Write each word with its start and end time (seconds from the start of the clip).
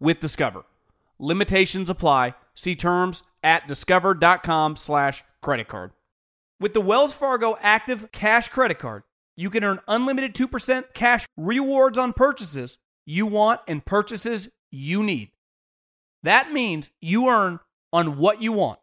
with 0.00 0.20
Discover. 0.20 0.64
Limitations 1.18 1.90
apply. 1.90 2.34
See 2.54 2.74
terms 2.74 3.22
at 3.42 3.68
discover.com 3.68 4.76
slash 4.76 5.22
credit 5.42 5.68
card. 5.68 5.92
With 6.58 6.74
the 6.74 6.80
Wells 6.80 7.12
Fargo 7.12 7.56
Active 7.60 8.10
Cash 8.12 8.48
Credit 8.48 8.78
Card, 8.78 9.02
you 9.36 9.48
can 9.48 9.64
earn 9.64 9.80
unlimited 9.88 10.34
2% 10.34 10.84
cash 10.92 11.26
rewards 11.36 11.96
on 11.96 12.12
purchases 12.12 12.78
you 13.06 13.26
want 13.26 13.60
and 13.66 13.84
purchases 13.84 14.50
you 14.70 15.02
need. 15.02 15.30
That 16.22 16.52
means 16.52 16.90
you 17.00 17.28
earn 17.28 17.60
on 17.92 18.18
what 18.18 18.42
you 18.42 18.52
want, 18.52 18.78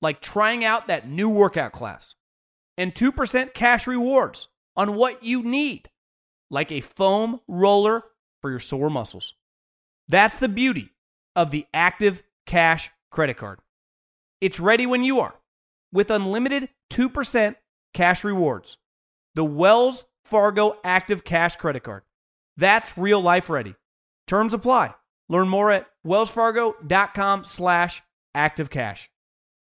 like 0.00 0.22
trying 0.22 0.64
out 0.64 0.86
that 0.86 1.08
new 1.08 1.28
workout 1.28 1.72
class, 1.72 2.14
and 2.78 2.94
2% 2.94 3.52
cash 3.52 3.86
rewards 3.86 4.48
on 4.76 4.94
what 4.94 5.22
you 5.22 5.42
need, 5.42 5.90
like 6.50 6.72
a 6.72 6.80
foam 6.80 7.40
roller 7.46 8.02
for 8.40 8.50
your 8.50 8.60
sore 8.60 8.88
muscles. 8.88 9.34
That's 10.10 10.38
the 10.38 10.48
beauty 10.48 10.90
of 11.36 11.52
the 11.52 11.66
Active 11.72 12.24
Cash 12.44 12.90
Credit 13.12 13.36
Card. 13.36 13.60
It's 14.40 14.58
ready 14.58 14.84
when 14.84 15.04
you 15.04 15.20
are 15.20 15.36
with 15.92 16.10
unlimited 16.10 16.68
2% 16.90 17.54
cash 17.94 18.24
rewards. 18.24 18.76
The 19.36 19.44
Wells 19.44 20.06
Fargo 20.24 20.78
Active 20.82 21.22
Cash 21.22 21.54
Credit 21.56 21.84
Card. 21.84 22.02
That's 22.56 22.98
real 22.98 23.22
life 23.22 23.48
ready. 23.48 23.76
Terms 24.26 24.52
apply. 24.52 24.94
Learn 25.28 25.48
more 25.48 25.70
at 25.70 25.86
wellsfargo.com 26.04 27.44
slash 27.44 28.02
activecash. 28.36 29.06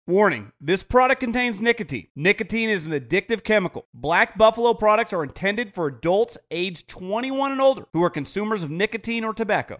Warning, 0.07 0.53
this 0.59 0.81
product 0.81 1.19
contains 1.19 1.61
nicotine. 1.61 2.07
Nicotine 2.15 2.69
is 2.69 2.87
an 2.87 2.93
addictive 2.93 3.43
chemical. 3.43 3.85
Black 3.93 4.39
Buffalo 4.39 4.73
products 4.73 5.13
are 5.13 5.21
intended 5.23 5.75
for 5.75 5.85
adults 5.85 6.39
aged 6.49 6.87
21 6.87 7.51
and 7.51 7.61
older 7.61 7.85
who 7.93 8.03
are 8.03 8.09
consumers 8.09 8.63
of 8.63 8.71
nicotine 8.71 9.23
or 9.23 9.35
tobacco. 9.35 9.79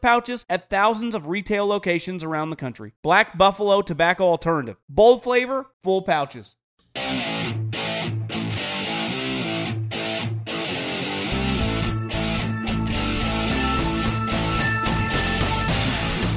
pouches 0.00 0.44
at 0.48 0.70
thousands 0.70 1.14
of 1.14 1.28
retail 1.28 1.66
locations 1.66 2.24
around 2.24 2.50
the 2.50 2.56
country. 2.56 2.92
Black 3.02 3.36
Buffalo 3.36 3.82
Tobacco 3.82 4.24
Alternative. 4.24 4.76
Bold 4.88 5.22
flavor, 5.22 5.66
full 5.82 6.02
pouches. 6.02 6.54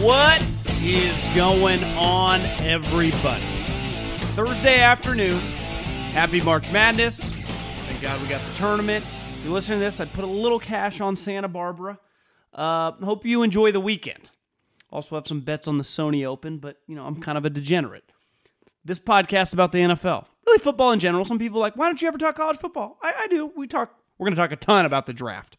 What 0.01 0.41
is 0.81 1.21
going 1.35 1.83
on, 1.95 2.41
everybody? 2.61 3.43
Thursday 4.33 4.79
afternoon. 4.79 5.39
Happy 6.11 6.41
March 6.41 6.71
Madness. 6.71 7.19
Thank 7.19 8.01
God 8.01 8.19
we 8.19 8.27
got 8.27 8.41
the 8.41 8.53
tournament. 8.55 9.05
If 9.37 9.43
you're 9.43 9.53
listening 9.53 9.77
to 9.77 9.85
this, 9.85 9.99
I'd 9.99 10.11
put 10.11 10.23
a 10.23 10.27
little 10.27 10.59
cash 10.59 11.01
on 11.01 11.15
Santa 11.15 11.47
Barbara. 11.47 11.99
Uh, 12.53 12.91
hope 13.03 13.25
you 13.25 13.43
enjoy 13.43 13.71
the 13.71 13.79
weekend. 13.79 14.29
Also 14.91 15.15
have 15.15 15.27
some 15.27 15.41
bets 15.41 15.67
on 15.67 15.77
the 15.77 15.83
Sony 15.83 16.25
Open, 16.25 16.57
but 16.57 16.77
you 16.87 16.95
know 16.95 17.05
I'm 17.05 17.21
kind 17.21 17.37
of 17.37 17.45
a 17.45 17.49
degenerate. 17.49 18.03
This 18.83 18.99
podcast 18.99 19.53
about 19.53 19.71
the 19.71 19.79
NFL, 19.79 20.25
really 20.45 20.59
football 20.59 20.91
in 20.91 20.99
general. 20.99 21.23
Some 21.23 21.39
people 21.39 21.59
like, 21.59 21.77
why 21.77 21.85
don't 21.85 22.01
you 22.01 22.07
ever 22.07 22.17
talk 22.17 22.35
college 22.35 22.57
football? 22.57 22.97
I, 23.01 23.13
I 23.19 23.27
do. 23.27 23.51
We 23.55 23.67
talk. 23.67 23.95
We're 24.17 24.25
going 24.25 24.35
to 24.35 24.41
talk 24.41 24.51
a 24.51 24.55
ton 24.55 24.85
about 24.85 25.05
the 25.05 25.13
draft. 25.13 25.57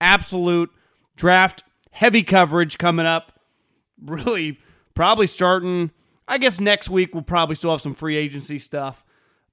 Absolute 0.00 0.70
draft 1.16 1.64
heavy 1.90 2.22
coverage 2.22 2.78
coming 2.78 3.06
up. 3.06 3.32
Really, 4.02 4.58
probably 4.94 5.26
starting. 5.26 5.90
I 6.26 6.38
guess 6.38 6.60
next 6.60 6.88
week 6.88 7.12
we'll 7.12 7.22
probably 7.22 7.56
still 7.56 7.72
have 7.72 7.80
some 7.80 7.94
free 7.94 8.16
agency 8.16 8.58
stuff, 8.58 9.04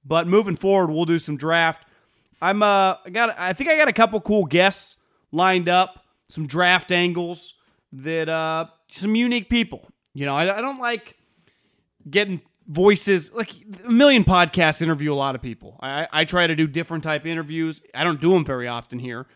but 0.04 0.26
moving 0.26 0.56
forward 0.56 0.90
we'll 0.90 1.04
do 1.04 1.18
some 1.18 1.36
draft. 1.36 1.84
I'm 2.40 2.62
uh 2.62 2.94
I 3.04 3.10
got 3.10 3.34
I 3.38 3.52
think 3.52 3.68
I 3.68 3.76
got 3.76 3.88
a 3.88 3.92
couple 3.92 4.20
cool 4.20 4.46
guests 4.46 4.96
lined 5.32 5.68
up 5.68 6.04
some 6.28 6.46
draft 6.46 6.92
angles 6.92 7.54
that 7.92 8.28
uh 8.28 8.66
some 8.90 9.14
unique 9.14 9.48
people. 9.48 9.88
You 10.14 10.26
know, 10.26 10.36
I, 10.36 10.58
I 10.58 10.60
don't 10.60 10.80
like 10.80 11.16
getting 12.08 12.40
voices 12.66 13.32
like 13.32 13.50
a 13.84 13.90
million 13.90 14.24
podcasts 14.24 14.82
interview 14.82 15.12
a 15.12 15.16
lot 15.16 15.34
of 15.34 15.42
people. 15.42 15.78
I, 15.80 16.06
I 16.12 16.24
try 16.24 16.46
to 16.46 16.54
do 16.54 16.66
different 16.66 17.02
type 17.02 17.26
interviews. 17.26 17.80
I 17.94 18.04
don't 18.04 18.20
do 18.20 18.32
them 18.32 18.44
very 18.44 18.68
often 18.68 18.98
here. 18.98 19.26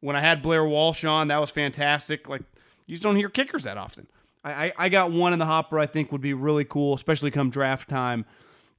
When 0.00 0.16
I 0.16 0.20
had 0.20 0.42
Blair 0.42 0.64
Walsh 0.64 1.04
on, 1.04 1.28
that 1.28 1.40
was 1.40 1.50
fantastic. 1.50 2.28
Like 2.28 2.42
you 2.86 2.94
just 2.94 3.02
don't 3.02 3.16
hear 3.16 3.28
kickers 3.28 3.64
that 3.64 3.78
often. 3.78 4.06
I, 4.44 4.66
I, 4.66 4.72
I 4.78 4.88
got 4.88 5.12
one 5.12 5.32
in 5.32 5.38
the 5.38 5.46
hopper 5.46 5.78
I 5.78 5.86
think 5.86 6.12
would 6.12 6.20
be 6.20 6.34
really 6.34 6.64
cool, 6.64 6.94
especially 6.94 7.30
come 7.30 7.50
draft 7.50 7.88
time. 7.88 8.24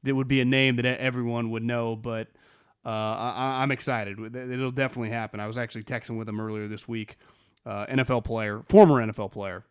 That 0.03 0.16
would 0.16 0.28
be 0.28 0.41
a 0.41 0.45
name 0.45 0.75
that 0.75 0.85
everyone 0.85 1.50
would 1.51 1.63
know, 1.63 1.95
but 1.95 2.28
uh, 2.85 2.90
I, 2.90 3.63
am 3.63 3.72
excited. 3.72 4.19
It'll 4.35 4.72
definitely 4.72 5.11
happen. 5.11 5.40
I 5.40 5.47
was 5.47 5.57
actually 5.57 5.84
texting 5.84 6.17
with 6.17 6.28
him 6.28 6.41
earlier 6.41 6.67
this 6.67 6.88
week. 6.90 7.17
Uh, 7.66 7.85
NFL 7.85 8.25
player, 8.25 8.62
former 8.68 8.96
NFL 8.96 9.31
player, 9.31 9.63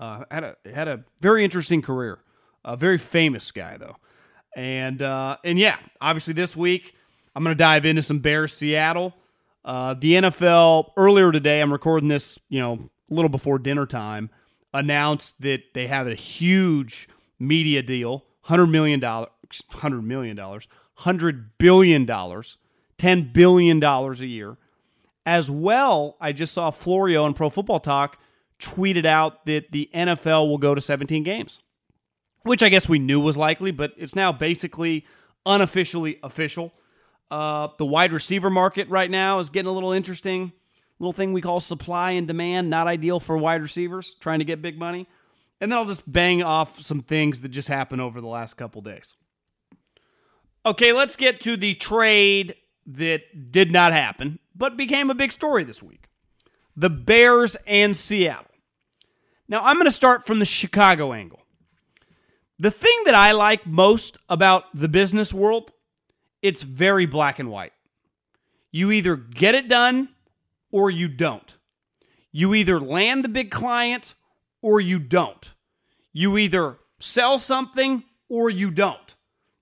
uh, 0.00 0.24
had 0.30 0.44
a 0.44 0.56
had 0.72 0.88
a 0.88 1.04
very 1.20 1.44
interesting 1.44 1.82
career. 1.82 2.18
A 2.64 2.76
very 2.76 2.96
famous 2.96 3.50
guy 3.50 3.76
though, 3.76 3.96
and 4.56 5.02
uh, 5.02 5.36
and 5.44 5.58
yeah, 5.58 5.76
obviously 6.00 6.32
this 6.32 6.56
week 6.56 6.94
I'm 7.34 7.42
going 7.42 7.54
to 7.54 7.58
dive 7.58 7.84
into 7.84 8.02
some 8.02 8.20
Bears 8.20 8.52
Seattle. 8.52 9.14
Uh, 9.64 9.94
the 9.94 10.12
NFL 10.12 10.92
earlier 10.96 11.32
today, 11.32 11.60
I'm 11.60 11.72
recording 11.72 12.08
this, 12.08 12.38
you 12.48 12.60
know, 12.60 12.90
a 13.10 13.14
little 13.14 13.28
before 13.28 13.58
dinner 13.58 13.86
time 13.86 14.30
announced 14.72 15.40
that 15.40 15.62
they 15.74 15.86
have 15.86 16.06
a 16.06 16.14
huge 16.14 17.08
media 17.38 17.82
deal, 17.82 18.24
hundred 18.42 18.68
million 18.68 19.00
dollars, 19.00 19.30
hundred 19.70 20.02
million 20.02 20.36
dollars, 20.36 20.68
hundred 20.96 21.58
billion 21.58 22.06
dollars, 22.06 22.58
ten 22.98 23.32
billion 23.32 23.80
dollars 23.80 24.20
a 24.20 24.26
year. 24.26 24.58
As 25.26 25.50
well, 25.50 26.16
I 26.20 26.32
just 26.32 26.52
saw 26.52 26.70
Florio 26.70 27.24
on 27.24 27.34
Pro 27.34 27.48
Football 27.48 27.80
Talk 27.80 28.18
tweeted 28.60 29.06
out 29.06 29.46
that 29.46 29.72
the 29.72 29.88
NFL 29.94 30.48
will 30.48 30.58
go 30.58 30.74
to 30.74 30.80
17 30.80 31.22
games, 31.22 31.60
which 32.42 32.62
I 32.62 32.68
guess 32.68 32.88
we 32.88 32.98
knew 32.98 33.20
was 33.20 33.36
likely, 33.36 33.70
but 33.70 33.92
it's 33.96 34.14
now 34.14 34.32
basically 34.32 35.06
unofficially 35.46 36.18
official. 36.22 36.72
Uh, 37.30 37.68
the 37.78 37.86
wide 37.86 38.12
receiver 38.12 38.50
market 38.50 38.88
right 38.88 39.10
now 39.10 39.38
is 39.38 39.48
getting 39.48 39.68
a 39.68 39.72
little 39.72 39.92
interesting 39.92 40.52
little 40.98 41.12
thing 41.12 41.32
we 41.32 41.40
call 41.40 41.60
supply 41.60 42.12
and 42.12 42.26
demand, 42.26 42.70
not 42.70 42.86
ideal 42.86 43.20
for 43.20 43.36
wide 43.36 43.62
receivers 43.62 44.14
trying 44.14 44.38
to 44.38 44.44
get 44.44 44.62
big 44.62 44.78
money. 44.78 45.06
And 45.60 45.70
then 45.70 45.78
I'll 45.78 45.84
just 45.84 46.10
bang 46.10 46.42
off 46.42 46.80
some 46.80 47.02
things 47.02 47.40
that 47.40 47.48
just 47.48 47.68
happened 47.68 48.00
over 48.00 48.20
the 48.20 48.26
last 48.26 48.54
couple 48.54 48.82
days. 48.82 49.14
Okay, 50.66 50.92
let's 50.92 51.16
get 51.16 51.40
to 51.42 51.56
the 51.56 51.74
trade 51.74 52.54
that 52.86 53.50
did 53.50 53.70
not 53.70 53.92
happen, 53.92 54.38
but 54.54 54.76
became 54.76 55.10
a 55.10 55.14
big 55.14 55.32
story 55.32 55.64
this 55.64 55.82
week 55.82 56.08
the 56.76 56.90
Bears 56.90 57.56
and 57.66 57.96
Seattle. 57.96 58.50
Now, 59.48 59.62
I'm 59.62 59.76
going 59.76 59.86
to 59.86 59.92
start 59.92 60.26
from 60.26 60.38
the 60.38 60.46
Chicago 60.46 61.12
angle. 61.12 61.42
The 62.58 62.70
thing 62.70 63.02
that 63.04 63.14
I 63.14 63.32
like 63.32 63.66
most 63.66 64.16
about 64.28 64.64
the 64.74 64.88
business 64.88 65.34
world, 65.34 65.72
it's 66.40 66.62
very 66.62 67.06
black 67.06 67.38
and 67.38 67.50
white. 67.50 67.72
You 68.70 68.90
either 68.90 69.16
get 69.16 69.54
it 69.54 69.68
done 69.68 70.08
or 70.70 70.90
you 70.90 71.08
don't. 71.08 71.54
You 72.32 72.54
either 72.54 72.80
land 72.80 73.22
the 73.22 73.28
big 73.28 73.50
client 73.50 74.14
or 74.62 74.80
you 74.80 74.98
don't. 74.98 75.54
You 76.12 76.36
either 76.38 76.78
sell 76.98 77.38
something 77.38 78.02
or 78.28 78.50
you 78.50 78.70
don't. 78.70 79.14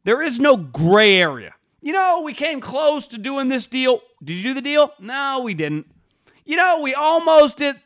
There 0.04 0.22
is 0.22 0.40
no 0.40 0.56
gray 0.56 1.16
area. 1.16 1.54
You 1.82 1.92
know, 1.92 2.22
we 2.24 2.32
came 2.32 2.60
close 2.60 3.08
to 3.08 3.18
doing 3.18 3.48
this 3.48 3.66
deal. 3.66 4.00
Did 4.22 4.34
you 4.34 4.42
do 4.44 4.54
the 4.54 4.62
deal? 4.62 4.92
No, 5.00 5.40
we 5.42 5.52
didn't. 5.52 5.90
You 6.44 6.56
know, 6.56 6.80
we 6.80 6.94
almost 6.94 7.56
did. 7.56 7.80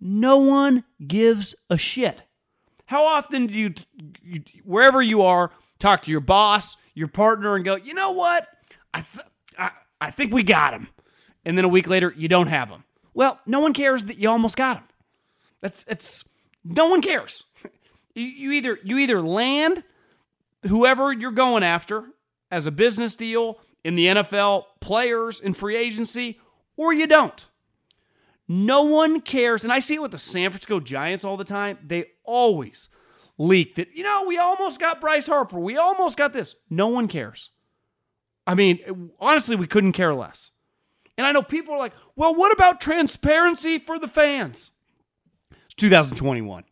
No 0.00 0.38
one 0.38 0.84
gives 1.04 1.54
a 1.70 1.78
shit. 1.78 2.24
How 2.86 3.06
often 3.06 3.46
do 3.46 3.54
you, 3.54 3.74
you 4.22 4.42
wherever 4.64 5.00
you 5.00 5.22
are, 5.22 5.52
talk 5.78 6.02
to 6.02 6.10
your 6.10 6.20
boss, 6.20 6.76
your 6.94 7.08
partner, 7.08 7.54
and 7.54 7.64
go, 7.64 7.76
you 7.76 7.94
know 7.94 8.10
what? 8.10 8.48
I, 8.92 9.02
th- 9.02 9.26
I, 9.56 9.70
I 10.00 10.10
think 10.10 10.34
we 10.34 10.42
got 10.42 10.74
him. 10.74 10.88
And 11.44 11.56
then 11.56 11.64
a 11.64 11.68
week 11.68 11.86
later, 11.86 12.12
you 12.16 12.28
don't 12.28 12.48
have 12.48 12.68
him. 12.68 12.82
Well, 13.14 13.38
no 13.46 13.60
one 13.60 13.72
cares 13.72 14.04
that 14.06 14.18
you 14.18 14.28
almost 14.28 14.56
got 14.56 14.78
him. 14.78 14.84
That's 15.60 15.84
it's 15.88 16.24
no 16.64 16.86
one 16.88 17.02
cares. 17.02 17.44
You, 18.14 18.24
you 18.24 18.52
either 18.52 18.78
you 18.82 18.98
either 18.98 19.22
land 19.22 19.84
whoever 20.66 21.12
you're 21.12 21.30
going 21.30 21.62
after 21.62 22.04
as 22.50 22.66
a 22.66 22.70
business 22.70 23.14
deal 23.14 23.58
in 23.84 23.94
the 23.94 24.06
NFL, 24.06 24.64
players 24.80 25.40
in 25.40 25.54
free 25.54 25.76
agency, 25.76 26.40
or 26.76 26.92
you 26.92 27.06
don't. 27.06 27.46
No 28.48 28.82
one 28.84 29.20
cares. 29.20 29.62
And 29.62 29.72
I 29.72 29.78
see 29.78 29.96
it 29.96 30.02
with 30.02 30.10
the 30.10 30.18
San 30.18 30.50
Francisco 30.50 30.80
Giants 30.80 31.24
all 31.24 31.36
the 31.36 31.44
time. 31.44 31.78
They 31.84 32.06
always 32.24 32.88
leak 33.36 33.76
that, 33.76 33.94
you 33.94 34.02
know, 34.02 34.24
we 34.26 34.38
almost 34.38 34.80
got 34.80 35.00
Bryce 35.00 35.26
Harper. 35.26 35.58
We 35.58 35.76
almost 35.76 36.16
got 36.16 36.32
this. 36.32 36.54
No 36.70 36.88
one 36.88 37.08
cares. 37.08 37.50
I 38.46 38.54
mean, 38.54 39.10
honestly, 39.20 39.56
we 39.56 39.66
couldn't 39.66 39.92
care 39.92 40.14
less. 40.14 40.50
And 41.18 41.26
I 41.26 41.32
know 41.32 41.42
people 41.42 41.74
are 41.74 41.78
like, 41.78 41.92
well, 42.16 42.34
what 42.34 42.52
about 42.52 42.80
transparency 42.80 43.78
for 43.78 43.98
the 43.98 44.08
fans? 44.08 44.70
It's 45.66 45.74
2021. 45.74 46.64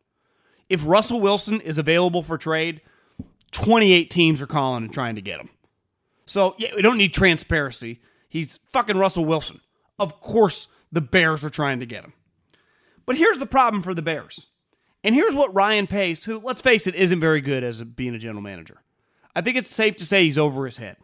If 0.69 0.87
Russell 0.87 1.20
Wilson 1.20 1.61
is 1.61 1.78
available 1.78 2.23
for 2.23 2.38
trade, 2.38 2.81
28 3.52 4.11
teams 4.11 4.40
are 4.40 4.46
calling 4.46 4.84
and 4.84 4.93
trying 4.93 5.17
to 5.17 5.20
get 5.20 5.40
him. 5.40 5.50
So, 6.26 6.55
yeah, 6.58 6.70
we 6.75 6.82
don't 6.82 6.99
need 6.99 7.14
transparency. 7.14 8.00
He's 8.28 8.58
fucking 8.70 8.99
Russell 8.99 9.25
Wilson. 9.25 9.61
Of 9.99 10.20
course, 10.20 10.69
the 10.93 11.00
Bears 11.00 11.44
are 11.44 11.50
trying 11.50 11.81
to 11.81 11.87
get 11.87 12.05
him. 12.05 12.12
But 13.06 13.17
here's 13.17 13.38
the 13.38 13.46
problem 13.46 13.82
for 13.82 13.94
the 13.94 14.02
Bears. 14.02 14.49
And 15.05 15.14
here's 15.14 15.34
what 15.34 15.55
Ryan 15.55 15.87
Pace, 15.87 16.25
who, 16.25 16.40
let's 16.40 16.61
face 16.61 16.87
it, 16.87 16.96
isn't 16.96 17.20
very 17.20 17.40
good 17.40 17.62
as 17.62 17.81
being 17.82 18.14
a 18.14 18.19
general 18.19 18.43
manager. 18.43 18.82
I 19.34 19.40
think 19.40 19.56
it's 19.56 19.69
safe 19.69 19.96
to 19.99 20.06
say 20.06 20.25
he's 20.25 20.38
over 20.38 20.67
his 20.67 20.78
head. 20.78 20.96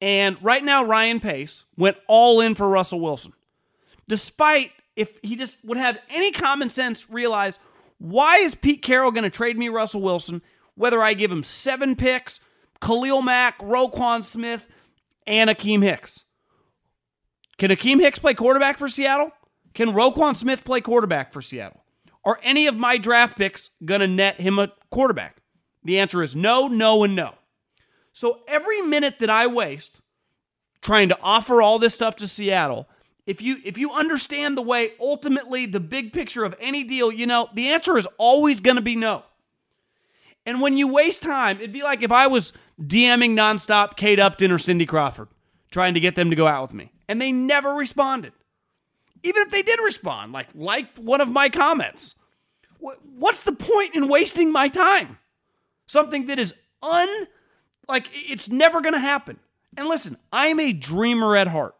And 0.00 0.36
right 0.42 0.62
now, 0.62 0.84
Ryan 0.84 1.20
Pace 1.20 1.64
went 1.76 1.96
all 2.06 2.40
in 2.40 2.54
for 2.54 2.68
Russell 2.68 3.00
Wilson. 3.00 3.32
Despite 4.08 4.70
if 4.96 5.18
he 5.22 5.36
just 5.36 5.56
would 5.64 5.78
have 5.78 5.98
any 6.10 6.32
common 6.32 6.70
sense, 6.70 7.08
realize 7.10 7.58
why 7.98 8.38
is 8.38 8.54
Pete 8.54 8.82
Carroll 8.82 9.12
going 9.12 9.24
to 9.24 9.30
trade 9.30 9.56
me 9.56 9.68
Russell 9.68 10.02
Wilson, 10.02 10.42
whether 10.74 11.02
I 11.02 11.14
give 11.14 11.30
him 11.30 11.42
seven 11.42 11.96
picks, 11.96 12.40
Khalil 12.82 13.22
Mack, 13.22 13.58
Roquan 13.60 14.24
Smith, 14.24 14.66
and 15.26 15.48
Akiem 15.48 15.82
Hicks? 15.82 16.24
Can 17.56 17.70
Akiem 17.70 18.00
Hicks 18.00 18.18
play 18.18 18.34
quarterback 18.34 18.76
for 18.76 18.88
Seattle? 18.88 19.30
Can 19.72 19.90
Roquan 19.90 20.34
Smith 20.34 20.64
play 20.64 20.80
quarterback 20.80 21.32
for 21.32 21.40
Seattle? 21.40 21.84
Are 22.24 22.38
any 22.42 22.66
of 22.66 22.76
my 22.76 22.98
draft 22.98 23.36
picks 23.36 23.70
going 23.84 24.00
to 24.00 24.06
net 24.06 24.40
him 24.40 24.58
a 24.58 24.72
quarterback? 24.90 25.36
The 25.84 25.98
answer 25.98 26.22
is 26.22 26.36
no, 26.36 26.68
no, 26.68 27.04
and 27.04 27.16
no. 27.16 27.34
So 28.12 28.40
every 28.46 28.82
minute 28.82 29.20
that 29.20 29.30
I 29.30 29.46
waste 29.46 30.00
trying 30.82 31.08
to 31.08 31.18
offer 31.22 31.62
all 31.62 31.78
this 31.78 31.94
stuff 31.94 32.16
to 32.16 32.28
Seattle, 32.28 32.88
if 33.26 33.40
you 33.40 33.56
if 33.64 33.78
you 33.78 33.92
understand 33.92 34.56
the 34.56 34.62
way 34.62 34.92
ultimately 35.00 35.66
the 35.66 35.80
big 35.80 36.12
picture 36.12 36.44
of 36.44 36.54
any 36.60 36.84
deal, 36.84 37.12
you 37.12 37.26
know, 37.26 37.48
the 37.54 37.68
answer 37.68 37.96
is 37.96 38.08
always 38.18 38.60
going 38.60 38.76
to 38.76 38.82
be 38.82 38.96
no. 38.96 39.22
And 40.44 40.60
when 40.60 40.76
you 40.76 40.88
waste 40.88 41.22
time, 41.22 41.58
it'd 41.58 41.72
be 41.72 41.82
like 41.82 42.02
if 42.02 42.12
I 42.12 42.26
was 42.26 42.52
DMing 42.80 43.32
nonstop 43.32 43.96
Kate 43.96 44.18
Upton 44.18 44.50
or 44.50 44.58
Cindy 44.58 44.86
Crawford, 44.86 45.28
trying 45.70 45.94
to 45.94 46.00
get 46.00 46.14
them 46.14 46.30
to 46.30 46.36
go 46.36 46.46
out 46.46 46.62
with 46.62 46.74
me, 46.74 46.92
and 47.08 47.20
they 47.20 47.32
never 47.32 47.74
responded. 47.74 48.32
Even 49.22 49.42
if 49.42 49.50
they 49.50 49.62
did 49.62 49.78
respond, 49.80 50.32
like 50.32 50.48
like 50.54 50.96
one 50.96 51.20
of 51.20 51.30
my 51.30 51.48
comments, 51.48 52.16
what's 52.78 53.40
the 53.40 53.52
point 53.52 53.94
in 53.94 54.08
wasting 54.08 54.50
my 54.50 54.68
time? 54.68 55.18
Something 55.86 56.26
that 56.26 56.38
is 56.38 56.54
un 56.82 57.26
like 57.88 58.08
it's 58.12 58.48
never 58.48 58.80
going 58.80 58.94
to 58.94 59.00
happen. 59.00 59.38
And 59.76 59.88
listen, 59.88 60.16
I'm 60.32 60.60
a 60.60 60.72
dreamer 60.72 61.36
at 61.36 61.48
heart, 61.48 61.74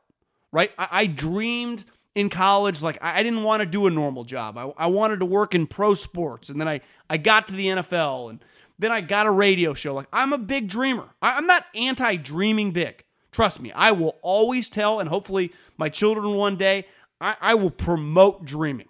right? 0.53 0.71
I, 0.79 0.89
I 0.91 1.07
dreamed 1.07 1.85
in 2.15 2.29
college 2.29 2.83
like 2.83 2.99
I, 3.03 3.21
I 3.21 3.23
didn't 3.23 3.43
want 3.43 3.61
to 3.61 3.67
do 3.67 3.87
a 3.87 3.91
normal 3.91 4.25
job. 4.25 4.57
I, 4.57 4.73
I 4.77 4.87
wanted 4.87 5.21
to 5.21 5.27
work 5.27 5.55
in 5.55 5.67
pro 5.67 5.95
sports, 5.95 6.49
and 6.49 6.61
then 6.61 6.69
I 6.69 6.81
I 7.11 7.17
got 7.17 7.49
to 7.49 7.55
the 7.55 7.67
NFL, 7.67 8.31
and 8.31 8.45
then 8.83 8.93
I 8.93 9.01
got 9.01 9.27
a 9.27 9.31
radio 9.31 9.75
show. 9.75 9.95
Like 9.95 10.09
I'm 10.13 10.33
a 10.33 10.39
big 10.39 10.69
dreamer. 10.69 11.09
I, 11.21 11.37
I'm 11.37 11.47
not 11.47 11.65
anti 11.75 12.17
dreaming 12.17 12.73
big. 12.73 13.05
Trust 13.31 13.61
me, 13.61 13.73
I 13.73 13.93
will 13.93 14.19
always 14.21 14.69
tell, 14.69 15.01
and 15.01 15.09
hopefully 15.09 15.53
my 15.79 15.89
children 15.89 16.35
one 16.35 16.57
day, 16.57 16.87
I, 17.21 17.37
I 17.41 17.55
will 17.55 17.71
promote 17.71 18.45
dreaming. 18.45 18.89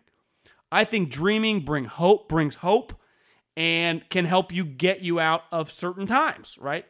I 0.73 0.85
think 0.85 1.11
dreaming 1.11 1.61
bring 1.61 1.85
hope 1.85 2.29
brings 2.29 2.57
hope 2.57 2.93
and 3.57 4.09
can 4.09 4.25
help 4.25 4.53
you 4.53 4.65
get 4.65 5.01
you 5.01 5.21
out 5.21 5.45
of 5.53 5.71
certain 5.71 6.07
times, 6.07 6.59
right? 6.59 6.87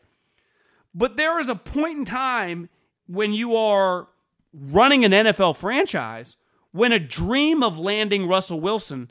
But 0.94 1.16
there 1.16 1.38
is 1.40 1.48
a 1.48 1.54
point 1.54 1.98
in 1.98 2.04
time 2.04 2.68
when 3.06 3.32
you 3.32 3.56
are 3.56 4.08
running 4.54 5.04
an 5.04 5.12
NFL 5.12 5.56
franchise 5.56 6.36
when 6.72 6.92
a 6.92 6.98
dream 6.98 7.62
of 7.62 7.78
landing 7.78 8.26
Russell 8.26 8.60
Wilson, 8.60 9.10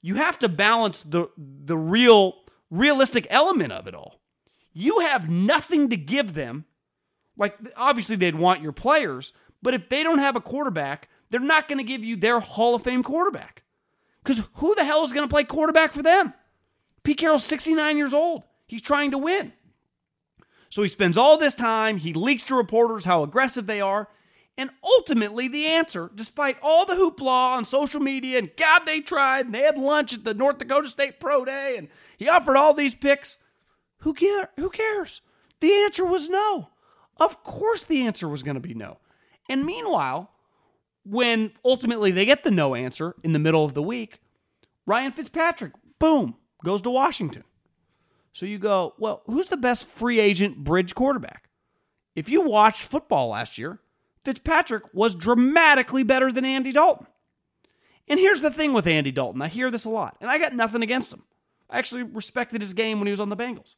you 0.00 0.14
have 0.14 0.38
to 0.38 0.48
balance 0.48 1.02
the 1.02 1.28
the 1.36 1.76
real 1.76 2.34
realistic 2.70 3.26
element 3.30 3.72
of 3.72 3.86
it 3.86 3.94
all. 3.94 4.20
You 4.72 5.00
have 5.00 5.28
nothing 5.28 5.88
to 5.90 5.96
give 5.96 6.34
them. 6.34 6.64
Like 7.36 7.56
obviously 7.76 8.16
they'd 8.16 8.34
want 8.34 8.62
your 8.62 8.72
players, 8.72 9.32
but 9.62 9.74
if 9.74 9.88
they 9.88 10.02
don't 10.02 10.18
have 10.18 10.36
a 10.36 10.40
quarterback, 10.40 11.08
they're 11.28 11.40
not 11.40 11.68
going 11.68 11.78
to 11.78 11.84
give 11.84 12.04
you 12.04 12.16
their 12.16 12.40
Hall 12.40 12.74
of 12.74 12.82
Fame 12.82 13.02
quarterback. 13.02 13.62
Cuz 14.24 14.42
who 14.54 14.74
the 14.74 14.84
hell 14.84 15.02
is 15.02 15.12
going 15.12 15.26
to 15.26 15.32
play 15.32 15.44
quarterback 15.44 15.92
for 15.92 16.02
them? 16.02 16.34
Pete 17.02 17.18
Carroll's 17.18 17.44
69 17.44 17.96
years 17.96 18.14
old. 18.14 18.42
He's 18.66 18.82
trying 18.82 19.10
to 19.12 19.18
win. 19.18 19.52
So 20.68 20.82
he 20.82 20.88
spends 20.88 21.18
all 21.18 21.36
this 21.36 21.54
time, 21.54 21.96
he 21.96 22.12
leaks 22.12 22.44
to 22.44 22.54
reporters 22.54 23.04
how 23.04 23.22
aggressive 23.24 23.66
they 23.66 23.80
are. 23.80 24.08
And 24.60 24.68
ultimately, 24.84 25.48
the 25.48 25.64
answer, 25.64 26.10
despite 26.14 26.58
all 26.60 26.84
the 26.84 26.92
hoopla 26.92 27.56
on 27.56 27.64
social 27.64 27.98
media, 27.98 28.38
and 28.38 28.50
God, 28.58 28.82
they 28.84 29.00
tried, 29.00 29.46
and 29.46 29.54
they 29.54 29.62
had 29.62 29.78
lunch 29.78 30.12
at 30.12 30.22
the 30.22 30.34
North 30.34 30.58
Dakota 30.58 30.86
State 30.86 31.18
Pro 31.18 31.46
Day, 31.46 31.76
and 31.78 31.88
he 32.18 32.28
offered 32.28 32.58
all 32.58 32.74
these 32.74 32.94
picks. 32.94 33.38
Who, 34.00 34.12
care, 34.12 34.50
who 34.58 34.68
cares? 34.68 35.22
The 35.60 35.72
answer 35.72 36.04
was 36.04 36.28
no. 36.28 36.68
Of 37.16 37.42
course, 37.42 37.84
the 37.84 38.06
answer 38.06 38.28
was 38.28 38.42
going 38.42 38.56
to 38.56 38.60
be 38.60 38.74
no. 38.74 38.98
And 39.48 39.64
meanwhile, 39.64 40.30
when 41.06 41.52
ultimately 41.64 42.10
they 42.10 42.26
get 42.26 42.42
the 42.42 42.50
no 42.50 42.74
answer 42.74 43.14
in 43.24 43.32
the 43.32 43.38
middle 43.38 43.64
of 43.64 43.72
the 43.72 43.82
week, 43.82 44.20
Ryan 44.86 45.12
Fitzpatrick, 45.12 45.72
boom, 45.98 46.34
goes 46.62 46.82
to 46.82 46.90
Washington. 46.90 47.44
So 48.34 48.44
you 48.44 48.58
go, 48.58 48.92
well, 48.98 49.22
who's 49.24 49.46
the 49.46 49.56
best 49.56 49.86
free 49.88 50.20
agent 50.20 50.58
bridge 50.58 50.94
quarterback? 50.94 51.48
If 52.14 52.28
you 52.28 52.42
watched 52.42 52.82
football 52.82 53.28
last 53.28 53.56
year, 53.56 53.80
Fitzpatrick 54.24 54.84
was 54.92 55.14
dramatically 55.14 56.02
better 56.02 56.30
than 56.32 56.44
Andy 56.44 56.72
Dalton. 56.72 57.06
And 58.08 58.18
here's 58.18 58.40
the 58.40 58.50
thing 58.50 58.72
with 58.72 58.86
Andy 58.86 59.12
Dalton 59.12 59.40
I 59.40 59.48
hear 59.48 59.70
this 59.70 59.84
a 59.84 59.90
lot, 59.90 60.16
and 60.20 60.30
I 60.30 60.38
got 60.38 60.54
nothing 60.54 60.82
against 60.82 61.12
him. 61.12 61.22
I 61.68 61.78
actually 61.78 62.02
respected 62.02 62.60
his 62.60 62.74
game 62.74 62.98
when 62.98 63.06
he 63.06 63.12
was 63.12 63.20
on 63.20 63.28
the 63.28 63.36
Bengals. 63.36 63.76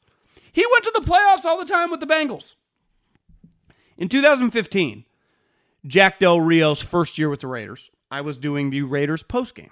He 0.51 0.65
went 0.73 0.85
to 0.85 0.93
the 0.95 1.05
playoffs 1.05 1.45
all 1.45 1.59
the 1.59 1.71
time 1.71 1.91
with 1.91 2.01
the 2.01 2.07
Bengals. 2.07 2.57
In 3.99 4.09
2015, 4.09 5.05
Jack 5.87 6.19
Del 6.19 6.41
Rio's 6.41 6.81
first 6.81 7.19
year 7.19 7.29
with 7.29 7.41
the 7.41 7.47
Raiders, 7.47 7.91
I 8.11 8.21
was 8.23 8.39
doing 8.39 8.71
the 8.71 8.83
Raiders 8.83 9.23
postgame, 9.23 9.71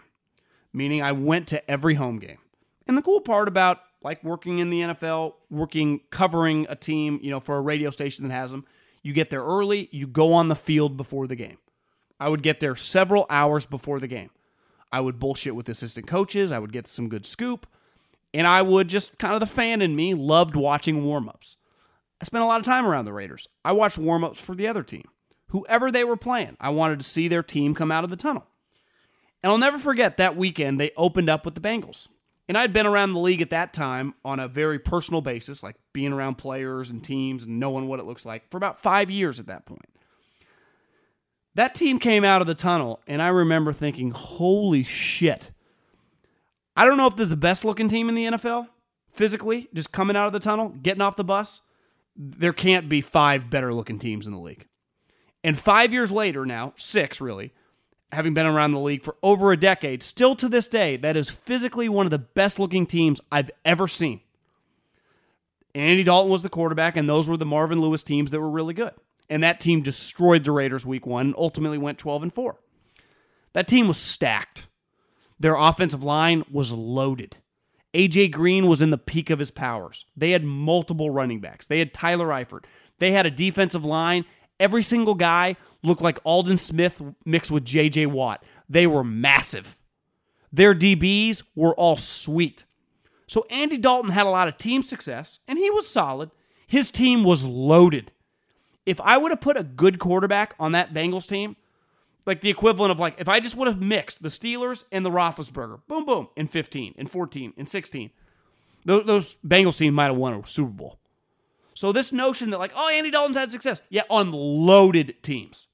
meaning 0.73 1.03
I 1.03 1.13
went 1.13 1.49
to 1.49 1.71
every 1.71 1.95
home 1.95 2.19
game. 2.19 2.39
And 2.87 2.99
the 2.99 3.03
cool 3.03 3.21
part 3.21 3.49
about 3.49 3.79
like 4.03 4.23
working 4.25 4.59
in 4.59 4.71
the 4.71 4.81
NFL, 4.81 5.35
working 5.51 6.01
covering 6.11 6.67
a 6.69 6.77
team, 6.77 7.19
you 7.23 7.31
know, 7.31 7.41
for 7.41 7.57
a 7.57 7.61
radio 7.61 7.91
station 7.91 8.27
that 8.27 8.35
has 8.35 8.51
them. 8.51 8.65
You 9.03 9.13
get 9.13 9.31
there 9.31 9.43
early, 9.43 9.89
you 9.93 10.07
go 10.07 10.33
on 10.35 10.49
the 10.49 10.57
field 10.57 10.97
before 10.97 11.27
the 11.27 11.37
game. 11.37 11.59
I 12.19 12.29
would 12.29 12.43
get 12.43 12.61
there 12.61 12.77
several 12.77 13.27
hours 13.31 13.65
before 13.65 13.99
the 13.99 14.07
game. 14.07 14.31
I 14.93 15.01
would 15.01 15.19
bullshit 15.19 15.55
with 15.55 15.69
assistant 15.69 16.07
coaches, 16.07 16.53
I 16.53 16.59
would 16.59 16.73
get 16.73 16.87
some 16.87 17.09
good 17.09 17.25
scoop, 17.25 17.67
and 18.35 18.47
I 18.47 18.61
would 18.63 18.89
just 18.89 19.19
kind 19.19 19.35
of 19.35 19.41
the 19.41 19.47
fan 19.47 19.81
in 19.81 19.97
me 19.97 20.15
loved 20.15 20.57
watching 20.57 21.05
warm-ups. 21.05 21.57
I 22.21 22.25
spent 22.25 22.45
a 22.45 22.47
lot 22.47 22.61
of 22.61 22.67
time 22.67 22.85
around 22.85 23.07
the 23.07 23.13
Raiders. 23.13 23.49
I 23.65 23.73
watched 23.73 23.97
warm-ups 23.97 24.41
for 24.41 24.55
the 24.55 24.69
other 24.69 24.83
team. 24.83 25.05
Whoever 25.49 25.91
they 25.91 26.05
were 26.05 26.17
playing, 26.17 26.57
I 26.61 26.69
wanted 26.69 27.01
to 27.01 27.07
see 27.07 27.29
their 27.29 27.43
team 27.43 27.75
come 27.75 27.91
out 27.91 28.05
of 28.05 28.11
the 28.11 28.17
tunnel. 28.17 28.47
And 29.43 29.51
I'll 29.51 29.59
never 29.59 29.79
forget 29.79 30.19
that 30.19 30.37
weekend 30.37 30.79
they 30.79 30.91
opened 30.97 31.31
up 31.31 31.45
with 31.45 31.55
the 31.55 31.61
Bengals. 31.61 32.09
And 32.51 32.59
I'd 32.59 32.73
been 32.73 32.85
around 32.85 33.13
the 33.13 33.21
league 33.21 33.43
at 33.43 33.51
that 33.51 33.73
time 33.73 34.13
on 34.25 34.41
a 34.41 34.49
very 34.49 34.81
personal 34.81 35.21
basis, 35.21 35.63
like 35.63 35.77
being 35.93 36.13
around 36.13 36.35
players 36.35 36.91
and 36.91 37.01
teams 37.01 37.45
and 37.45 37.61
knowing 37.61 37.87
what 37.87 38.01
it 38.01 38.07
looks 38.07 38.27
like 38.27 38.51
for 38.51 38.57
about 38.57 38.83
five 38.83 39.09
years 39.09 39.39
at 39.39 39.47
that 39.47 39.67
point. 39.67 39.89
That 41.55 41.77
team 41.77 42.01
came 42.01 42.25
out 42.25 42.41
of 42.41 42.49
the 42.49 42.57
tunnel, 42.57 43.03
and 43.07 43.23
I 43.23 43.29
remember 43.29 43.73
thinking, 43.73 44.11
holy 44.11 44.83
shit. 44.83 45.53
I 46.75 46.85
don't 46.85 46.97
know 46.97 47.07
if 47.07 47.15
this 47.15 47.27
is 47.27 47.31
the 47.31 47.37
best 47.37 47.65
looking 47.65 47.89
team 47.89 48.09
in 48.09 48.17
the 48.17 48.25
NFL 48.25 48.67
physically, 49.13 49.69
just 49.73 49.93
coming 49.93 50.17
out 50.17 50.27
of 50.27 50.33
the 50.33 50.41
tunnel, 50.41 50.71
getting 50.71 51.03
off 51.03 51.15
the 51.15 51.23
bus. 51.23 51.61
There 52.17 52.53
can't 52.53 52.89
be 52.89 53.01
five 53.01 53.49
better 53.49 53.73
looking 53.73 54.01
teams 54.01 54.27
in 54.27 54.33
the 54.33 54.41
league. 54.41 54.67
And 55.45 55.57
five 55.57 55.93
years 55.93 56.11
later 56.11 56.45
now, 56.45 56.73
six 56.75 57.21
really, 57.21 57.53
having 58.13 58.35
been 58.35 58.47
around 58.47 58.73
the 58.73 58.81
league 58.81 59.03
for 59.03 59.17
over 59.23 59.53
a 59.53 59.57
decade, 59.57 60.03
still 60.03 60.35
to 60.37 60.49
this 60.49 60.69
day, 60.69 60.97
that 60.97 61.17
is 61.17 61.31
physically 61.31 61.89
one 61.89 62.07
of 62.07 62.11
the 62.11 62.19
best 62.19 62.59
looking 62.59 62.87
teams 62.87 63.21
I've 63.31 63.51
ever 63.65 63.87
seen. 63.89 64.21
Andy 65.75 66.03
Dalton 66.03 66.31
was 66.31 66.43
the 66.43 66.49
quarterback, 66.49 66.97
and 66.97 67.09
those 67.09 67.29
were 67.29 67.37
the 67.37 67.47
Marvin 67.47 67.81
Lewis 67.81 68.03
teams 68.03 68.31
that 68.31 68.41
were 68.41 68.51
really 68.51 68.75
good. 68.75 68.93
And 69.29 69.45
that 69.45 69.61
team 69.61 69.83
destroyed 69.83 70.43
the 70.43 70.51
Raiders 70.51 70.85
week 70.85 71.07
one 71.07 71.27
and 71.27 71.35
ultimately 71.39 71.79
went 71.79 71.99
12 71.99 72.25
and 72.25 72.35
4. 72.35 72.57
That 73.53 73.69
team 73.69 73.87
was 73.87 73.97
stacked. 73.97 74.67
Their 75.39 75.55
offensive 75.55 76.03
line 76.03 76.45
was 76.51 76.73
loaded. 76.73 77.37
AJ 77.95 78.33
Green 78.33 78.67
was 78.67 78.83
in 78.83 78.91
the 78.91 78.99
peak 78.99 79.31
of 79.31 79.39
his 79.39 79.51
powers. 79.51 80.05
They 80.17 80.33
had 80.33 80.45
multiple 80.45 81.11
running 81.11 81.41
backs. 81.41 81.67
They 81.67 81.79
had 81.79 81.95
Tyler 81.95 82.29
Eifert. 82.29 82.65
They 82.99 83.13
had 83.13 83.27
a 83.27 83.31
defensive 83.31 83.85
line. 83.85 84.25
Every 84.61 84.83
single 84.83 85.15
guy 85.15 85.57
looked 85.83 86.03
like 86.03 86.19
Aldon 86.25 86.59
Smith 86.59 87.03
mixed 87.25 87.51
with 87.51 87.65
JJ 87.65 88.09
Watt. 88.09 88.45
They 88.69 88.87
were 88.87 89.03
massive. 89.03 89.79
Their 90.53 90.75
DBs 90.75 91.43
were 91.57 91.75
all 91.75 91.97
sweet. 91.97 92.65
So 93.27 93.47
Andy 93.49 93.79
Dalton 93.79 94.11
had 94.11 94.27
a 94.27 94.31
lot 94.31 94.49
of 94.49 94.59
team 94.59 94.83
success, 94.83 95.41
and 95.49 95.59
he 95.59 95.71
was 95.71 95.87
solid. 95.87 96.31
His 96.67 96.91
team 96.91 97.25
was 97.25 97.47
loaded. 97.47 98.13
If 98.85 99.01
I 99.01 99.17
would 99.19 99.31
have 99.31 99.41
put 99.41 99.57
a 99.57 99.63
good 99.63 99.99
quarterback 99.99 100.55
on 100.59 100.73
that 100.73 100.93
Bengals 100.93 101.29
team, 101.29 101.57
like 102.27 102.41
the 102.41 102.51
equivalent 102.51 102.91
of 102.91 102.99
like 102.99 103.15
if 103.19 103.29
I 103.29 103.41
just 103.41 103.57
would 103.57 103.69
have 103.69 103.81
mixed 103.81 104.23
the 104.23 104.29
Steelers 104.29 104.85
and 104.93 105.07
the 105.07 105.11
Roethlisberger, 105.11 105.81
boom, 105.89 106.05
boom, 106.05 106.29
in 106.37 106.49
15, 106.49 106.95
in 106.97 107.07
14, 107.07 107.55
in 107.57 107.67
16, 107.67 108.11
those, 108.85 109.07
those 109.07 109.37
Bengals 109.47 109.79
team 109.79 109.95
might 109.95 110.07
have 110.07 110.17
won 110.17 110.35
a 110.35 110.47
Super 110.47 110.71
Bowl. 110.71 110.99
So 111.81 111.93
this 111.93 112.13
notion 112.13 112.51
that 112.51 112.59
like, 112.59 112.75
oh, 112.77 112.91
Andy 112.91 113.11
Dalton's 113.11 113.39
had 113.39 113.51
success, 113.51 113.81
yeah, 113.89 114.03
on 114.11 114.33
loaded 114.33 115.15
teams. 115.23 115.67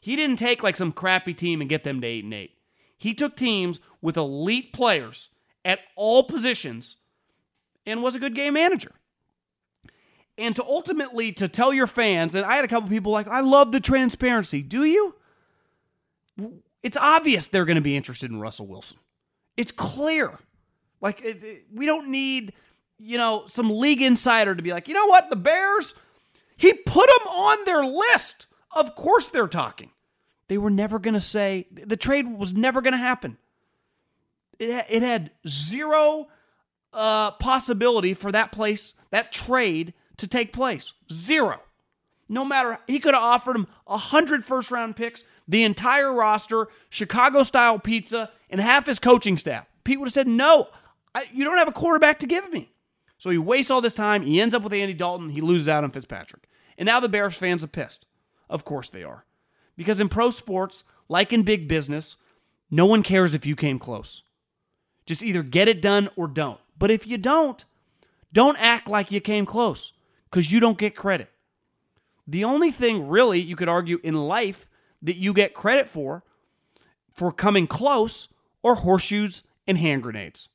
He 0.00 0.16
didn't 0.16 0.40
take 0.40 0.64
like 0.64 0.76
some 0.76 0.90
crappy 0.90 1.32
team 1.32 1.60
and 1.60 1.70
get 1.70 1.84
them 1.84 2.00
to 2.00 2.06
eight 2.08 2.24
and 2.24 2.34
eight. 2.34 2.58
He 2.98 3.14
took 3.14 3.36
teams 3.36 3.78
with 4.02 4.16
elite 4.16 4.72
players 4.72 5.30
at 5.64 5.78
all 5.94 6.24
positions 6.24 6.96
and 7.86 8.02
was 8.02 8.16
a 8.16 8.18
good 8.18 8.34
game 8.34 8.54
manager. 8.54 8.90
And 10.36 10.56
to 10.56 10.64
ultimately 10.64 11.30
to 11.34 11.46
tell 11.46 11.72
your 11.72 11.86
fans, 11.86 12.34
and 12.34 12.44
I 12.44 12.56
had 12.56 12.64
a 12.64 12.68
couple 12.68 12.88
people 12.88 13.12
like, 13.12 13.28
I 13.28 13.38
love 13.38 13.70
the 13.70 13.78
transparency. 13.78 14.60
Do 14.60 14.82
you? 14.82 15.14
It's 16.82 16.96
obvious 16.96 17.46
they're 17.46 17.64
going 17.64 17.76
to 17.76 17.80
be 17.80 17.96
interested 17.96 18.28
in 18.28 18.40
Russell 18.40 18.66
Wilson. 18.66 18.98
It's 19.56 19.70
clear. 19.70 20.36
Like 21.00 21.24
we 21.72 21.86
don't 21.86 22.08
need, 22.08 22.54
you 22.98 23.18
know, 23.18 23.44
some 23.46 23.68
league 23.70 24.02
insider 24.02 24.54
to 24.54 24.62
be 24.62 24.72
like, 24.72 24.88
you 24.88 24.94
know 24.94 25.06
what, 25.06 25.30
the 25.30 25.36
Bears, 25.36 25.94
he 26.56 26.72
put 26.72 27.06
them 27.06 27.28
on 27.28 27.64
their 27.64 27.84
list. 27.84 28.46
Of 28.70 28.94
course 28.94 29.28
they're 29.28 29.48
talking. 29.48 29.90
They 30.48 30.58
were 30.58 30.70
never 30.70 30.98
going 30.98 31.14
to 31.14 31.20
say 31.20 31.66
the 31.72 31.96
trade 31.96 32.26
was 32.26 32.54
never 32.54 32.80
going 32.82 32.92
to 32.92 32.98
happen. 32.98 33.38
It 34.58 34.86
it 34.88 35.02
had 35.02 35.30
zero 35.48 36.28
uh, 36.92 37.32
possibility 37.32 38.14
for 38.14 38.30
that 38.32 38.52
place, 38.52 38.94
that 39.10 39.32
trade 39.32 39.94
to 40.18 40.26
take 40.26 40.52
place. 40.52 40.92
Zero. 41.12 41.60
No 42.28 42.44
matter, 42.44 42.78
he 42.86 43.00
could 43.00 43.14
have 43.14 43.22
offered 43.22 43.56
him 43.56 43.66
100 43.86 44.44
first 44.44 44.70
round 44.70 44.96
picks, 44.96 45.24
the 45.46 45.64
entire 45.64 46.12
roster, 46.12 46.68
Chicago 46.88 47.42
style 47.42 47.78
pizza, 47.78 48.30
and 48.48 48.60
half 48.60 48.86
his 48.86 48.98
coaching 48.98 49.36
staff. 49.36 49.66
Pete 49.82 49.98
would 49.98 50.06
have 50.06 50.14
said, 50.14 50.26
No, 50.26 50.68
I, 51.14 51.26
you 51.32 51.44
don't 51.44 51.58
have 51.58 51.68
a 51.68 51.72
quarterback 51.72 52.20
to 52.20 52.26
give 52.26 52.50
me. 52.50 52.72
So 53.24 53.30
he 53.30 53.38
wastes 53.38 53.70
all 53.70 53.80
this 53.80 53.94
time. 53.94 54.20
He 54.20 54.38
ends 54.38 54.54
up 54.54 54.62
with 54.62 54.74
Andy 54.74 54.92
Dalton. 54.92 55.30
He 55.30 55.40
loses 55.40 55.66
out 55.66 55.82
on 55.82 55.90
Fitzpatrick. 55.92 56.46
And 56.76 56.84
now 56.84 57.00
the 57.00 57.08
Bears 57.08 57.34
fans 57.34 57.64
are 57.64 57.68
pissed. 57.68 58.04
Of 58.50 58.66
course 58.66 58.90
they 58.90 59.02
are. 59.02 59.24
Because 59.78 59.98
in 59.98 60.10
pro 60.10 60.28
sports, 60.28 60.84
like 61.08 61.32
in 61.32 61.42
big 61.42 61.66
business, 61.66 62.18
no 62.70 62.84
one 62.84 63.02
cares 63.02 63.32
if 63.32 63.46
you 63.46 63.56
came 63.56 63.78
close. 63.78 64.24
Just 65.06 65.22
either 65.22 65.42
get 65.42 65.68
it 65.68 65.80
done 65.80 66.10
or 66.16 66.28
don't. 66.28 66.60
But 66.78 66.90
if 66.90 67.06
you 67.06 67.16
don't, 67.16 67.64
don't 68.30 68.60
act 68.60 68.88
like 68.88 69.10
you 69.10 69.22
came 69.22 69.46
close 69.46 69.94
because 70.30 70.52
you 70.52 70.60
don't 70.60 70.76
get 70.76 70.94
credit. 70.94 71.30
The 72.26 72.44
only 72.44 72.70
thing 72.70 73.08
really 73.08 73.40
you 73.40 73.56
could 73.56 73.70
argue 73.70 74.00
in 74.04 74.12
life 74.12 74.68
that 75.00 75.16
you 75.16 75.32
get 75.32 75.54
credit 75.54 75.88
for 75.88 76.24
for 77.10 77.32
coming 77.32 77.68
close 77.68 78.28
are 78.62 78.74
horseshoes 78.74 79.44
and 79.66 79.78
hand 79.78 80.02
grenades. 80.02 80.50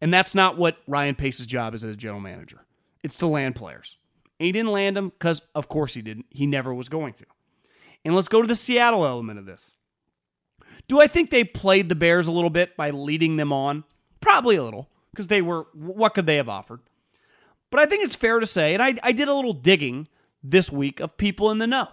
And 0.00 0.14
that's 0.14 0.34
not 0.34 0.56
what 0.56 0.78
Ryan 0.86 1.14
Pace's 1.14 1.46
job 1.46 1.74
is 1.74 1.82
as 1.84 1.92
a 1.92 1.96
general 1.96 2.20
manager. 2.20 2.64
It's 3.02 3.16
to 3.18 3.26
land 3.26 3.56
players. 3.56 3.96
And 4.38 4.46
he 4.46 4.52
didn't 4.52 4.72
land 4.72 4.96
them 4.96 5.08
because, 5.08 5.42
of 5.54 5.68
course, 5.68 5.94
he 5.94 6.02
didn't. 6.02 6.26
He 6.30 6.46
never 6.46 6.72
was 6.72 6.88
going 6.88 7.14
to. 7.14 7.26
And 8.04 8.14
let's 8.14 8.28
go 8.28 8.40
to 8.40 8.48
the 8.48 8.56
Seattle 8.56 9.04
element 9.04 9.38
of 9.38 9.46
this. 9.46 9.74
Do 10.86 11.00
I 11.00 11.08
think 11.08 11.30
they 11.30 11.44
played 11.44 11.88
the 11.88 11.94
Bears 11.94 12.26
a 12.26 12.32
little 12.32 12.50
bit 12.50 12.76
by 12.76 12.90
leading 12.90 13.36
them 13.36 13.52
on? 13.52 13.84
Probably 14.20 14.56
a 14.56 14.62
little, 14.62 14.88
because 15.10 15.28
they 15.28 15.42
were, 15.42 15.66
what 15.74 16.14
could 16.14 16.26
they 16.26 16.36
have 16.36 16.48
offered? 16.48 16.80
But 17.70 17.80
I 17.80 17.86
think 17.86 18.04
it's 18.04 18.16
fair 18.16 18.40
to 18.40 18.46
say, 18.46 18.72
and 18.74 18.82
I, 18.82 18.94
I 19.02 19.12
did 19.12 19.28
a 19.28 19.34
little 19.34 19.52
digging 19.52 20.08
this 20.42 20.72
week 20.72 21.00
of 21.00 21.16
people 21.16 21.50
in 21.50 21.58
the 21.58 21.66
know 21.66 21.88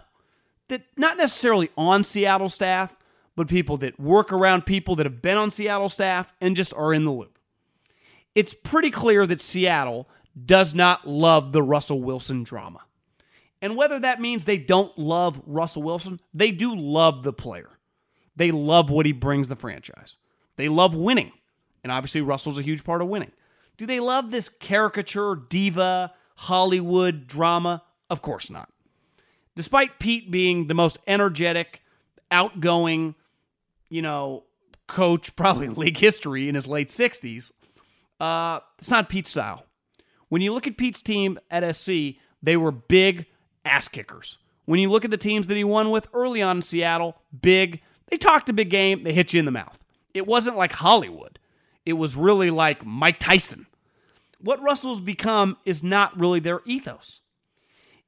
that 0.69 0.83
not 0.95 1.17
necessarily 1.17 1.69
on 1.77 2.03
Seattle 2.03 2.49
staff, 2.49 2.97
but 3.35 3.47
people 3.47 3.77
that 3.77 3.99
work 3.99 4.31
around 4.31 4.65
people 4.65 4.95
that 4.95 5.05
have 5.05 5.21
been 5.21 5.37
on 5.37 5.51
Seattle 5.51 5.89
staff 5.89 6.33
and 6.39 6.55
just 6.55 6.73
are 6.73 6.93
in 6.93 7.03
the 7.03 7.11
loop. 7.11 7.34
It's 8.35 8.53
pretty 8.53 8.91
clear 8.91 9.25
that 9.25 9.41
Seattle 9.41 10.07
does 10.45 10.75
not 10.75 11.07
love 11.07 11.53
the 11.53 11.63
Russell 11.63 12.01
Wilson 12.01 12.43
drama. 12.43 12.81
And 13.61 13.77
whether 13.77 13.99
that 13.99 14.21
means 14.21 14.45
they 14.45 14.57
don't 14.57 14.95
love 14.97 15.41
Russell 15.47 15.83
Wilson, 15.83 16.19
they 16.33 16.51
do 16.51 16.75
love 16.75 17.23
the 17.23 17.33
player. 17.33 17.69
They 18.35 18.51
love 18.51 18.89
what 18.89 19.05
he 19.05 19.13
brings 19.13 19.47
the 19.47 19.55
franchise. 19.55 20.17
They 20.57 20.69
love 20.69 20.93
winning. 20.93 21.31
And 21.83 21.91
obviously, 21.91 22.21
Russell's 22.21 22.59
a 22.59 22.63
huge 22.63 22.83
part 22.83 23.01
of 23.01 23.07
winning. 23.07 23.31
Do 23.77 23.85
they 23.85 23.99
love 23.99 24.31
this 24.31 24.49
caricature, 24.49 25.35
diva, 25.35 26.13
Hollywood 26.35 27.27
drama? 27.27 27.83
Of 28.09 28.21
course 28.21 28.49
not. 28.49 28.69
Despite 29.55 29.99
Pete 29.99 30.29
being 30.29 30.67
the 30.67 30.73
most 30.73 30.97
energetic, 31.07 31.81
outgoing, 32.29 33.15
you 33.89 34.01
know, 34.01 34.43
coach 34.87 35.35
probably 35.35 35.67
in 35.67 35.73
league 35.75 35.97
history 35.97 36.49
in 36.49 36.55
his 36.55 36.67
late 36.67 36.89
60s, 36.89 37.51
uh, 38.25 38.59
it's 38.79 38.89
not 38.89 39.09
Pete's 39.09 39.29
style. 39.29 39.65
When 40.29 40.41
you 40.41 40.53
look 40.53 40.67
at 40.67 40.77
Pete's 40.77 41.01
team 41.01 41.37
at 41.51 41.75
SC, 41.75 42.15
they 42.41 42.57
were 42.57 42.71
big 42.71 43.27
ass 43.63 43.87
kickers. 43.87 44.37
When 44.65 44.79
you 44.79 44.89
look 44.89 45.05
at 45.05 45.11
the 45.11 45.17
teams 45.17 45.47
that 45.47 45.57
he 45.57 45.63
won 45.63 45.91
with 45.91 46.07
early 46.13 46.41
on 46.41 46.57
in 46.57 46.61
Seattle, 46.63 47.17
big, 47.39 47.81
they 48.07 48.17
talked 48.17 48.49
a 48.49 48.53
big 48.53 48.69
game, 48.69 49.01
they 49.01 49.13
hit 49.13 49.31
you 49.31 49.39
in 49.39 49.45
the 49.45 49.51
mouth. 49.51 49.77
It 50.13 50.25
wasn't 50.25 50.57
like 50.57 50.73
Hollywood. 50.73 51.37
It 51.85 51.93
was 51.93 52.15
really 52.15 52.49
like 52.49 52.83
Mike 52.83 53.19
Tyson. 53.19 53.67
What 54.39 54.61
Russell's 54.61 55.01
become 55.01 55.57
is 55.65 55.83
not 55.83 56.19
really 56.19 56.39
their 56.39 56.61
ethos. 56.65 57.21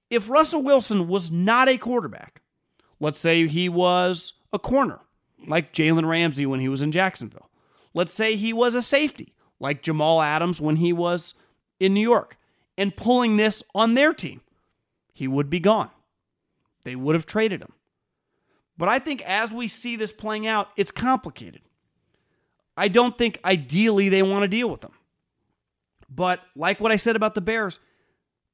If 0.10 0.30
Russell 0.30 0.64
Wilson 0.64 1.08
was 1.08 1.32
not 1.32 1.70
a 1.70 1.78
quarterback, 1.78 2.42
let's 3.00 3.20
say 3.20 3.48
he 3.48 3.70
was 3.70 4.34
a 4.52 4.58
corner, 4.58 5.00
like 5.46 5.74
Jalen 5.74 6.08
Ramsey 6.08 6.48
when 6.48 6.60
he 6.60 6.70
was 6.70 6.82
in 6.82 6.92
Jacksonville. 6.92 7.50
Let's 7.94 8.14
say 8.14 8.36
he 8.36 8.54
was 8.54 8.74
a 8.74 8.82
safety, 8.82 9.34
like 9.60 9.82
Jamal 9.82 10.22
Adams 10.22 10.62
when 10.62 10.76
he 10.76 10.94
was 10.94 11.34
in 11.80 11.94
New 11.94 12.02
York, 12.02 12.38
and 12.78 12.96
pulling 12.96 13.38
this 13.38 13.64
on 13.74 13.94
their 13.94 14.14
team, 14.14 14.42
he 15.14 15.28
would 15.28 15.50
be 15.50 15.60
gone. 15.60 15.90
They 16.84 16.96
would 16.96 17.16
have 17.16 17.26
traded 17.26 17.62
him. 17.62 17.74
But 18.78 18.90
I 18.90 19.00
think 19.00 19.22
as 19.24 19.52
we 19.52 19.68
see 19.68 19.96
this 19.96 20.12
playing 20.12 20.46
out, 20.46 20.70
it's 20.78 20.92
complicated. 20.92 21.62
I 22.78 22.88
don't 22.88 23.18
think 23.18 23.40
ideally 23.44 24.10
they 24.10 24.22
want 24.22 24.44
to 24.44 24.48
deal 24.48 24.70
with 24.70 24.82
them. 24.82 24.94
But 26.10 26.42
like 26.56 26.80
what 26.80 26.92
I 26.92 26.98
said 26.98 27.16
about 27.16 27.34
the 27.34 27.42
Bears, 27.42 27.80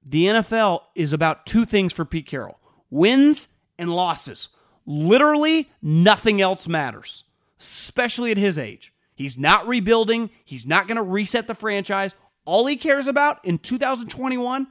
the 0.04 0.26
NFL 0.26 0.82
is 0.96 1.14
about 1.14 1.46
two 1.46 1.66
things 1.66 1.94
for 1.94 2.06
Pete 2.06 2.26
Carroll 2.26 2.60
wins 2.90 3.50
and 3.78 3.94
losses. 3.94 4.50
Literally, 4.86 5.70
nothing 5.82 6.42
else 6.42 6.68
matters, 6.68 7.24
especially 7.60 8.32
at 8.32 8.38
his 8.38 8.58
age. 8.58 8.93
He's 9.16 9.38
not 9.38 9.68
rebuilding, 9.68 10.30
he's 10.44 10.66
not 10.66 10.88
going 10.88 10.98
to 10.98 11.04
reset 11.04 11.48
the 11.48 11.56
franchise. 11.56 12.16
All 12.46 12.66
he 12.66 12.76
cares 12.76 13.08
about 13.08 13.44
in 13.46 13.58
2021, 13.58 14.68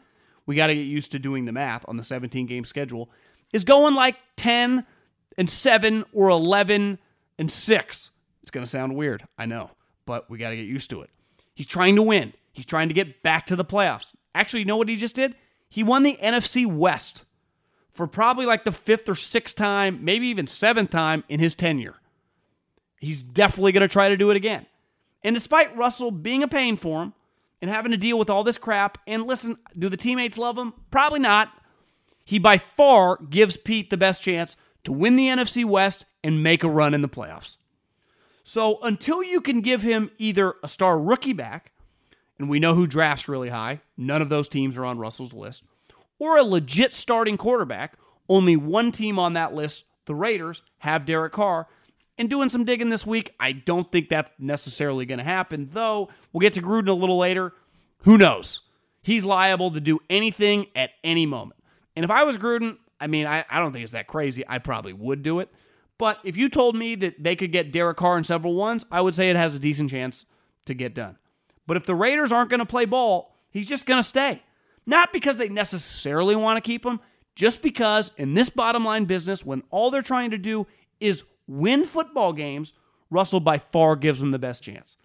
we 0.46 0.56
got 0.56 0.66
to 0.66 0.74
get 0.74 0.82
used 0.82 1.12
to 1.12 1.18
doing 1.18 1.44
the 1.44 1.52
math 1.52 1.84
on 1.88 1.96
the 1.96 2.04
17 2.04 2.46
game 2.46 2.64
schedule, 2.64 3.10
is 3.52 3.64
going 3.64 3.94
like 3.94 4.16
10 4.36 4.84
and 5.38 5.48
7 5.48 6.04
or 6.12 6.28
11 6.28 6.98
and 7.38 7.50
6. 7.50 8.10
It's 8.42 8.50
going 8.50 8.64
to 8.64 8.70
sound 8.70 8.96
weird. 8.96 9.26
I 9.38 9.46
know, 9.46 9.70
but 10.04 10.28
we 10.28 10.38
got 10.38 10.50
to 10.50 10.56
get 10.56 10.66
used 10.66 10.90
to 10.90 11.02
it. 11.02 11.10
He's 11.54 11.66
trying 11.66 11.96
to 11.96 12.02
win. 12.02 12.32
He's 12.52 12.66
trying 12.66 12.88
to 12.88 12.94
get 12.94 13.22
back 13.22 13.46
to 13.46 13.56
the 13.56 13.64
playoffs. 13.64 14.08
Actually, 14.34 14.60
you 14.60 14.66
know 14.66 14.76
what 14.76 14.88
he 14.88 14.96
just 14.96 15.14
did? 15.14 15.34
He 15.68 15.82
won 15.82 16.02
the 16.02 16.18
NFC 16.22 16.66
West 16.66 17.24
for 17.92 18.06
probably 18.06 18.46
like 18.46 18.64
the 18.64 18.72
fifth 18.72 19.08
or 19.08 19.14
sixth 19.14 19.56
time, 19.56 20.04
maybe 20.04 20.26
even 20.28 20.46
seventh 20.46 20.90
time 20.90 21.24
in 21.28 21.40
his 21.40 21.54
tenure. 21.54 21.96
He's 23.02 23.20
definitely 23.20 23.72
going 23.72 23.82
to 23.82 23.88
try 23.88 24.10
to 24.10 24.16
do 24.16 24.30
it 24.30 24.36
again. 24.36 24.64
And 25.24 25.34
despite 25.34 25.76
Russell 25.76 26.12
being 26.12 26.44
a 26.44 26.48
pain 26.48 26.76
for 26.76 27.02
him 27.02 27.14
and 27.60 27.68
having 27.68 27.90
to 27.90 27.98
deal 27.98 28.16
with 28.16 28.30
all 28.30 28.44
this 28.44 28.58
crap, 28.58 28.96
and 29.08 29.26
listen, 29.26 29.58
do 29.76 29.88
the 29.88 29.96
teammates 29.96 30.38
love 30.38 30.56
him? 30.56 30.72
Probably 30.92 31.18
not. 31.18 31.50
He 32.24 32.38
by 32.38 32.58
far 32.76 33.18
gives 33.28 33.56
Pete 33.56 33.90
the 33.90 33.96
best 33.96 34.22
chance 34.22 34.56
to 34.84 34.92
win 34.92 35.16
the 35.16 35.26
NFC 35.26 35.64
West 35.64 36.06
and 36.22 36.44
make 36.44 36.62
a 36.62 36.70
run 36.70 36.94
in 36.94 37.02
the 37.02 37.08
playoffs. 37.08 37.56
So 38.44 38.78
until 38.82 39.20
you 39.20 39.40
can 39.40 39.62
give 39.62 39.82
him 39.82 40.12
either 40.18 40.54
a 40.62 40.68
star 40.68 40.96
rookie 40.96 41.32
back, 41.32 41.72
and 42.38 42.48
we 42.48 42.60
know 42.60 42.76
who 42.76 42.86
drafts 42.86 43.28
really 43.28 43.48
high, 43.48 43.80
none 43.96 44.22
of 44.22 44.28
those 44.28 44.48
teams 44.48 44.78
are 44.78 44.84
on 44.84 44.98
Russell's 44.98 45.34
list, 45.34 45.64
or 46.20 46.36
a 46.36 46.44
legit 46.44 46.94
starting 46.94 47.36
quarterback, 47.36 47.98
only 48.28 48.54
one 48.54 48.92
team 48.92 49.18
on 49.18 49.32
that 49.32 49.54
list, 49.54 49.84
the 50.04 50.14
Raiders, 50.14 50.62
have 50.78 51.04
Derek 51.04 51.32
Carr. 51.32 51.66
And 52.18 52.28
doing 52.28 52.48
some 52.48 52.64
digging 52.64 52.90
this 52.90 53.06
week, 53.06 53.34
I 53.40 53.52
don't 53.52 53.90
think 53.90 54.08
that's 54.08 54.30
necessarily 54.38 55.06
going 55.06 55.18
to 55.18 55.24
happen, 55.24 55.68
though 55.72 56.10
we'll 56.32 56.40
get 56.40 56.52
to 56.54 56.62
Gruden 56.62 56.88
a 56.88 56.92
little 56.92 57.18
later. 57.18 57.52
Who 58.02 58.18
knows? 58.18 58.60
He's 59.02 59.24
liable 59.24 59.72
to 59.72 59.80
do 59.80 59.98
anything 60.10 60.66
at 60.76 60.90
any 61.02 61.26
moment. 61.26 61.60
And 61.96 62.04
if 62.04 62.10
I 62.10 62.24
was 62.24 62.38
Gruden, 62.38 62.76
I 63.00 63.06
mean, 63.06 63.26
I, 63.26 63.44
I 63.50 63.58
don't 63.58 63.72
think 63.72 63.82
it's 63.82 63.92
that 63.92 64.06
crazy. 64.06 64.44
I 64.46 64.58
probably 64.58 64.92
would 64.92 65.22
do 65.22 65.40
it. 65.40 65.50
But 65.98 66.18
if 66.24 66.36
you 66.36 66.48
told 66.48 66.76
me 66.76 66.94
that 66.96 67.22
they 67.22 67.36
could 67.36 67.52
get 67.52 67.72
Derek 67.72 67.96
Carr 67.96 68.18
in 68.18 68.24
several 68.24 68.54
ones, 68.54 68.84
I 68.90 69.00
would 69.00 69.14
say 69.14 69.30
it 69.30 69.36
has 69.36 69.54
a 69.54 69.58
decent 69.58 69.90
chance 69.90 70.24
to 70.66 70.74
get 70.74 70.94
done. 70.94 71.16
But 71.66 71.76
if 71.76 71.86
the 71.86 71.94
Raiders 71.94 72.32
aren't 72.32 72.50
going 72.50 72.60
to 72.60 72.66
play 72.66 72.84
ball, 72.84 73.36
he's 73.50 73.68
just 73.68 73.86
going 73.86 73.98
to 73.98 74.04
stay. 74.04 74.42
Not 74.84 75.12
because 75.12 75.38
they 75.38 75.48
necessarily 75.48 76.34
want 76.34 76.56
to 76.56 76.60
keep 76.60 76.84
him, 76.84 77.00
just 77.34 77.62
because 77.62 78.12
in 78.16 78.34
this 78.34 78.50
bottom 78.50 78.84
line 78.84 79.04
business, 79.04 79.44
when 79.44 79.62
all 79.70 79.90
they're 79.90 80.02
trying 80.02 80.32
to 80.32 80.38
do 80.38 80.66
is 81.00 81.24
win 81.52 81.84
football 81.84 82.32
games, 82.32 82.72
Russell 83.10 83.40
by 83.40 83.58
far 83.58 83.96
gives 83.96 84.20
them 84.20 84.30
the 84.30 84.38
best 84.38 84.62
chance. 84.62 84.96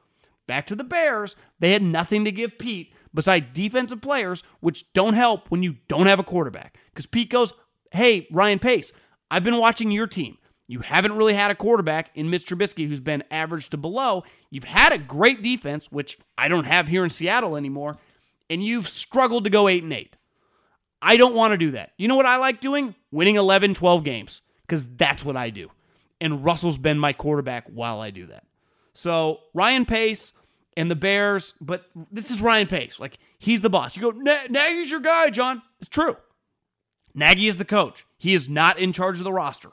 Back 0.48 0.66
to 0.68 0.76
the 0.76 0.84
Bears, 0.84 1.36
they 1.60 1.72
had 1.72 1.84
nothing 1.84 2.24
to 2.26 2.32
give 2.32 2.58
Pete 2.58 2.94
besides 3.14 3.48
defensive 3.54 4.02
players, 4.02 4.44
which 4.62 4.92
don't 4.94 5.14
help 5.14 5.52
when 5.52 5.62
you 5.62 5.76
don't 5.88 6.08
have 6.08 6.20
a 6.20 6.24
quarterback. 6.24 6.78
Because 6.90 7.06
Pete 7.06 7.30
goes, 7.30 7.54
Hey, 7.92 8.28
Ryan 8.32 8.60
Pace, 8.60 8.94
I've 9.30 9.44
been 9.44 9.58
watching 9.58 9.92
your 9.92 10.08
team. 10.08 10.38
You 10.68 10.80
haven't 10.80 11.14
really 11.16 11.34
had 11.34 11.52
a 11.52 11.56
quarterback 11.56 12.12
in 12.16 12.30
Mitch 12.30 12.46
Trubisky 12.46 12.88
who's 12.88 13.00
been 13.00 13.24
average 13.32 13.70
to 13.70 13.78
below. 13.78 14.24
You've 14.50 14.66
had 14.66 14.92
a 14.92 14.98
great 14.98 15.42
defense, 15.42 15.92
which 15.92 16.18
I 16.38 16.50
don't 16.50 16.66
have 16.66 16.90
here 16.90 17.04
in 17.04 17.10
Seattle 17.10 17.56
anymore, 17.56 17.98
and 18.50 18.64
you've 18.64 18.90
struggled 18.90 19.46
to 19.46 19.50
go 19.50 19.70
8 19.70 19.84
and 19.84 19.94
8. 19.94 20.16
I 21.02 21.16
don't 21.16 21.36
want 21.36 21.52
to 21.54 21.58
do 21.58 21.72
that. 21.72 21.92
You 21.98 22.08
know 22.08 22.16
what 22.16 22.26
I 22.26 22.38
like 22.38 22.60
doing? 22.60 22.96
Winning 23.12 23.36
11, 23.36 23.76
12 23.76 24.04
games 24.04 24.42
because 24.62 24.88
that's 24.98 25.24
what 25.24 25.38
I 25.38 25.50
do. 25.50 25.72
And 26.20 26.44
Russell's 26.44 26.78
been 26.78 26.98
my 26.98 27.14
quarterback 27.14 27.68
while 27.68 28.00
I 28.00 28.12
do 28.12 28.26
that. 28.28 28.44
So, 28.94 29.42
Ryan 29.54 29.86
Pace 29.86 30.34
and 30.76 30.90
the 30.90 30.96
Bears, 30.96 31.54
but 31.62 31.86
this 32.12 32.32
is 32.32 32.42
Ryan 32.42 32.68
Pace. 32.68 33.00
Like, 33.00 33.20
he's 33.38 33.62
the 33.62 33.70
boss. 33.70 33.96
You 33.96 34.12
go, 34.12 34.12
Nagy's 34.12 34.90
your 34.90 35.00
guy, 35.00 35.30
John. 35.30 35.62
It's 35.80 35.90
true. 35.90 36.18
Nagy 37.14 37.48
is 37.48 37.58
the 37.58 37.66
coach. 37.66 38.06
He 38.18 38.34
is 38.34 38.50
not 38.50 38.80
in 38.80 38.94
charge 38.94 39.18
of 39.18 39.24
the 39.24 39.32
roster. 39.32 39.70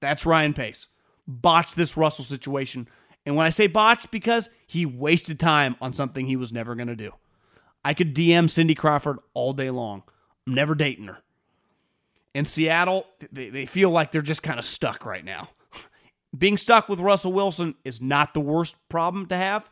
That's 0.00 0.26
Ryan 0.26 0.54
Pace. 0.54 0.88
Botched 1.26 1.76
this 1.76 1.96
Russell 1.96 2.24
situation. 2.24 2.88
And 3.24 3.36
when 3.36 3.46
I 3.46 3.50
say 3.50 3.66
botched, 3.66 4.10
because 4.10 4.48
he 4.66 4.86
wasted 4.86 5.40
time 5.40 5.76
on 5.80 5.92
something 5.92 6.26
he 6.26 6.36
was 6.36 6.52
never 6.52 6.74
going 6.74 6.88
to 6.88 6.96
do. 6.96 7.12
I 7.84 7.94
could 7.94 8.14
DM 8.14 8.48
Cindy 8.48 8.74
Crawford 8.74 9.18
all 9.34 9.52
day 9.52 9.70
long. 9.70 10.02
I'm 10.46 10.54
never 10.54 10.74
dating 10.74 11.06
her. 11.06 11.18
In 12.34 12.44
Seattle, 12.44 13.06
they, 13.32 13.48
they 13.50 13.66
feel 13.66 13.90
like 13.90 14.10
they're 14.10 14.22
just 14.22 14.42
kind 14.42 14.58
of 14.58 14.64
stuck 14.64 15.04
right 15.04 15.24
now. 15.24 15.48
Being 16.36 16.56
stuck 16.56 16.88
with 16.88 17.00
Russell 17.00 17.32
Wilson 17.32 17.74
is 17.84 18.00
not 18.00 18.34
the 18.34 18.40
worst 18.40 18.74
problem 18.88 19.26
to 19.26 19.36
have, 19.36 19.68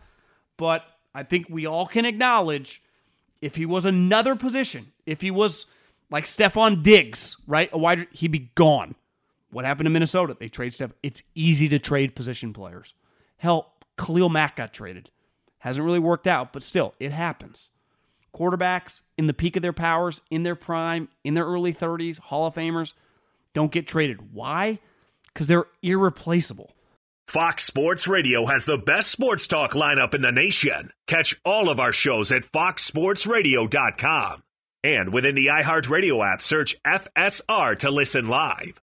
but 0.56 0.84
I 1.14 1.22
think 1.22 1.46
we 1.48 1.66
all 1.66 1.86
can 1.86 2.04
acknowledge 2.04 2.82
if 3.40 3.56
he 3.56 3.66
was 3.66 3.84
another 3.84 4.36
position, 4.36 4.92
if 5.06 5.20
he 5.20 5.30
was 5.30 5.66
like 6.10 6.24
Stefon 6.24 6.82
Diggs, 6.82 7.36
right? 7.46 7.68
A 7.72 7.78
wide 7.78 8.06
he'd 8.12 8.30
be 8.30 8.50
gone. 8.54 8.94
What 9.50 9.64
happened 9.64 9.86
to 9.86 9.90
Minnesota? 9.90 10.36
They 10.38 10.48
trade 10.48 10.74
Steph. 10.74 10.92
It's 11.02 11.22
easy 11.34 11.68
to 11.68 11.78
trade 11.78 12.16
position 12.16 12.52
players. 12.52 12.94
Hell, 13.36 13.72
Khalil 13.96 14.28
Mack 14.28 14.56
got 14.56 14.72
traded. 14.72 15.10
Hasn't 15.58 15.84
really 15.84 15.98
worked 15.98 16.26
out, 16.26 16.52
but 16.52 16.62
still, 16.62 16.94
it 16.98 17.12
happens. 17.12 17.70
Quarterbacks 18.34 19.02
in 19.16 19.26
the 19.26 19.34
peak 19.34 19.56
of 19.56 19.62
their 19.62 19.72
powers, 19.72 20.22
in 20.30 20.42
their 20.42 20.56
prime, 20.56 21.08
in 21.22 21.34
their 21.34 21.44
early 21.44 21.72
30s, 21.72 22.18
Hall 22.18 22.46
of 22.46 22.54
Famers, 22.54 22.94
don't 23.52 23.70
get 23.70 23.86
traded. 23.86 24.32
Why? 24.32 24.80
Because 25.34 25.48
they're 25.48 25.66
irreplaceable. 25.82 26.70
Fox 27.26 27.64
Sports 27.64 28.06
Radio 28.06 28.46
has 28.46 28.64
the 28.64 28.78
best 28.78 29.10
sports 29.10 29.46
talk 29.46 29.72
lineup 29.72 30.14
in 30.14 30.22
the 30.22 30.30
nation. 30.30 30.92
Catch 31.06 31.40
all 31.44 31.68
of 31.68 31.80
our 31.80 31.92
shows 31.92 32.30
at 32.30 32.50
foxsportsradio.com. 32.52 34.42
And 34.84 35.12
within 35.12 35.34
the 35.34 35.46
iHeartRadio 35.46 36.32
app, 36.32 36.42
search 36.42 36.76
FSR 36.84 37.78
to 37.78 37.90
listen 37.90 38.28
live. 38.28 38.80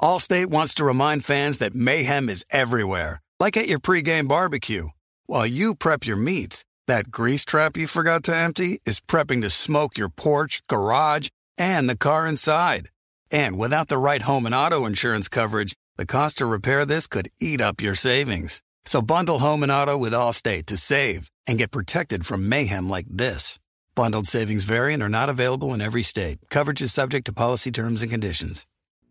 Allstate 0.00 0.48
wants 0.48 0.74
to 0.74 0.84
remind 0.84 1.24
fans 1.24 1.58
that 1.58 1.74
mayhem 1.74 2.28
is 2.28 2.44
everywhere, 2.50 3.22
like 3.40 3.56
at 3.56 3.68
your 3.68 3.80
pregame 3.80 4.28
barbecue. 4.28 4.88
While 5.26 5.46
you 5.46 5.74
prep 5.74 6.06
your 6.06 6.16
meats, 6.16 6.64
that 6.86 7.10
grease 7.10 7.44
trap 7.44 7.76
you 7.76 7.86
forgot 7.86 8.22
to 8.24 8.36
empty 8.36 8.80
is 8.84 9.00
prepping 9.00 9.40
to 9.42 9.50
smoke 9.50 9.96
your 9.96 10.10
porch, 10.10 10.60
garage, 10.68 11.28
and 11.56 11.88
the 11.88 11.96
car 11.96 12.26
inside. 12.26 12.90
And 13.30 13.58
without 13.58 13.88
the 13.88 13.98
right 13.98 14.22
home 14.22 14.46
and 14.46 14.54
auto 14.54 14.86
insurance 14.86 15.28
coverage, 15.28 15.74
the 15.96 16.06
cost 16.06 16.38
to 16.38 16.46
repair 16.46 16.84
this 16.84 17.06
could 17.06 17.30
eat 17.40 17.60
up 17.60 17.80
your 17.80 17.94
savings. 17.94 18.62
So 18.84 19.00
bundle 19.00 19.38
home 19.38 19.62
and 19.62 19.72
auto 19.72 19.96
with 19.96 20.12
Allstate 20.12 20.66
to 20.66 20.76
save 20.76 21.30
and 21.46 21.58
get 21.58 21.70
protected 21.70 22.26
from 22.26 22.48
mayhem 22.48 22.88
like 22.88 23.06
this. 23.08 23.58
Bundled 23.94 24.26
savings 24.26 24.64
vary 24.64 24.92
and 24.92 25.02
are 25.02 25.08
not 25.08 25.28
available 25.28 25.72
in 25.72 25.80
every 25.80 26.02
state. 26.02 26.38
Coverage 26.50 26.82
is 26.82 26.92
subject 26.92 27.26
to 27.26 27.32
policy 27.32 27.70
terms 27.70 28.02
and 28.02 28.10
conditions. 28.10 28.66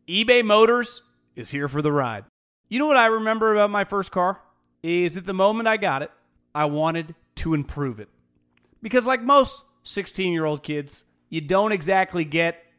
eBay 0.08 0.43
Motors 0.43 1.02
is 1.36 1.49
here 1.49 1.67
for 1.67 1.82
the 1.82 1.91
ride. 1.91 2.26
You 2.69 2.80
know 2.80 2.88
what 2.88 2.97
I 2.97 3.06
remember 3.06 3.54
about 3.54 3.69
my 3.69 3.86
first 3.86 4.12
car? 4.12 4.41
Is 4.84 5.15
at 5.15 5.26
the 5.26 5.34
moment 5.34 5.67
I 5.67 5.78
got 5.78 6.02
it, 6.02 6.12
I 6.54 6.65
wanted 6.65 7.15
to 7.36 7.54
improve 7.54 7.99
it. 8.02 8.10
Because, 8.82 9.06
like 9.06 9.21
most 9.21 9.63
16 9.84 10.34
year 10.34 10.45
old 10.45 10.62
kids, 10.62 11.06
you 11.30 11.39
don't 11.39 11.71
exactly 11.71 12.26
get 12.26 12.62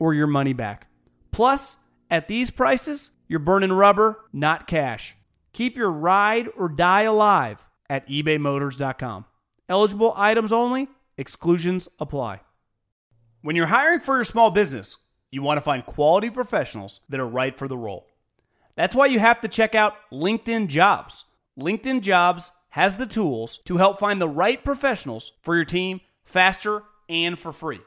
or 0.00 0.12
your 0.12 0.26
money 0.26 0.52
back. 0.52 0.88
Plus, 1.30 1.76
at 2.10 2.26
these 2.26 2.50
prices, 2.50 3.12
you're 3.28 3.38
burning 3.38 3.72
rubber, 3.72 4.18
not 4.32 4.66
cash. 4.66 5.14
Keep 5.52 5.76
your 5.76 5.92
ride 5.92 6.48
or 6.56 6.68
die 6.68 7.02
alive 7.02 7.64
at 7.88 8.08
ebaymotors.com. 8.08 9.24
Eligible 9.68 10.12
items 10.16 10.52
only, 10.52 10.88
exclusions 11.16 11.88
apply. 12.00 12.40
When 13.42 13.54
you're 13.54 13.66
hiring 13.66 14.00
for 14.00 14.16
your 14.16 14.24
small 14.24 14.50
business, 14.50 14.96
you 15.30 15.42
want 15.42 15.58
to 15.58 15.62
find 15.62 15.86
quality 15.86 16.30
professionals 16.30 17.00
that 17.08 17.20
are 17.20 17.28
right 17.28 17.56
for 17.56 17.68
the 17.68 17.78
role. 17.78 18.08
That's 18.74 18.96
why 18.96 19.06
you 19.06 19.18
have 19.20 19.40
to 19.42 19.48
check 19.48 19.74
out 19.74 19.94
LinkedIn 20.12 20.68
Jobs. 20.68 21.24
LinkedIn 21.58 22.00
Jobs 22.00 22.50
has 22.70 22.96
the 22.96 23.06
tools 23.06 23.60
to 23.66 23.76
help 23.76 23.98
find 23.98 24.20
the 24.20 24.28
right 24.28 24.64
professionals 24.64 25.32
for 25.42 25.54
your 25.54 25.64
team 25.64 26.00
faster 26.24 26.82
and 27.08 27.38
for 27.38 27.52
free. 27.52 27.80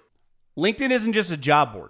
LinkedIn 0.58 0.92
isn't 0.92 1.14
just 1.14 1.32
a 1.32 1.38
job 1.38 1.74
board, 1.74 1.90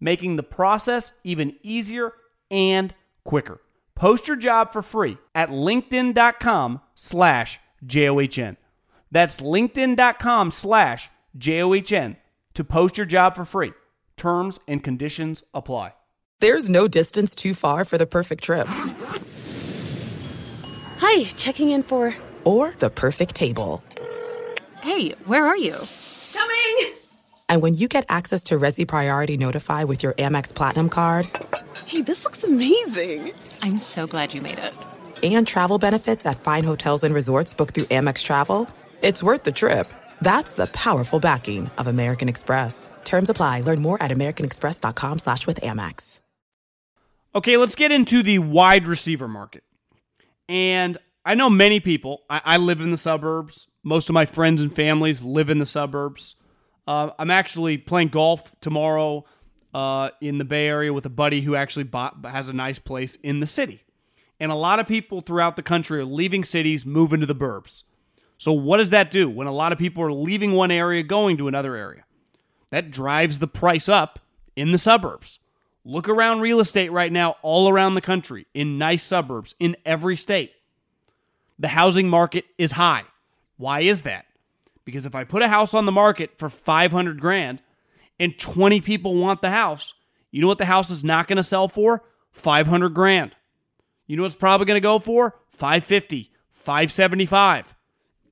making 0.00 0.36
the 0.36 0.42
process 0.42 1.12
even 1.24 1.56
easier 1.62 2.12
and 2.50 2.94
quicker. 3.24 3.60
Post 3.94 4.28
your 4.28 4.36
job 4.36 4.72
for 4.72 4.82
free 4.82 5.18
at 5.34 5.50
linkedin.com 5.50 6.80
slash 6.94 7.58
J-O-H-N. 7.84 8.56
That's 9.10 9.40
linkedin.com 9.40 10.50
slash 10.50 11.10
J-O-H-N 11.36 12.16
to 12.54 12.64
post 12.64 12.96
your 12.96 13.06
job 13.06 13.34
for 13.34 13.44
free. 13.44 13.72
Terms 14.16 14.58
and 14.68 14.82
conditions 14.82 15.42
apply. 15.54 15.94
There's 16.40 16.68
no 16.68 16.86
distance 16.86 17.34
too 17.34 17.54
far 17.54 17.84
for 17.84 17.98
the 17.98 18.06
perfect 18.06 18.44
trip. 18.44 18.68
Hi, 20.98 21.24
checking 21.24 21.70
in 21.70 21.82
for... 21.82 22.14
Or 22.44 22.74
the 22.78 22.90
perfect 22.90 23.34
table. 23.34 23.82
Hey, 24.80 25.10
where 25.26 25.44
are 25.44 25.56
you? 25.56 25.74
Coming! 27.48 27.56
And 27.56 27.62
when 27.62 27.74
you 27.74 27.88
get 27.88 28.04
access 28.08 28.44
to 28.44 28.58
Resy 28.58 28.86
Priority 28.86 29.36
Notify 29.36 29.84
with 29.84 30.02
your 30.02 30.12
Amex 30.14 30.54
Platinum 30.54 30.88
card... 30.88 31.28
Hey, 31.86 32.02
this 32.02 32.24
looks 32.24 32.44
amazing! 32.44 33.32
I'm 33.62 33.78
so 33.78 34.06
glad 34.06 34.34
you 34.34 34.42
made 34.42 34.58
it. 34.58 34.74
And 35.22 35.46
travel 35.46 35.78
benefits 35.78 36.26
at 36.26 36.40
fine 36.40 36.64
hotels 36.64 37.02
and 37.04 37.14
resorts 37.14 37.54
booked 37.54 37.74
through 37.74 37.86
Amex 37.86 38.22
Travel. 38.22 38.68
It's 39.02 39.22
worth 39.22 39.44
the 39.44 39.52
trip. 39.52 39.92
That's 40.20 40.54
the 40.54 40.66
powerful 40.68 41.20
backing 41.20 41.70
of 41.78 41.86
American 41.86 42.28
Express. 42.28 42.90
Terms 43.04 43.30
apply. 43.30 43.62
Learn 43.62 43.80
more 43.82 44.00
at 44.02 44.10
americanexpress.com 44.10 45.18
slash 45.18 45.46
with 45.46 45.60
Amex. 45.60 46.20
Okay, 47.34 47.56
let's 47.56 47.74
get 47.74 47.92
into 47.92 48.22
the 48.22 48.38
wide 48.38 48.86
receiver 48.86 49.28
market. 49.28 49.62
And 50.48 50.98
I 51.24 51.34
know 51.34 51.50
many 51.50 51.80
people, 51.80 52.22
I, 52.28 52.40
I 52.44 52.56
live 52.56 52.80
in 52.80 52.90
the 52.90 52.96
suburbs. 52.96 53.68
Most 53.84 54.08
of 54.08 54.14
my 54.14 54.26
friends 54.26 54.60
and 54.60 54.74
families 54.74 55.22
live 55.22 55.50
in 55.50 55.58
the 55.58 55.66
suburbs. 55.66 56.36
Uh, 56.88 57.10
I'm 57.18 57.30
actually 57.30 57.76
playing 57.76 58.08
golf 58.08 58.58
tomorrow 58.62 59.26
uh, 59.74 60.08
in 60.22 60.38
the 60.38 60.44
Bay 60.46 60.66
Area 60.66 60.90
with 60.90 61.04
a 61.04 61.10
buddy 61.10 61.42
who 61.42 61.54
actually 61.54 61.84
bought, 61.84 62.24
has 62.24 62.48
a 62.48 62.54
nice 62.54 62.78
place 62.78 63.16
in 63.16 63.40
the 63.40 63.46
city. 63.46 63.82
And 64.40 64.50
a 64.50 64.54
lot 64.54 64.78
of 64.78 64.86
people 64.86 65.20
throughout 65.20 65.56
the 65.56 65.62
country 65.62 66.00
are 66.00 66.06
leaving 66.06 66.44
cities, 66.44 66.86
moving 66.86 67.20
to 67.20 67.26
the 67.26 67.34
burbs. 67.34 67.82
So, 68.38 68.52
what 68.52 68.78
does 68.78 68.88
that 68.88 69.10
do 69.10 69.28
when 69.28 69.46
a 69.46 69.52
lot 69.52 69.70
of 69.70 69.78
people 69.78 70.02
are 70.02 70.12
leaving 70.12 70.52
one 70.52 70.70
area, 70.70 71.02
going 71.02 71.36
to 71.36 71.46
another 71.46 71.76
area? 71.76 72.04
That 72.70 72.90
drives 72.90 73.38
the 73.38 73.48
price 73.48 73.86
up 73.86 74.20
in 74.56 74.72
the 74.72 74.78
suburbs. 74.78 75.40
Look 75.84 76.08
around 76.08 76.40
real 76.40 76.58
estate 76.58 76.90
right 76.90 77.12
now, 77.12 77.36
all 77.42 77.68
around 77.68 77.96
the 77.96 78.00
country, 78.00 78.46
in 78.54 78.78
nice 78.78 79.04
suburbs, 79.04 79.54
in 79.60 79.76
every 79.84 80.16
state. 80.16 80.52
The 81.58 81.68
housing 81.68 82.08
market 82.08 82.46
is 82.56 82.72
high. 82.72 83.04
Why 83.58 83.80
is 83.80 84.02
that? 84.02 84.24
Because 84.88 85.04
if 85.04 85.14
I 85.14 85.22
put 85.22 85.42
a 85.42 85.48
house 85.48 85.74
on 85.74 85.84
the 85.84 85.92
market 85.92 86.38
for 86.38 86.48
500 86.48 87.20
grand 87.20 87.60
and 88.18 88.38
20 88.38 88.80
people 88.80 89.16
want 89.16 89.42
the 89.42 89.50
house, 89.50 89.92
you 90.30 90.40
know 90.40 90.48
what 90.48 90.56
the 90.56 90.64
house 90.64 90.88
is 90.88 91.04
not 91.04 91.26
going 91.26 91.36
to 91.36 91.42
sell 91.42 91.68
for? 91.68 92.04
500 92.32 92.94
grand. 92.94 93.36
You 94.06 94.16
know 94.16 94.22
what's 94.22 94.34
probably 94.34 94.64
going 94.64 94.78
to 94.78 94.80
go 94.80 94.98
for? 94.98 95.36
550, 95.50 96.32
575. 96.52 97.74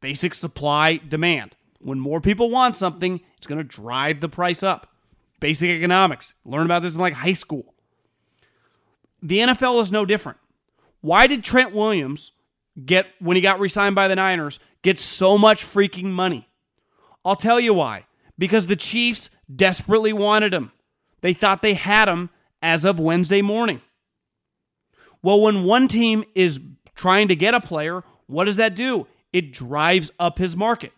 Basic 0.00 0.32
supply 0.32 0.96
demand. 0.96 1.56
When 1.78 2.00
more 2.00 2.22
people 2.22 2.48
want 2.48 2.74
something, 2.74 3.20
it's 3.36 3.46
going 3.46 3.58
to 3.58 3.62
drive 3.62 4.22
the 4.22 4.30
price 4.30 4.62
up. 4.62 4.90
Basic 5.40 5.68
economics. 5.68 6.32
Learn 6.46 6.64
about 6.64 6.80
this 6.80 6.94
in 6.94 7.02
like 7.02 7.12
high 7.12 7.34
school. 7.34 7.74
The 9.22 9.40
NFL 9.40 9.82
is 9.82 9.92
no 9.92 10.06
different. 10.06 10.38
Why 11.02 11.26
did 11.26 11.44
Trent 11.44 11.74
Williams 11.74 12.32
get 12.82 13.08
when 13.18 13.36
he 13.36 13.42
got 13.42 13.60
re-signed 13.60 13.94
by 13.94 14.08
the 14.08 14.16
Niners 14.16 14.58
get 14.86 15.00
so 15.00 15.36
much 15.36 15.64
freaking 15.66 16.04
money? 16.04 16.48
I'll 17.24 17.36
tell 17.36 17.58
you 17.58 17.74
why. 17.74 18.06
Because 18.38 18.66
the 18.66 18.76
Chiefs 18.76 19.30
desperately 19.54 20.12
wanted 20.12 20.54
him. 20.54 20.72
They 21.22 21.32
thought 21.32 21.60
they 21.60 21.74
had 21.74 22.08
him 22.08 22.30
as 22.62 22.84
of 22.84 23.00
Wednesday 23.00 23.42
morning. 23.42 23.80
Well, 25.22 25.40
when 25.40 25.64
one 25.64 25.88
team 25.88 26.24
is 26.34 26.60
trying 26.94 27.28
to 27.28 27.36
get 27.36 27.54
a 27.54 27.60
player, 27.60 28.04
what 28.26 28.44
does 28.44 28.56
that 28.56 28.76
do? 28.76 29.06
It 29.32 29.52
drives 29.52 30.12
up 30.20 30.38
his 30.38 30.54
market. 30.56 30.92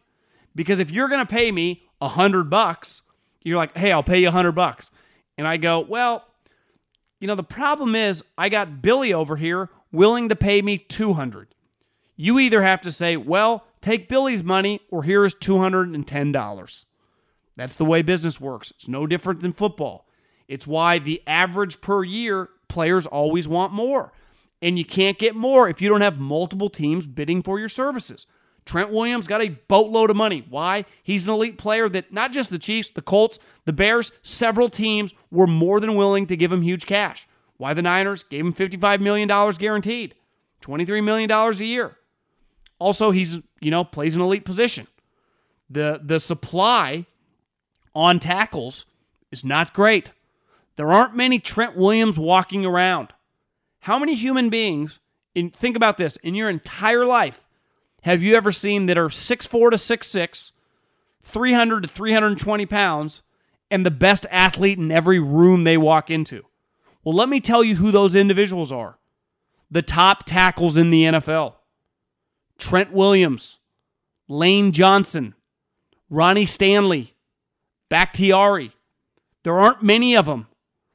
Because 0.54 0.80
if 0.80 0.90
you're 0.90 1.08
going 1.08 1.24
to 1.24 1.32
pay 1.32 1.50
me 1.50 1.82
a 2.00 2.08
hundred 2.08 2.50
bucks, 2.50 3.02
you're 3.42 3.56
like, 3.56 3.76
hey, 3.76 3.92
I'll 3.92 4.02
pay 4.02 4.20
you 4.20 4.28
a 4.28 4.32
hundred 4.32 4.52
bucks. 4.52 4.90
And 5.38 5.46
I 5.46 5.56
go, 5.56 5.80
well, 5.80 6.24
you 7.20 7.26
know, 7.26 7.34
the 7.34 7.42
problem 7.42 7.94
is 7.94 8.22
I 8.36 8.48
got 8.48 8.82
Billy 8.82 9.12
over 9.12 9.36
here 9.36 9.70
willing 9.92 10.28
to 10.28 10.36
pay 10.36 10.60
me 10.60 10.78
200. 10.78 11.54
You 12.16 12.38
either 12.38 12.62
have 12.62 12.80
to 12.82 12.92
say, 12.92 13.16
well, 13.16 13.64
take 13.80 14.08
Billy's 14.08 14.42
money 14.42 14.80
or 14.90 15.02
here 15.02 15.24
is 15.24 15.34
$210. 15.34 16.84
That's 17.56 17.76
the 17.76 17.84
way 17.84 18.02
business 18.02 18.40
works. 18.40 18.70
It's 18.72 18.88
no 18.88 19.06
different 19.06 19.40
than 19.40 19.52
football. 19.52 20.06
It's 20.46 20.66
why 20.66 20.98
the 20.98 21.22
average 21.26 21.80
per 21.80 22.04
year 22.04 22.48
players 22.68 23.06
always 23.06 23.48
want 23.48 23.72
more. 23.72 24.12
And 24.62 24.78
you 24.78 24.84
can't 24.84 25.18
get 25.18 25.36
more 25.36 25.68
if 25.68 25.82
you 25.82 25.88
don't 25.88 26.00
have 26.00 26.18
multiple 26.18 26.70
teams 26.70 27.06
bidding 27.06 27.42
for 27.42 27.58
your 27.58 27.68
services. 27.68 28.26
Trent 28.64 28.90
Williams 28.90 29.26
got 29.26 29.42
a 29.42 29.58
boatload 29.68 30.10
of 30.10 30.16
money. 30.16 30.44
Why? 30.48 30.84
He's 31.02 31.26
an 31.26 31.34
elite 31.34 31.58
player 31.58 31.88
that 31.88 32.12
not 32.12 32.32
just 32.32 32.50
the 32.50 32.58
Chiefs, 32.58 32.90
the 32.90 33.02
Colts, 33.02 33.38
the 33.64 33.72
Bears, 33.72 34.12
several 34.22 34.68
teams 34.68 35.14
were 35.30 35.46
more 35.46 35.80
than 35.80 35.94
willing 35.94 36.26
to 36.26 36.36
give 36.36 36.52
him 36.52 36.62
huge 36.62 36.86
cash. 36.86 37.26
Why 37.56 37.74
the 37.74 37.82
Niners 37.82 38.22
gave 38.22 38.44
him 38.44 38.52
$55 38.52 39.00
million 39.00 39.28
guaranteed, 39.58 40.14
$23 40.62 41.02
million 41.02 41.30
a 41.30 41.52
year. 41.64 41.97
Also, 42.78 43.10
he's, 43.10 43.38
you 43.60 43.70
know, 43.70 43.84
plays 43.84 44.14
an 44.14 44.22
elite 44.22 44.44
position. 44.44 44.86
The 45.70 46.00
the 46.02 46.20
supply 46.20 47.06
on 47.94 48.20
tackles 48.20 48.86
is 49.30 49.44
not 49.44 49.74
great. 49.74 50.12
There 50.76 50.92
aren't 50.92 51.16
many 51.16 51.40
Trent 51.40 51.76
Williams 51.76 52.18
walking 52.18 52.64
around. 52.64 53.12
How 53.80 53.98
many 53.98 54.14
human 54.14 54.48
beings, 54.48 55.00
in, 55.34 55.50
think 55.50 55.76
about 55.76 55.98
this, 55.98 56.16
in 56.18 56.34
your 56.34 56.48
entire 56.48 57.04
life, 57.04 57.48
have 58.02 58.22
you 58.22 58.36
ever 58.36 58.52
seen 58.52 58.86
that 58.86 58.96
are 58.96 59.08
6'4 59.08 59.70
to 59.70 59.76
6'6, 59.76 60.52
300 61.24 61.82
to 61.82 61.88
320 61.88 62.66
pounds, 62.66 63.22
and 63.70 63.84
the 63.84 63.90
best 63.90 64.24
athlete 64.30 64.78
in 64.78 64.92
every 64.92 65.18
room 65.18 65.64
they 65.64 65.76
walk 65.76 66.10
into? 66.10 66.44
Well, 67.02 67.14
let 67.14 67.28
me 67.28 67.40
tell 67.40 67.64
you 67.64 67.76
who 67.76 67.90
those 67.90 68.14
individuals 68.14 68.70
are 68.72 68.98
the 69.70 69.82
top 69.82 70.24
tackles 70.24 70.76
in 70.76 70.90
the 70.90 71.02
NFL 71.04 71.54
Trent 72.58 72.92
Williams, 72.92 73.58
Lane 74.28 74.72
Johnson, 74.72 75.34
Ronnie 76.10 76.46
Stanley, 76.46 77.14
Bakhtiari. 77.88 78.72
There 79.44 79.58
aren't 79.58 79.82
many 79.82 80.16
of 80.16 80.26
them. 80.26 80.48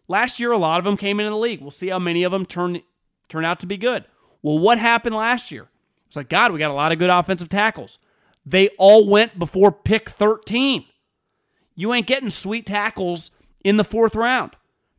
Last 0.08 0.40
year, 0.40 0.52
a 0.52 0.58
lot 0.58 0.80
of 0.80 0.84
them 0.84 0.98
came 0.98 1.20
into 1.20 1.32
the 1.32 1.38
league. 1.38 1.62
We'll 1.62 1.72
see 1.72 1.88
how 1.88 2.00
many 2.00 2.24
of 2.24 2.32
them 2.32 2.46
turn 2.46 2.82
turn 3.30 3.46
out 3.46 3.62
to 3.62 3.66
be 3.66 3.78
good. 3.78 4.06
Well, 4.42 4.60
what 4.60 4.78
happened 4.78 5.16
last 5.16 5.50
year? 5.50 5.70
It's 6.08 6.18
like, 6.18 6.30
God, 6.30 6.52
we 6.52 6.60
got 6.60 6.70
a 6.70 6.76
lot 6.76 6.92
of 6.92 7.00
good 7.00 7.10
offensive 7.10 7.50
tackles. 7.50 7.98
They 8.46 8.68
all 8.78 9.08
went 9.08 9.40
before 9.40 9.72
pick 9.72 10.10
13. 10.10 10.86
You 11.76 11.94
ain't 11.94 12.06
getting 12.06 12.30
sweet 12.30 12.68
tackles 12.68 13.32
in 13.64 13.78
the 13.78 13.84
fourth 13.84 14.16
round. 14.16 14.52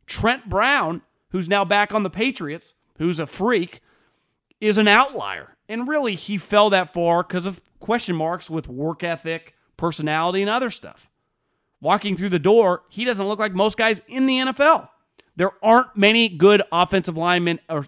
Trent 0.07 0.49
Brown, 0.49 1.03
who's 1.29 1.47
now 1.47 1.63
back 1.63 1.93
on 1.93 2.03
the 2.03 2.09
Patriots, 2.09 2.73
who's 2.97 3.19
a 3.19 3.27
freak, 3.27 3.81
is 4.59 4.77
an 4.77 4.87
outlier. 4.87 5.54
And 5.67 5.87
really, 5.87 6.15
he 6.15 6.37
fell 6.37 6.69
that 6.71 6.93
far 6.93 7.23
because 7.23 7.45
of 7.45 7.61
question 7.79 8.15
marks 8.15 8.49
with 8.49 8.67
work 8.67 9.03
ethic, 9.03 9.55
personality, 9.77 10.41
and 10.41 10.49
other 10.49 10.69
stuff. 10.69 11.09
Walking 11.81 12.15
through 12.15 12.29
the 12.29 12.39
door, 12.39 12.83
he 12.89 13.05
doesn't 13.05 13.27
look 13.27 13.39
like 13.39 13.53
most 13.53 13.77
guys 13.77 14.01
in 14.07 14.25
the 14.25 14.37
NFL. 14.37 14.89
There 15.35 15.51
aren't 15.63 15.95
many 15.97 16.29
good 16.29 16.61
offensive 16.71 17.17
linemen, 17.17 17.59
or 17.69 17.85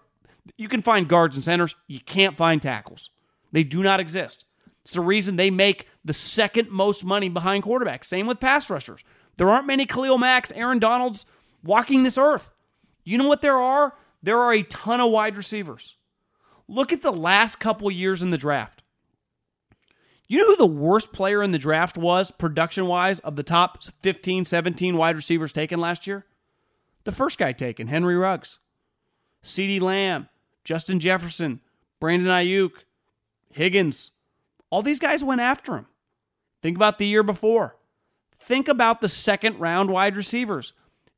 you 0.57 0.67
can 0.67 0.81
find 0.81 1.07
guards 1.07 1.37
and 1.37 1.43
centers. 1.43 1.75
You 1.87 1.99
can't 1.99 2.37
find 2.37 2.61
tackles. 2.61 3.09
They 3.51 3.63
do 3.63 3.83
not 3.83 3.99
exist. 3.99 4.45
It's 4.83 4.93
the 4.93 5.01
reason 5.01 5.35
they 5.35 5.49
make 5.49 5.87
the 6.05 6.13
second 6.13 6.69
most 6.69 7.03
money 7.03 7.27
behind 7.27 7.63
quarterbacks. 7.63 8.05
Same 8.05 8.25
with 8.27 8.39
pass 8.39 8.69
rushers. 8.69 9.03
There 9.35 9.49
aren't 9.49 9.67
many 9.67 9.85
Khalil 9.85 10.17
Macks, 10.17 10.51
Aaron 10.53 10.79
Donalds 10.79 11.25
walking 11.63 12.03
this 12.03 12.17
earth. 12.17 12.49
You 13.03 13.17
know 13.17 13.27
what 13.27 13.41
there 13.41 13.57
are? 13.57 13.93
There 14.23 14.39
are 14.39 14.53
a 14.53 14.63
ton 14.63 15.01
of 15.01 15.11
wide 15.11 15.35
receivers. 15.35 15.96
Look 16.67 16.91
at 16.91 17.01
the 17.01 17.12
last 17.12 17.60
couple 17.60 17.89
years 17.89 18.21
in 18.21 18.30
the 18.30 18.38
draft. 18.38 18.84
You 20.27 20.39
know 20.39 20.47
who 20.47 20.58
the 20.58 20.65
worst 20.65 21.13
player 21.13 21.41
in 21.41 21.51
the 21.51 21.58
draft 21.58 21.97
was, 21.97 22.32
production 22.32 22.88
wise, 22.88 23.19
of 23.21 23.38
the 23.38 23.43
top 23.43 23.84
15, 24.01 24.43
17 24.43 24.97
wide 24.97 25.15
receivers 25.15 25.53
taken 25.53 25.80
last 25.80 26.06
year? 26.06 26.25
The 27.06 27.13
first 27.13 27.38
guy 27.38 27.53
taken, 27.53 27.88
Henry 27.88 28.17
Ruggs. 28.17 28.60
CeeDee 29.41 29.80
Lamb, 29.80 30.27
Justin 30.65 30.99
Jefferson, 30.99 31.62
Brandon 32.01 32.27
Aiyuk, 32.27 32.71
Higgins. 33.53 34.12
All 34.69 34.82
these 34.82 34.99
guys 34.99 35.23
went 35.23 35.39
after 35.39 35.75
him. 35.75 35.86
Think 36.62 36.75
about 36.75 36.97
the 36.97 37.08
year 37.08 37.23
before. 37.23 37.77
Think 38.41 38.67
about 38.67 38.99
the 38.99 39.08
second 39.08 39.60
round 39.60 39.89
wide 39.89 40.17
receivers. 40.17 40.73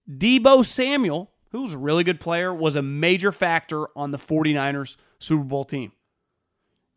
Deebo 0.08 0.64
Samuel, 0.64 1.32
who's 1.52 1.74
a 1.74 1.80
really 1.80 2.04
good 2.04 2.20
player, 2.20 2.54
was 2.54 2.76
a 2.76 2.84
major 2.84 3.32
factor 3.32 3.88
on 3.96 4.12
the 4.12 4.20
49ers 4.20 4.98
Super 5.20 5.44
Bowl 5.44 5.64
team. 5.64 5.92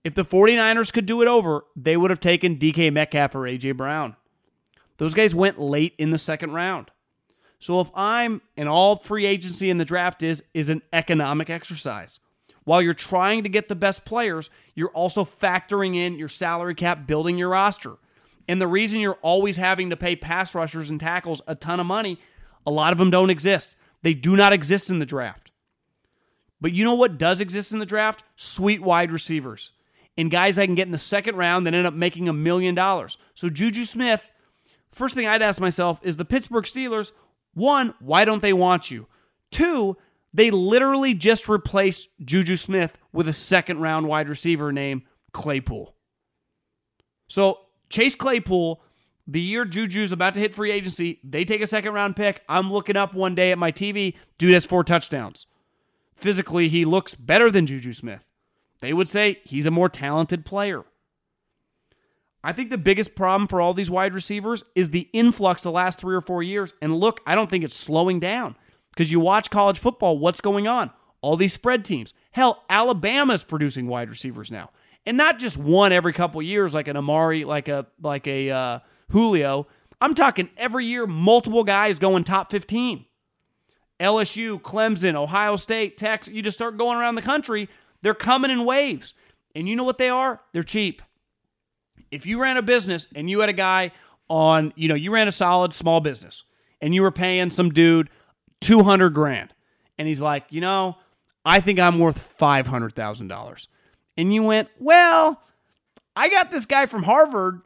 If 0.05 0.15
the 0.15 0.25
49ers 0.25 0.93
could 0.93 1.07
do 1.07 1.23
it 1.23 1.29
over, 1.29 1.65
they 1.77 1.97
would 1.97 2.11
have 2.11 2.21
taken 2.21 2.57
DK 2.57 2.93
Metcalf 2.93 3.35
or 3.35 3.41
AJ 3.41 3.77
Brown. 3.77 4.17
Those 4.97 5.15
guys 5.15 5.35
went 5.35 5.61
late 5.61 5.95
in 5.99 6.11
the 6.11 6.19
second 6.19 6.53
round. 6.53 6.91
So 7.59 7.81
if 7.81 7.91
I'm 7.95 8.41
and 8.57 8.69
all 8.69 8.97
free 8.97 9.27
agency 9.27 9.71
in 9.71 9.79
the 9.79 9.85
draft 9.85 10.23
is 10.23 10.43
is 10.53 10.69
an 10.69 10.83
economic 10.93 11.49
exercise. 11.51 12.19
While 12.65 12.83
you're 12.83 12.95
trying 12.95 13.43
to 13.43 13.49
get 13.49 13.69
the 13.69 13.75
best 13.75 14.05
players, 14.05 14.51
you're 14.75 14.91
also 14.91 15.25
factoring 15.25 15.97
in 15.97 16.19
your 16.19 16.29
salary 16.29 16.75
cap, 16.75 17.07
building 17.07 17.39
your 17.39 17.49
roster. 17.49 17.97
And 18.49 18.61
the 18.61 18.67
reason 18.67 19.01
you're 19.01 19.19
always 19.23 19.57
having 19.57 19.91
to 19.91 19.97
pay 19.97 20.15
pass 20.15 20.55
rushers 20.55 20.91
and 20.91 21.01
tackles 21.01 21.43
a 21.47 21.55
ton 21.55 21.81
of 21.81 21.87
money, 21.87 22.21
a 22.67 22.71
lot 22.71 22.93
of 22.93 22.99
them 22.99 23.11
don't 23.11 23.31
exist. 23.31 23.77
They 24.03 24.15
do 24.15 24.37
not 24.37 24.53
exist 24.53 24.91
in 24.91 24.99
the 24.99 25.07
draft. 25.07 25.42
But 26.63 26.73
you 26.73 26.85
know 26.85 26.95
what 26.95 27.19
does 27.19 27.41
exist 27.41 27.73
in 27.73 27.81
the 27.81 27.85
draft? 27.85 28.23
Sweet 28.37 28.81
wide 28.81 29.13
receivers 29.13 29.73
and 30.17 30.31
guys 30.31 30.59
I 30.59 30.67
can 30.67 30.75
get 30.75 30.87
in 30.87 30.93
the 30.93 30.99
second 30.99 31.37
round 31.37 31.67
that 31.67 31.75
end 31.75 31.87
up 31.87 31.95
making 31.95 32.29
a 32.29 32.33
million 32.33 32.75
dollars. 32.75 33.19
So 33.35 33.49
Juju 33.49 33.85
Smith, 33.85 34.29
first 34.93 35.15
thing 35.15 35.27
I'd 35.27 35.43
ask 35.43 35.61
myself 35.61 35.99
is 36.03 36.17
the 36.17 36.25
Pittsburgh 36.25 36.65
Steelers, 36.65 37.13
one, 37.55 37.95
why 38.01 38.25
don't 38.25 38.43
they 38.43 38.53
want 38.53 38.91
you? 38.91 39.07
Two, 39.51 39.97
they 40.33 40.51
literally 40.51 41.15
just 41.15 41.49
replaced 41.49 42.09
Juju 42.25 42.57
Smith 42.57 42.97
with 43.13 43.29
a 43.29 43.33
second 43.33 43.81
round 43.81 44.07
wide 44.07 44.29
receiver 44.29 44.73
named 44.73 45.03
Claypool. 45.33 45.95
So 47.29 47.59
Chase 47.89 48.17
Claypool, 48.17 48.83
the 49.27 49.41
year 49.41 49.65
Juju's 49.65 50.13
about 50.13 50.35
to 50.35 50.41
hit 50.41 50.55
free 50.55 50.71
agency, 50.71 51.21
they 51.25 51.45
take 51.45 51.63
a 51.63 51.67
second 51.67 51.93
round 51.93 52.17
pick. 52.17 52.43
I'm 52.49 52.73
looking 52.73 52.97
up 52.97 53.15
one 53.15 53.35
day 53.35 53.51
at 53.53 53.59
my 53.59 53.73
TV, 53.73 54.15
dude 54.39 54.55
has 54.55 54.65
four 54.65 54.85
touchdowns. 54.85 55.47
Physically, 56.23 56.69
he 56.69 56.85
looks 56.85 57.17
better 57.17 57.51
than 57.51 57.67
Juju 57.67 57.93
Smith. 57.93 58.25
They 58.81 58.93
would 58.93 59.09
say 59.09 59.41
he's 59.43 59.67
a 59.67 59.73
more 59.73 59.89
talented 59.89 60.45
player. 60.45 60.85
I 62.45 62.53
think 62.53 62.71
the 62.71 62.79
biggest 62.79 63.17
problem 63.17 63.49
for 63.49 63.61
all 63.61 63.75
these 63.75 63.91
wide 63.91 64.15
receivers 64.15 64.63
is 64.77 64.91
the 64.91 65.09
influx 65.13 65.63
the 65.63 65.73
last 65.73 65.99
three 65.99 66.15
or 66.15 66.21
four 66.21 66.45
years. 66.45 66.75
And 66.81 66.97
look, 66.97 67.21
I 67.27 67.35
don't 67.35 67.51
think 67.51 67.65
it's 67.65 67.77
slowing 67.77 68.21
down 68.21 68.55
because 68.91 69.11
you 69.11 69.19
watch 69.19 69.51
college 69.51 69.81
football, 69.81 70.17
what's 70.17 70.41
going 70.41 70.69
on? 70.69 70.93
All 71.23 71.37
these 71.37 71.55
spread 71.55 71.85
teams. 71.85 72.15
Hell, 72.31 72.63
Alabama's 72.71 73.43
producing 73.43 73.89
wide 73.89 74.09
receivers 74.09 74.49
now. 74.49 74.71
And 75.05 75.17
not 75.17 75.41
just 75.41 75.57
one 75.57 75.91
every 75.91 76.13
couple 76.13 76.41
years 76.41 76.73
like 76.73 76.87
an 76.87 76.97
Amari, 76.97 77.43
like 77.43 77.67
a 77.67 77.87
like 78.01 78.29
a 78.29 78.49
uh, 78.51 78.79
Julio. 79.11 79.67
I'm 80.01 80.15
talking 80.15 80.51
every 80.57 80.87
year, 80.87 81.05
multiple 81.05 81.65
guys 81.65 81.99
going 81.99 82.23
top 82.23 82.53
15. 82.53 83.07
LSU, 84.01 84.61
Clemson, 84.61 85.15
Ohio 85.15 85.57
State, 85.57 85.97
Texas. 85.97 86.35
You 86.35 86.43
just 86.43 86.57
start 86.57 86.77
going 86.77 86.99
around 86.99 87.15
the 87.15 87.23
country. 87.23 87.69
They're 88.03 88.15
coming 88.15 88.51
in 88.51 88.65
waves. 88.65 89.15
And 89.55 89.69
you 89.69 89.77
know 89.77 89.85
what 89.85 89.99
they 89.99 90.09
are? 90.09 90.41
They're 90.53 90.63
cheap. 90.63 91.03
If 92.11 92.27
you 92.27 92.41
ran 92.41 92.57
a 92.57 92.63
business 92.63 93.09
and 93.15 93.31
you 93.31 93.41
had 93.41 93.49
a 93.49 93.55
guy 93.55 93.93
on, 94.29 94.73
you 94.77 94.89
know, 94.89 94.95
you 94.95 95.13
ran 95.13 95.29
a 95.29 95.33
solid 95.33 95.73
small 95.73 96.01
business 96.01 96.45
and 96.81 96.95
you 96.95 97.03
were 97.03 97.11
paying 97.11 97.51
some 97.51 97.71
dude 97.71 98.11
200 98.61 99.11
grand 99.11 99.55
and 99.99 100.09
he's 100.09 100.21
like, 100.21 100.45
you 100.51 100.61
know, 100.61 100.97
I 101.45 101.61
think 101.61 101.79
I'm 101.79 101.99
worth 101.99 102.37
$500,000. 102.39 103.67
And 104.17 104.35
you 104.35 104.43
went, 104.43 104.69
well, 104.79 105.41
I 106.15 106.29
got 106.29 106.51
this 106.51 106.67
guy 106.67 106.87
from 106.87 107.03
Harvard 107.03 107.61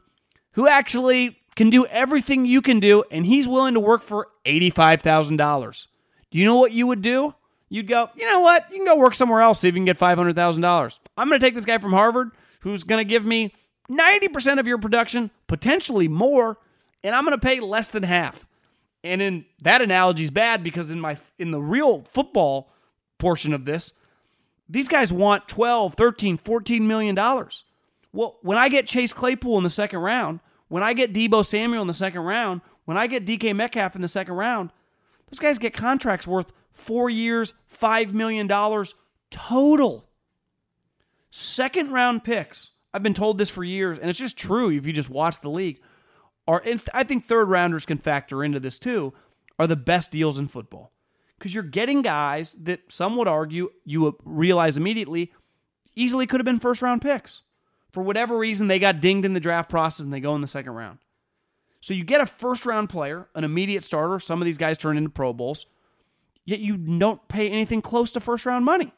who 0.51 0.67
actually 0.67 1.37
can 1.55 1.69
do 1.69 1.85
everything 1.87 2.45
you 2.45 2.61
can 2.61 2.79
do 2.79 3.03
and 3.11 3.25
he's 3.25 3.47
willing 3.47 3.73
to 3.73 3.79
work 3.79 4.01
for 4.01 4.27
$85,000. 4.45 5.87
Do 6.31 6.37
you 6.37 6.45
know 6.45 6.57
what 6.57 6.71
you 6.71 6.87
would 6.87 7.01
do? 7.01 7.33
You'd 7.69 7.87
go, 7.87 8.09
you 8.15 8.25
know 8.25 8.39
what? 8.39 8.69
You 8.71 8.77
can 8.77 8.85
go 8.85 8.97
work 8.97 9.15
somewhere 9.15 9.41
else, 9.41 9.59
see 9.59 9.67
if 9.67 9.75
you 9.75 9.79
can 9.79 9.85
get 9.85 9.99
$500,000. 9.99 10.99
I'm 11.17 11.27
going 11.27 11.39
to 11.39 11.45
take 11.45 11.55
this 11.55 11.65
guy 11.65 11.77
from 11.77 11.91
Harvard 11.91 12.31
who's 12.61 12.83
going 12.83 13.05
to 13.05 13.09
give 13.09 13.25
me 13.25 13.53
90% 13.89 14.59
of 14.59 14.67
your 14.67 14.77
production, 14.77 15.31
potentially 15.47 16.07
more, 16.07 16.57
and 17.03 17.15
I'm 17.15 17.23
going 17.23 17.37
to 17.37 17.45
pay 17.45 17.59
less 17.59 17.89
than 17.89 18.03
half. 18.03 18.45
And 19.03 19.21
in 19.21 19.45
that 19.61 19.81
analogy 19.81 20.23
is 20.23 20.31
bad 20.31 20.63
because 20.63 20.91
in 20.91 20.99
my 20.99 21.17
in 21.37 21.51
the 21.51 21.61
real 21.61 22.01
football 22.01 22.69
portion 23.19 23.53
of 23.53 23.65
this, 23.65 23.93
these 24.67 24.89
guys 24.89 25.13
want 25.13 25.47
12, 25.47 25.93
13, 25.93 26.37
14 26.37 26.87
million 26.87 27.15
dollars. 27.15 27.63
Well, 28.11 28.37
when 28.41 28.57
I 28.57 28.69
get 28.69 28.87
Chase 28.87 29.13
Claypool 29.13 29.57
in 29.57 29.63
the 29.63 29.69
second 29.69 29.99
round, 29.99 30.39
when 30.67 30.83
I 30.83 30.93
get 30.93 31.13
Deebo 31.13 31.45
Samuel 31.45 31.81
in 31.81 31.87
the 31.87 31.93
second 31.93 32.21
round, 32.21 32.61
when 32.85 32.97
I 32.97 33.07
get 33.07 33.25
DK 33.25 33.55
Metcalf 33.55 33.95
in 33.95 34.01
the 34.01 34.07
second 34.07 34.33
round, 34.33 34.71
those 35.29 35.39
guys 35.39 35.57
get 35.57 35.73
contracts 35.73 36.27
worth 36.27 36.53
four 36.71 37.09
years, 37.09 37.53
$5 37.79 38.13
million 38.13 38.47
total. 39.29 40.09
Second 41.29 41.91
round 41.91 42.23
picks, 42.23 42.71
I've 42.93 43.03
been 43.03 43.13
told 43.13 43.37
this 43.37 43.49
for 43.49 43.63
years, 43.63 43.99
and 43.99 44.09
it's 44.09 44.19
just 44.19 44.37
true 44.37 44.71
if 44.71 44.85
you 44.85 44.93
just 44.93 45.09
watch 45.09 45.41
the 45.41 45.49
league, 45.49 45.81
are, 46.47 46.63
I 46.93 47.03
think 47.03 47.25
third 47.25 47.49
rounders 47.49 47.85
can 47.85 47.97
factor 47.97 48.43
into 48.43 48.59
this 48.59 48.79
too, 48.79 49.13
are 49.59 49.67
the 49.67 49.75
best 49.75 50.11
deals 50.11 50.37
in 50.37 50.47
football. 50.47 50.93
Because 51.37 51.53
you're 51.53 51.63
getting 51.63 52.01
guys 52.01 52.55
that 52.61 52.91
some 52.91 53.15
would 53.17 53.27
argue 53.27 53.69
you 53.85 54.17
realize 54.23 54.77
immediately 54.77 55.31
easily 55.95 56.25
could 56.25 56.39
have 56.39 56.45
been 56.45 56.59
first 56.59 56.81
round 56.81 57.01
picks. 57.01 57.41
For 57.91 58.01
whatever 58.01 58.37
reason, 58.37 58.67
they 58.67 58.79
got 58.79 59.01
dinged 59.01 59.25
in 59.25 59.33
the 59.33 59.39
draft 59.39 59.69
process 59.69 60.03
and 60.03 60.13
they 60.13 60.19
go 60.19 60.35
in 60.35 60.41
the 60.41 60.47
second 60.47 60.71
round. 60.73 60.99
So 61.87 61.93
you 61.93 62.03
get 62.03 62.21
a 62.21 62.25
first 62.25 62.65
round 62.65 62.89
player, 62.89 63.27
an 63.33 63.43
immediate 63.43 63.83
starter. 63.83 64.19
Some 64.19 64.41
of 64.41 64.45
these 64.45 64.57
guys 64.57 64.77
turn 64.77 64.97
into 64.97 65.09
Pro 65.09 65.31
Bowls 65.33 65.65
yet 66.47 66.61
you 66.61 66.77
don't 66.77 67.27
pay 67.27 67.49
anything 67.49 67.81
close 67.81 68.11
to 68.13 68.19
first 68.19 68.47
round 68.47 68.65
money. 68.65 68.91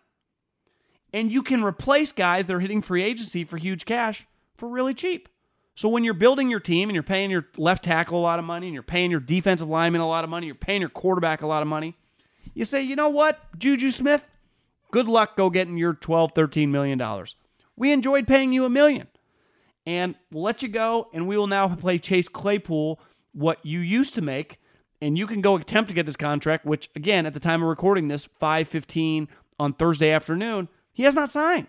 And 1.12 1.32
you 1.32 1.41
can 1.41 1.63
replace 1.63 2.12
guys 2.12 2.45
that 2.45 2.56
are 2.56 2.60
hitting 2.60 2.82
free 2.82 3.04
agency 3.04 3.43
for 3.43 3.58
huge 3.58 3.84
cash 3.84 4.25
for 4.56 4.69
really 4.69 4.93
cheap. 4.93 5.28
So 5.75 5.89
when 5.89 6.04
you're 6.04 6.13
building 6.13 6.49
your 6.49 6.60
team 6.60 6.88
and 6.89 6.93
you're 6.93 7.04
paying 7.04 7.32
your 7.32 7.47
left 7.58 7.84
tackle 7.84 8.19
a 8.19 8.21
lot 8.21 8.38
of 8.38 8.45
money 8.45 8.67
and 8.67 8.73
you're 8.73 8.84
paying 8.84 9.10
your 9.10 9.19
defensive 9.19 9.67
lineman 9.67 10.02
a 10.02 10.08
lot 10.08 10.23
of 10.23 10.30
money, 10.30 10.45
you're 10.45 10.56
paying 10.56 10.82
your 10.82 10.89
quarterback 10.89 11.41
a 11.41 11.47
lot 11.47 11.63
of 11.63 11.67
money, 11.67 11.95
you 12.54 12.65
say, 12.65 12.82
you 12.82 12.95
know 12.95 13.10
what, 13.10 13.39
Juju 13.58 13.89
Smith, 13.89 14.28
good 14.91 15.08
luck 15.08 15.36
go 15.36 15.49
getting 15.49 15.78
your 15.78 15.93
12, 15.93 16.34
13 16.36 16.71
million 16.71 16.97
dollars. 16.97 17.36
We 17.75 17.91
enjoyed 17.91 18.28
paying 18.28 18.52
you 18.52 18.65
a 18.65 18.69
million. 18.69 19.08
And 19.89 20.15
we'll 20.32 20.43
let 20.43 20.62
you 20.62 20.67
go, 20.67 21.08
and 21.13 21.28
we 21.28 21.38
will 21.38 21.47
now 21.47 21.67
play 21.75 21.97
Chase 21.97 22.28
Claypool 22.28 22.99
what 23.34 23.65
you 23.65 23.80
used 23.80 24.13
to 24.15 24.21
make 24.21 24.60
and 25.02 25.17
you 25.17 25.28
can 25.28 25.41
go 25.41 25.56
attempt 25.56 25.88
to 25.89 25.93
get 25.93 26.06
this 26.06 26.15
contract, 26.15 26.65
which 26.65 26.89
again, 26.95 27.25
at 27.25 27.34
the 27.34 27.39
time 27.39 27.62
of 27.62 27.69
recording 27.69 28.08
this, 28.08 28.28
5:15 28.28 29.28
on 29.60 29.73
Thursday 29.73 30.12
afternoon, 30.12 30.67
he 30.91 31.04
has 31.04 31.15
not 31.15 31.30
signed. 31.30 31.67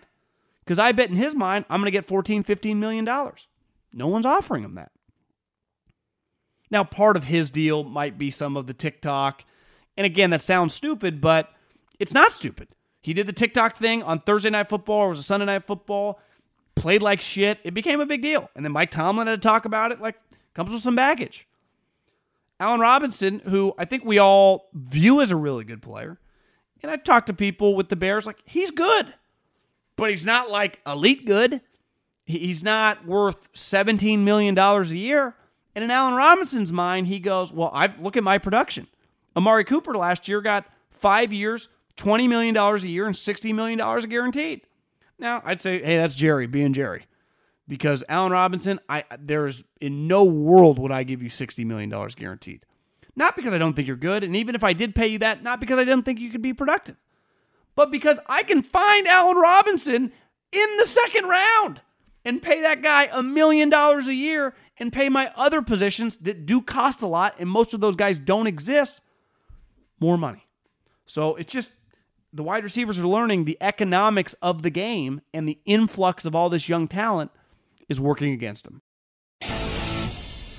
Because 0.59 0.79
I 0.79 0.91
bet 0.91 1.09
in 1.09 1.15
his 1.15 1.35
mind, 1.35 1.65
I'm 1.69 1.79
going 1.79 1.85
to 1.85 1.91
get 1.91 2.07
14, 2.07 2.43
15 2.43 2.79
million 2.79 3.05
dollars. 3.05 3.47
No 3.93 4.07
one's 4.07 4.25
offering 4.25 4.63
him 4.63 4.75
that. 4.75 4.91
Now, 6.69 6.83
part 6.83 7.17
of 7.17 7.25
his 7.25 7.49
deal 7.49 7.83
might 7.83 8.17
be 8.17 8.31
some 8.31 8.55
of 8.55 8.67
the 8.67 8.73
TikTok. 8.73 9.43
And 9.97 10.05
again, 10.05 10.29
that 10.29 10.41
sounds 10.41 10.73
stupid, 10.73 11.19
but 11.19 11.49
it's 11.99 12.13
not 12.13 12.31
stupid. 12.31 12.69
He 13.01 13.13
did 13.13 13.27
the 13.27 13.33
TikTok 13.33 13.75
thing 13.75 14.03
on 14.03 14.21
Thursday 14.21 14.49
Night 14.49 14.69
Football, 14.69 14.99
or 14.99 15.09
was 15.09 15.19
a 15.19 15.23
Sunday 15.23 15.45
Night 15.45 15.67
Football, 15.67 16.19
played 16.75 17.01
like 17.01 17.21
shit. 17.21 17.59
It 17.63 17.73
became 17.73 17.99
a 17.99 18.05
big 18.05 18.21
deal. 18.21 18.49
And 18.55 18.65
then 18.65 18.71
Mike 18.71 18.91
Tomlin 18.91 19.27
had 19.27 19.41
to 19.41 19.47
talk 19.47 19.65
about 19.65 19.91
it, 19.91 20.01
like, 20.01 20.15
comes 20.53 20.73
with 20.73 20.81
some 20.81 20.95
baggage. 20.95 21.47
Allen 22.59 22.79
Robinson, 22.79 23.39
who 23.45 23.73
I 23.77 23.85
think 23.85 24.05
we 24.05 24.19
all 24.19 24.69
view 24.73 25.21
as 25.21 25.31
a 25.31 25.35
really 25.35 25.63
good 25.63 25.81
player. 25.81 26.19
And 26.83 26.91
I've 26.91 27.03
talked 27.03 27.27
to 27.27 27.33
people 27.33 27.75
with 27.75 27.89
the 27.89 27.95
Bears, 27.95 28.25
like, 28.25 28.37
he's 28.45 28.71
good, 28.71 29.13
but 29.95 30.09
he's 30.09 30.25
not 30.25 30.49
like 30.49 30.79
elite 30.85 31.25
good. 31.25 31.61
He's 32.25 32.63
not 32.63 33.05
worth 33.05 33.51
$17 33.53 34.19
million 34.19 34.57
a 34.57 34.83
year. 34.83 35.35
And 35.75 35.83
in 35.83 35.91
Allen 35.91 36.13
Robinson's 36.13 36.71
mind, 36.71 37.07
he 37.07 37.19
goes, 37.19 37.51
Well, 37.51 37.71
I 37.73 37.93
look 37.99 38.17
at 38.17 38.23
my 38.23 38.37
production. 38.37 38.87
Amari 39.35 39.63
Cooper 39.63 39.95
last 39.95 40.27
year 40.27 40.41
got 40.41 40.65
five 40.91 41.31
years, 41.31 41.69
$20 41.97 42.27
million 42.27 42.55
a 42.55 42.77
year, 42.79 43.05
and 43.05 43.15
$60 43.15 43.55
million 43.55 44.09
guaranteed. 44.09 44.61
Now, 45.21 45.41
I'd 45.45 45.61
say, 45.61 45.81
hey, 45.81 45.95
that's 45.97 46.15
Jerry 46.15 46.47
being 46.47 46.73
Jerry 46.73 47.05
because 47.67 48.03
Allen 48.09 48.33
Robinson, 48.33 48.79
I 48.89 49.05
there 49.19 49.45
is 49.45 49.63
in 49.79 50.07
no 50.07 50.25
world 50.25 50.79
would 50.79 50.91
I 50.91 51.03
give 51.03 51.21
you 51.23 51.29
$60 51.29 51.65
million 51.65 51.89
guaranteed. 51.89 52.65
Not 53.15 53.35
because 53.35 53.53
I 53.53 53.57
don't 53.57 53.73
think 53.73 53.87
you're 53.87 53.95
good, 53.97 54.23
and 54.23 54.35
even 54.35 54.55
if 54.55 54.63
I 54.63 54.73
did 54.73 54.95
pay 54.95 55.07
you 55.07 55.19
that, 55.19 55.43
not 55.43 55.59
because 55.59 55.77
I 55.77 55.83
didn't 55.83 56.03
think 56.03 56.19
you 56.19 56.31
could 56.31 56.41
be 56.41 56.53
productive, 56.53 56.95
but 57.75 57.91
because 57.91 58.19
I 58.27 58.43
can 58.43 58.63
find 58.63 59.07
Allen 59.07 59.37
Robinson 59.37 60.11
in 60.51 60.75
the 60.77 60.85
second 60.85 61.25
round. 61.25 61.81
and 62.23 62.41
pay 62.41 62.61
that 62.61 62.81
guy 62.81 63.09
a 63.11 63.23
million 63.23 63.69
dollars 63.69 64.07
a 64.07 64.13
year 64.13 64.53
and 64.77 64.93
pay 64.93 65.09
my 65.09 65.31
other 65.35 65.61
positions 65.61 66.17
that 66.17 66.45
do 66.45 66.61
cost 66.61 67.01
a 67.01 67.07
lot 67.07 67.35
and 67.39 67.49
most 67.49 67.73
of 67.73 67.79
those 67.79 67.95
guys 67.95 68.19
don't 68.19 68.47
exist 68.47 69.01
more 69.99 70.17
money. 70.17 70.47
So 71.05 71.35
it's 71.35 71.51
just 71.51 71.71
the 72.33 72.43
wide 72.43 72.63
receivers 72.63 72.97
are 72.99 73.07
learning 73.07 73.45
the 73.45 73.57
economics 73.61 74.33
of 74.41 74.61
the 74.61 74.69
game 74.69 75.21
and 75.33 75.47
the 75.47 75.59
influx 75.65 76.25
of 76.25 76.35
all 76.35 76.49
this 76.49 76.69
young 76.69 76.87
talent 76.87 77.31
is 77.89 77.99
working 77.99 78.33
against 78.33 78.63
them. 78.63 78.81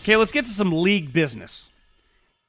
Okay, 0.02 0.16
let's 0.16 0.32
get 0.32 0.44
to 0.44 0.50
some 0.50 0.72
league 0.72 1.12
business. 1.12 1.70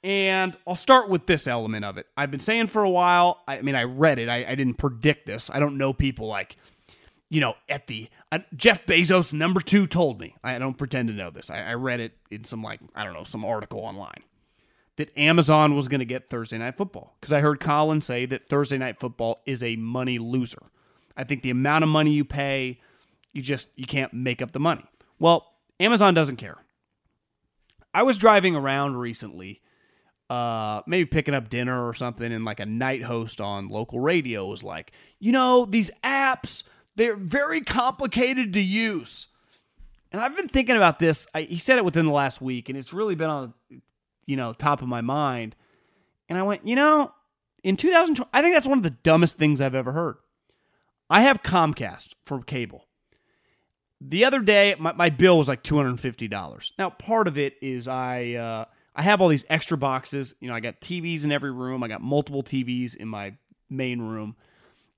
And 0.04 0.58
I'll 0.68 0.76
start 0.76 1.08
with 1.08 1.28
this 1.28 1.48
element 1.48 1.86
of 1.86 1.98
it. 1.98 2.08
I've 2.18 2.32
been 2.32 2.42
saying 2.42 2.68
for 2.68 2.84
a 2.84 2.90
while, 2.90 3.42
I 3.48 3.62
mean, 3.62 3.76
I 3.76 3.84
read 3.84 4.20
it, 4.20 4.28
I, 4.28 4.46
I 4.46 4.56
didn't 4.56 4.76
predict 4.76 5.26
this. 5.26 5.50
I 5.50 5.60
don't 5.60 5.78
know 5.78 5.94
people 5.94 6.28
like, 6.28 6.58
you 7.30 7.40
know, 7.40 7.56
at 7.70 7.88
the 7.88 8.10
uh, 8.32 8.40
Jeff 8.56 8.86
Bezos 8.86 9.32
number 9.32 9.62
two 9.62 9.88
told 9.88 10.20
me. 10.20 10.36
I 10.44 10.60
don't 10.60 10.78
pretend 10.78 11.08
to 11.08 11.14
know 11.14 11.30
this. 11.30 11.50
I, 11.50 11.62
I 11.62 11.74
read 11.76 12.02
it 12.02 12.12
in 12.30 12.44
some, 12.44 12.62
like, 12.62 12.82
I 12.94 13.06
don't 13.06 13.14
know, 13.14 13.24
some 13.24 13.46
article 13.46 13.80
online 13.80 14.24
that 14.98 15.16
Amazon 15.18 15.76
was 15.76 15.88
going 15.88 16.00
to 16.00 16.06
get 16.06 16.30
Thursday 16.30 16.58
Night 16.58 16.78
Football 16.78 17.16
because 17.20 17.34
I 17.34 17.40
heard 17.40 17.60
Colin 17.60 18.02
say 18.02 18.26
that 18.28 18.48
Thursday 18.48 18.78
Night 18.78 19.00
Football 19.00 19.42
is 19.46 19.64
a 19.64 19.76
money 19.76 20.20
loser. 20.20 20.62
I 21.18 21.24
think 21.24 21.42
the 21.42 21.50
amount 21.50 21.84
of 21.84 21.90
money 21.90 22.12
you 22.12 22.26
pay, 22.26 22.80
you 23.32 23.42
just 23.42 23.68
you 23.76 23.86
can't 23.86 24.14
make 24.14 24.42
up 24.42 24.52
the 24.52 24.60
money. 24.60 24.86
Well, 25.20 25.48
Amazon 25.80 26.14
doesn't 26.14 26.38
care. 26.38 26.58
I 27.94 28.04
was 28.04 28.18
driving 28.18 28.56
around 28.56 28.98
recently, 28.98 29.62
uh, 30.30 30.82
maybe 30.88 31.06
picking 31.06 31.34
up 31.34 31.50
dinner 31.50 31.88
or 31.88 31.94
something, 31.94 32.32
and 32.32 32.44
like 32.46 32.60
a 32.60 32.66
night 32.66 33.04
host 33.04 33.40
on 33.40 33.70
local 33.70 34.00
radio 34.00 34.48
was 34.48 34.64
like, 34.64 34.92
you 35.20 35.32
know, 35.32 35.66
these 35.66 35.92
apps, 36.04 36.64
they're 36.96 37.16
very 37.16 37.62
complicated 37.62 38.54
to 38.54 38.62
use. 38.62 39.28
And 40.12 40.22
I've 40.22 40.36
been 40.36 40.48
thinking 40.48 40.76
about 40.76 41.00
this. 41.00 41.28
I, 41.34 41.42
he 41.42 41.58
said 41.58 41.78
it 41.78 41.86
within 41.86 42.06
the 42.06 42.12
last 42.12 42.42
week, 42.42 42.70
and 42.70 42.78
it's 42.78 42.94
really 42.94 43.16
been 43.16 43.30
on, 43.30 43.54
you 44.26 44.36
know, 44.36 44.54
top 44.54 44.82
of 44.82 44.88
my 44.88 45.02
mind. 45.02 45.56
And 46.30 46.38
I 46.38 46.44
went, 46.44 46.68
you 46.68 46.76
know, 46.76 47.12
in 47.64 47.78
2020, 47.78 48.30
I 48.34 48.42
think 48.42 48.56
that's 48.56 48.68
one 48.68 48.78
of 48.78 48.84
the 48.84 48.90
dumbest 48.90 49.38
things 49.38 49.62
I've 49.62 49.76
ever 49.76 49.92
heard. 49.92 50.18
I 51.10 51.22
have 51.22 51.44
Comcast 51.44 52.14
for 52.26 52.42
cable. 52.42 52.88
The 54.02 54.26
other 54.26 54.40
day, 54.40 54.76
my, 54.80 54.94
my 54.94 55.10
bill 55.10 55.38
was 55.38 55.48
like 55.48 55.64
two 55.64 55.78
hundred 55.78 55.90
and 55.90 56.00
fifty 56.00 56.28
dollars. 56.28 56.74
Now, 56.78 56.90
part 56.90 57.28
of 57.28 57.38
it 57.38 57.56
is 57.62 57.88
I 57.88 58.34
uh, 58.34 58.66
I 58.96 59.02
have 59.02 59.22
all 59.22 59.30
these 59.30 59.46
extra 59.50 59.78
boxes. 59.78 60.36
You 60.42 60.50
know, 60.50 60.56
I 60.56 60.60
got 60.60 60.82
TVs 60.82 61.24
in 61.24 61.32
every 61.32 61.52
room. 61.52 61.84
I 61.84 61.88
got 61.88 62.02
multiple 62.02 62.44
TVs 62.44 62.96
in 62.96 63.08
my 63.08 63.36
main 63.70 64.02
room, 64.02 64.36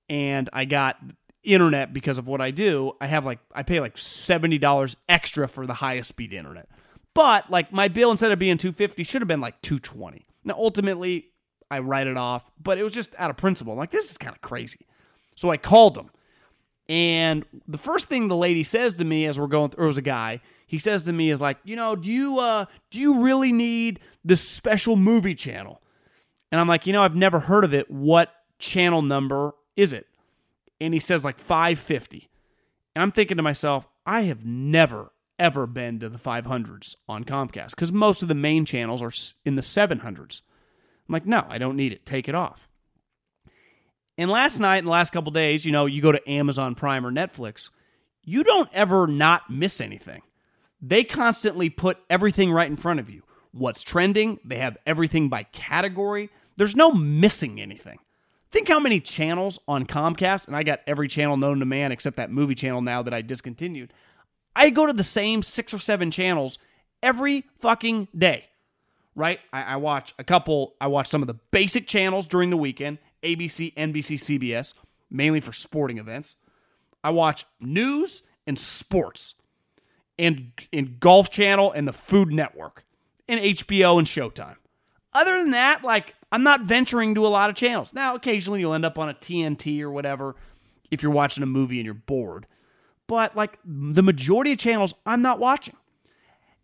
and 0.10 0.50
I 0.54 0.66
got 0.66 0.98
internet 1.44 1.94
because 1.94 2.18
of 2.18 2.28
what 2.28 2.42
I 2.42 2.50
do. 2.50 2.94
I 3.00 3.06
have 3.06 3.26
like 3.26 3.40
I 3.54 3.62
pay 3.62 3.80
like 3.80 3.98
seventy 3.98 4.58
dollars 4.58 4.96
extra 5.08 5.48
for 5.48 5.68
the 5.68 5.76
highest 5.76 6.10
speed 6.10 6.34
internet. 6.34 6.68
But 7.16 7.50
like 7.50 7.72
my 7.74 7.88
bill 7.88 8.12
instead 8.12 8.32
of 8.32 8.38
being 8.38 8.60
two 8.60 8.74
fifty 8.74 9.04
should 9.04 9.22
have 9.22 9.28
been 9.28 9.42
like 9.42 9.60
two 9.62 9.80
twenty. 9.80 10.28
Now 10.44 10.56
ultimately 10.56 11.30
I 11.72 11.80
write 11.80 12.06
it 12.06 12.18
off, 12.18 12.52
but 12.62 12.78
it 12.78 12.84
was 12.84 12.94
just 12.94 13.16
out 13.18 13.32
of 13.32 13.38
principle. 13.38 13.74
I'm 13.74 13.80
like 13.80 13.90
this 13.90 14.12
is 14.12 14.20
kind 14.20 14.36
of 14.36 14.42
crazy. 14.42 14.86
So 15.34 15.50
I 15.50 15.58
called 15.58 15.96
them. 15.96 16.12
And 16.88 17.46
the 17.68 17.80
first 17.80 18.08
thing 18.08 18.28
the 18.28 18.36
lady 18.36 18.64
says 18.64 18.96
to 18.98 19.06
me 19.06 19.26
as 19.26 19.40
we're 19.40 19.48
going 19.48 19.72
through, 19.72 19.86
or 19.86 19.88
was 19.88 19.98
a 19.98 20.04
guy, 20.04 20.42
he 20.68 20.78
says 20.78 21.06
to 21.06 21.14
me 21.14 21.32
is 21.32 21.42
like, 21.42 21.58
you 21.64 21.76
know, 21.76 21.96
do 21.96 22.10
you 22.10 22.40
uh 22.40 22.66
do 22.92 23.00
you 23.00 23.22
really 23.22 23.54
need 23.54 24.02
this 24.24 24.42
special 24.48 24.98
movie 24.98 25.36
channel? 25.36 25.82
And 26.52 26.62
I'm 26.62 26.68
like, 26.68 26.86
you 26.86 26.94
know, 26.94 27.02
I've 27.02 27.16
never 27.16 27.40
heard 27.40 27.64
of 27.64 27.74
it. 27.74 27.90
What 27.90 28.32
channel 28.60 29.02
number 29.02 29.56
is 29.76 29.94
it? 29.94 30.08
And 30.82 30.94
he 30.94 31.00
says 31.00 31.24
like 31.24 31.40
550. 31.40 32.30
And 32.94 33.02
I'm 33.02 33.12
thinking 33.12 33.38
to 33.38 33.44
myself, 33.44 33.88
I 34.06 34.22
have 34.24 34.46
never 34.46 35.12
ever 35.38 35.68
been 35.68 36.00
to 36.00 36.10
the 36.10 36.18
500s 36.18 36.96
on 37.08 37.24
Comcast 37.24 37.72
because 37.72 37.92
most 37.92 38.22
of 38.22 38.28
the 38.28 38.36
main 38.36 38.66
channels 38.66 39.02
are 39.02 39.12
in 39.44 39.56
the 39.56 39.62
700s. 39.62 40.42
I'm 41.08 41.14
like, 41.14 41.26
no, 41.26 41.46
I 41.50 41.58
don't 41.58 41.76
need 41.76 41.92
it. 41.92 42.06
Take 42.06 42.28
it 42.28 42.36
off. 42.36 42.68
And 44.18 44.32
last 44.32 44.60
night 44.60 44.78
and 44.78 44.88
the 44.88 44.92
last 44.92 45.12
couple 45.12 45.32
days, 45.32 45.66
you 45.66 45.72
know, 45.72 45.86
you 45.86 46.02
go 46.02 46.12
to 46.12 46.30
Amazon 46.30 46.74
Prime 46.74 47.06
or 47.06 47.12
Netflix, 47.12 47.70
you 48.24 48.44
don't 48.44 48.70
ever 48.74 49.08
not 49.08 49.50
miss 49.50 49.82
anything. 49.82 50.22
They 50.82 51.04
constantly 51.04 51.70
put 51.70 51.98
everything 52.10 52.52
right 52.52 52.70
in 52.70 52.78
front 52.78 53.00
of 53.00 53.10
you. 53.10 53.24
What's 53.52 53.84
trending? 53.84 54.40
They 54.44 54.58
have 54.58 54.78
everything 54.86 55.30
by 55.30 55.44
category. 55.44 56.30
There's 56.58 56.76
no 56.76 56.92
missing 56.92 57.60
anything. 57.62 58.00
Think 58.52 58.68
how 58.68 58.80
many 58.80 59.00
channels 59.02 59.60
on 59.68 59.86
Comcast, 59.86 60.48
and 60.48 60.56
I 60.56 60.64
got 60.64 60.82
every 60.88 61.08
channel 61.08 61.36
known 61.36 61.60
to 61.60 61.66
man 61.66 61.92
except 61.92 62.18
that 62.18 62.32
movie 62.32 62.56
channel 62.56 62.82
now 62.82 63.02
that 63.02 63.14
I 63.14 63.22
discontinued. 63.22 63.92
I 64.56 64.70
go 64.70 64.86
to 64.86 64.94
the 64.94 65.04
same 65.04 65.42
six 65.42 65.74
or 65.74 65.80
seven 65.80 66.12
channels 66.12 66.58
every 67.04 67.46
fucking 67.60 68.08
day, 68.18 68.46
right? 69.16 69.40
I, 69.52 69.64
I 69.64 69.76
watch 69.78 70.14
a 70.18 70.24
couple, 70.24 70.76
I 70.80 70.88
watch 70.88 71.08
some 71.08 71.22
of 71.22 71.28
the 71.28 71.36
basic 71.52 71.88
channels 71.88 72.28
during 72.28 72.50
the 72.50 72.58
weekend, 72.58 73.00
ABC, 73.24 73.74
NBC, 73.76 74.40
CBS, 74.40 74.74
mainly 75.10 75.42
for 75.42 75.54
sporting 75.54 75.98
events. 75.98 76.36
I 77.04 77.12
watch 77.12 77.46
news 77.60 78.24
and 78.48 78.58
sports 78.58 79.36
and 80.18 80.52
in 80.72 80.98
Golf 81.00 81.30
Channel 81.30 81.72
and 81.72 81.88
the 81.88 81.94
Food 81.94 82.32
Network 82.32 82.86
and 83.28 83.40
HBO 83.40 83.98
and 83.98 84.08
Showtime. 84.08 84.56
Other 85.14 85.38
than 85.38 85.52
that, 85.52 85.84
like 85.84 86.16
I'm 86.32 86.44
not 86.44 86.62
venturing 86.62 87.16
to 87.16 87.26
a 87.26 87.30
lot 87.30 87.50
of 87.50 87.56
channels. 87.56 87.94
Now, 87.94 88.16
occasionally 88.16 88.60
you'll 88.60 88.74
end 88.74 88.86
up 88.86 88.98
on 88.98 89.10
a 89.10 89.14
TNT 89.14 89.82
or 89.82 89.92
whatever 89.92 90.36
if 90.92 91.04
you're 91.04 91.12
watching 91.12 91.44
a 91.44 91.48
movie 91.48 91.78
and 91.78 91.86
you're 91.86 91.94
bored. 91.94 92.48
But 93.08 93.36
like 93.36 93.60
the 93.64 94.04
majority 94.04 94.52
of 94.52 94.58
channels 94.58 94.94
I'm 95.06 95.22
not 95.22 95.40
watching. 95.40 95.76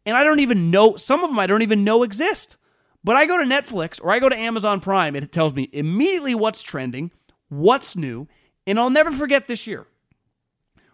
And 0.05 0.17
I 0.17 0.23
don't 0.23 0.39
even 0.39 0.71
know 0.71 0.95
some 0.95 1.23
of 1.23 1.29
them 1.29 1.39
I 1.39 1.47
don't 1.47 1.61
even 1.61 1.83
know 1.83 2.03
exist. 2.03 2.57
But 3.03 3.15
I 3.15 3.25
go 3.25 3.37
to 3.37 3.43
Netflix 3.43 3.99
or 4.03 4.11
I 4.11 4.19
go 4.19 4.29
to 4.29 4.37
Amazon 4.37 4.79
Prime, 4.79 5.15
and 5.15 5.23
it 5.23 5.31
tells 5.31 5.53
me 5.55 5.69
immediately 5.73 6.35
what's 6.35 6.61
trending, 6.61 7.09
what's 7.49 7.95
new, 7.95 8.27
and 8.67 8.79
I'll 8.79 8.91
never 8.91 9.11
forget 9.11 9.47
this 9.47 9.65
year 9.65 9.87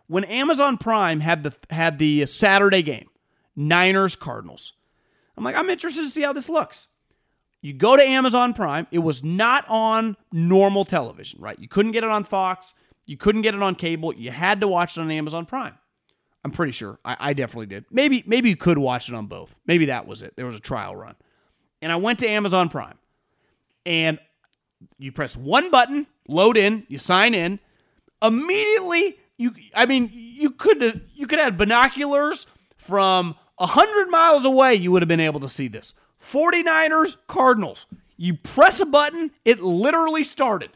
when 0.08 0.24
Amazon 0.24 0.78
Prime 0.78 1.20
had 1.20 1.44
the 1.44 1.56
had 1.70 2.00
the 2.00 2.26
Saturday 2.26 2.82
game, 2.82 3.10
Niners 3.56 4.16
Cardinals. 4.16 4.74
I'm 5.38 5.44
like, 5.44 5.56
I'm 5.56 5.70
interested 5.70 6.04
to 6.04 6.10
see 6.10 6.24
how 6.24 6.34
this 6.34 6.50
looks. 6.50 6.88
You 7.62 7.74
go 7.74 7.96
to 7.96 8.04
Amazon 8.04 8.54
Prime. 8.54 8.88
It 8.92 9.00
was 9.00 9.24
not 9.24 9.66
on 9.68 10.16
normal 10.32 10.86
television, 10.86 11.42
right? 11.42 11.60
You 11.60 11.68
couldn't 11.68 11.92
get 11.92 12.04
it 12.04 12.10
on 12.10 12.24
Fox. 12.24 12.74
You 13.08 13.18
couldn't 13.18 13.42
get 13.42 13.56
it 13.56 13.64
on 13.64 13.76
cable. 13.76 14.14
You 14.14 14.32
had 14.32 14.62
to 14.62 14.68
watch 14.68 14.98
it 14.98 15.02
on 15.02 15.10
Amazon 15.10 15.46
Prime. 15.46 15.74
I'm 16.44 16.52
pretty 16.52 16.72
sure. 16.72 17.00
I, 17.04 17.18
I 17.20 17.34
definitely 17.34 17.66
did. 17.66 17.86
Maybe 17.90 18.24
maybe 18.28 18.50
you 18.50 18.56
could 18.56 18.78
watch 18.78 19.10
it 19.10 19.16
on 19.16 19.26
both. 19.26 19.58
Maybe 19.66 19.86
that 19.88 20.08
was 20.08 20.22
it. 20.22 20.34
There 20.36 20.46
was 20.46 20.56
a 20.56 20.60
trial 20.60 20.96
run 20.96 21.16
and 21.82 21.92
I 21.92 21.96
went 21.96 22.20
to 22.20 22.28
Amazon 22.28 22.70
Prime. 22.70 22.98
And 23.86 24.20
you 24.98 25.12
press 25.12 25.38
one 25.38 25.72
button, 25.72 26.08
load 26.28 26.58
in, 26.58 26.86
you 26.88 26.98
sign 26.98 27.34
in. 27.34 27.60
Immediately, 28.22 29.18
you 29.38 29.54
I 29.76 29.86
mean, 29.86 30.10
you 30.14 30.52
could 30.52 31.10
you 31.14 31.28
could 31.28 31.40
have 31.40 31.58
binoculars 31.58 32.48
from 32.76 33.36
100 33.58 34.10
miles 34.10 34.46
away, 34.46 34.76
you 34.76 34.92
would 34.92 35.02
have 35.02 35.10
been 35.10 35.20
able 35.20 35.40
to 35.40 35.50
see 35.50 35.68
this. 35.68 35.94
49ers 36.24 37.18
Cardinals. 37.28 37.86
You 38.18 38.36
press 38.36 38.80
a 38.80 38.86
button, 38.86 39.32
it 39.46 39.62
literally 39.62 40.24
started. 40.24 40.72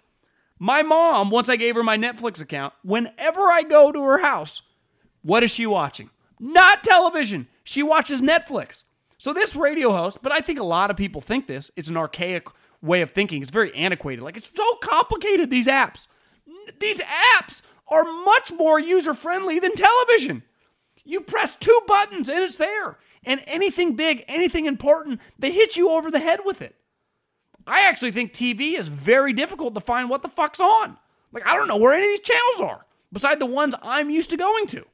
My 0.63 0.83
mom, 0.83 1.31
once 1.31 1.49
I 1.49 1.55
gave 1.55 1.73
her 1.73 1.81
my 1.81 1.97
Netflix 1.97 2.39
account, 2.39 2.75
whenever 2.83 3.41
I 3.51 3.63
go 3.63 3.91
to 3.91 3.99
her 4.03 4.19
house, 4.19 4.61
what 5.23 5.41
is 5.41 5.49
she 5.49 5.65
watching? 5.65 6.11
Not 6.39 6.83
television. 6.83 7.47
She 7.63 7.81
watches 7.81 8.21
Netflix. 8.21 8.83
So 9.17 9.33
this 9.33 9.55
radio 9.55 9.91
host, 9.91 10.19
but 10.21 10.31
I 10.31 10.39
think 10.39 10.59
a 10.59 10.63
lot 10.63 10.91
of 10.91 10.97
people 10.97 11.19
think 11.19 11.47
this, 11.47 11.71
it's 11.75 11.89
an 11.89 11.97
archaic 11.97 12.47
way 12.79 13.01
of 13.01 13.09
thinking. 13.09 13.41
It's 13.41 13.49
very 13.49 13.73
antiquated. 13.73 14.21
Like 14.21 14.37
it's 14.37 14.55
so 14.55 14.75
complicated 14.83 15.49
these 15.49 15.65
apps. 15.65 16.07
These 16.79 17.01
apps 17.39 17.63
are 17.87 18.03
much 18.03 18.51
more 18.51 18.79
user-friendly 18.79 19.57
than 19.57 19.73
television. 19.73 20.43
You 21.03 21.21
press 21.21 21.55
two 21.55 21.81
buttons 21.87 22.29
and 22.29 22.43
it's 22.43 22.57
there. 22.57 22.99
And 23.23 23.41
anything 23.47 23.95
big, 23.95 24.25
anything 24.27 24.67
important, 24.67 25.21
they 25.39 25.51
hit 25.51 25.75
you 25.75 25.89
over 25.89 26.11
the 26.11 26.19
head 26.19 26.41
with 26.45 26.61
it. 26.61 26.75
I 27.67 27.81
actually 27.81 28.11
think 28.11 28.33
TV 28.33 28.77
is 28.77 28.87
very 28.87 29.33
difficult 29.33 29.73
to 29.75 29.81
find 29.81 30.09
what 30.09 30.21
the 30.21 30.29
fuck's 30.29 30.59
on. 30.59 30.97
Like 31.31 31.45
I 31.47 31.55
don't 31.55 31.67
know 31.67 31.77
where 31.77 31.93
any 31.93 32.05
of 32.05 32.11
these 32.11 32.27
channels 32.27 32.61
are 32.61 32.85
beside 33.11 33.39
the 33.39 33.45
ones 33.45 33.75
I'm 33.81 34.09
used 34.09 34.29
to 34.31 34.37
going 34.37 34.67
to. 34.67 34.85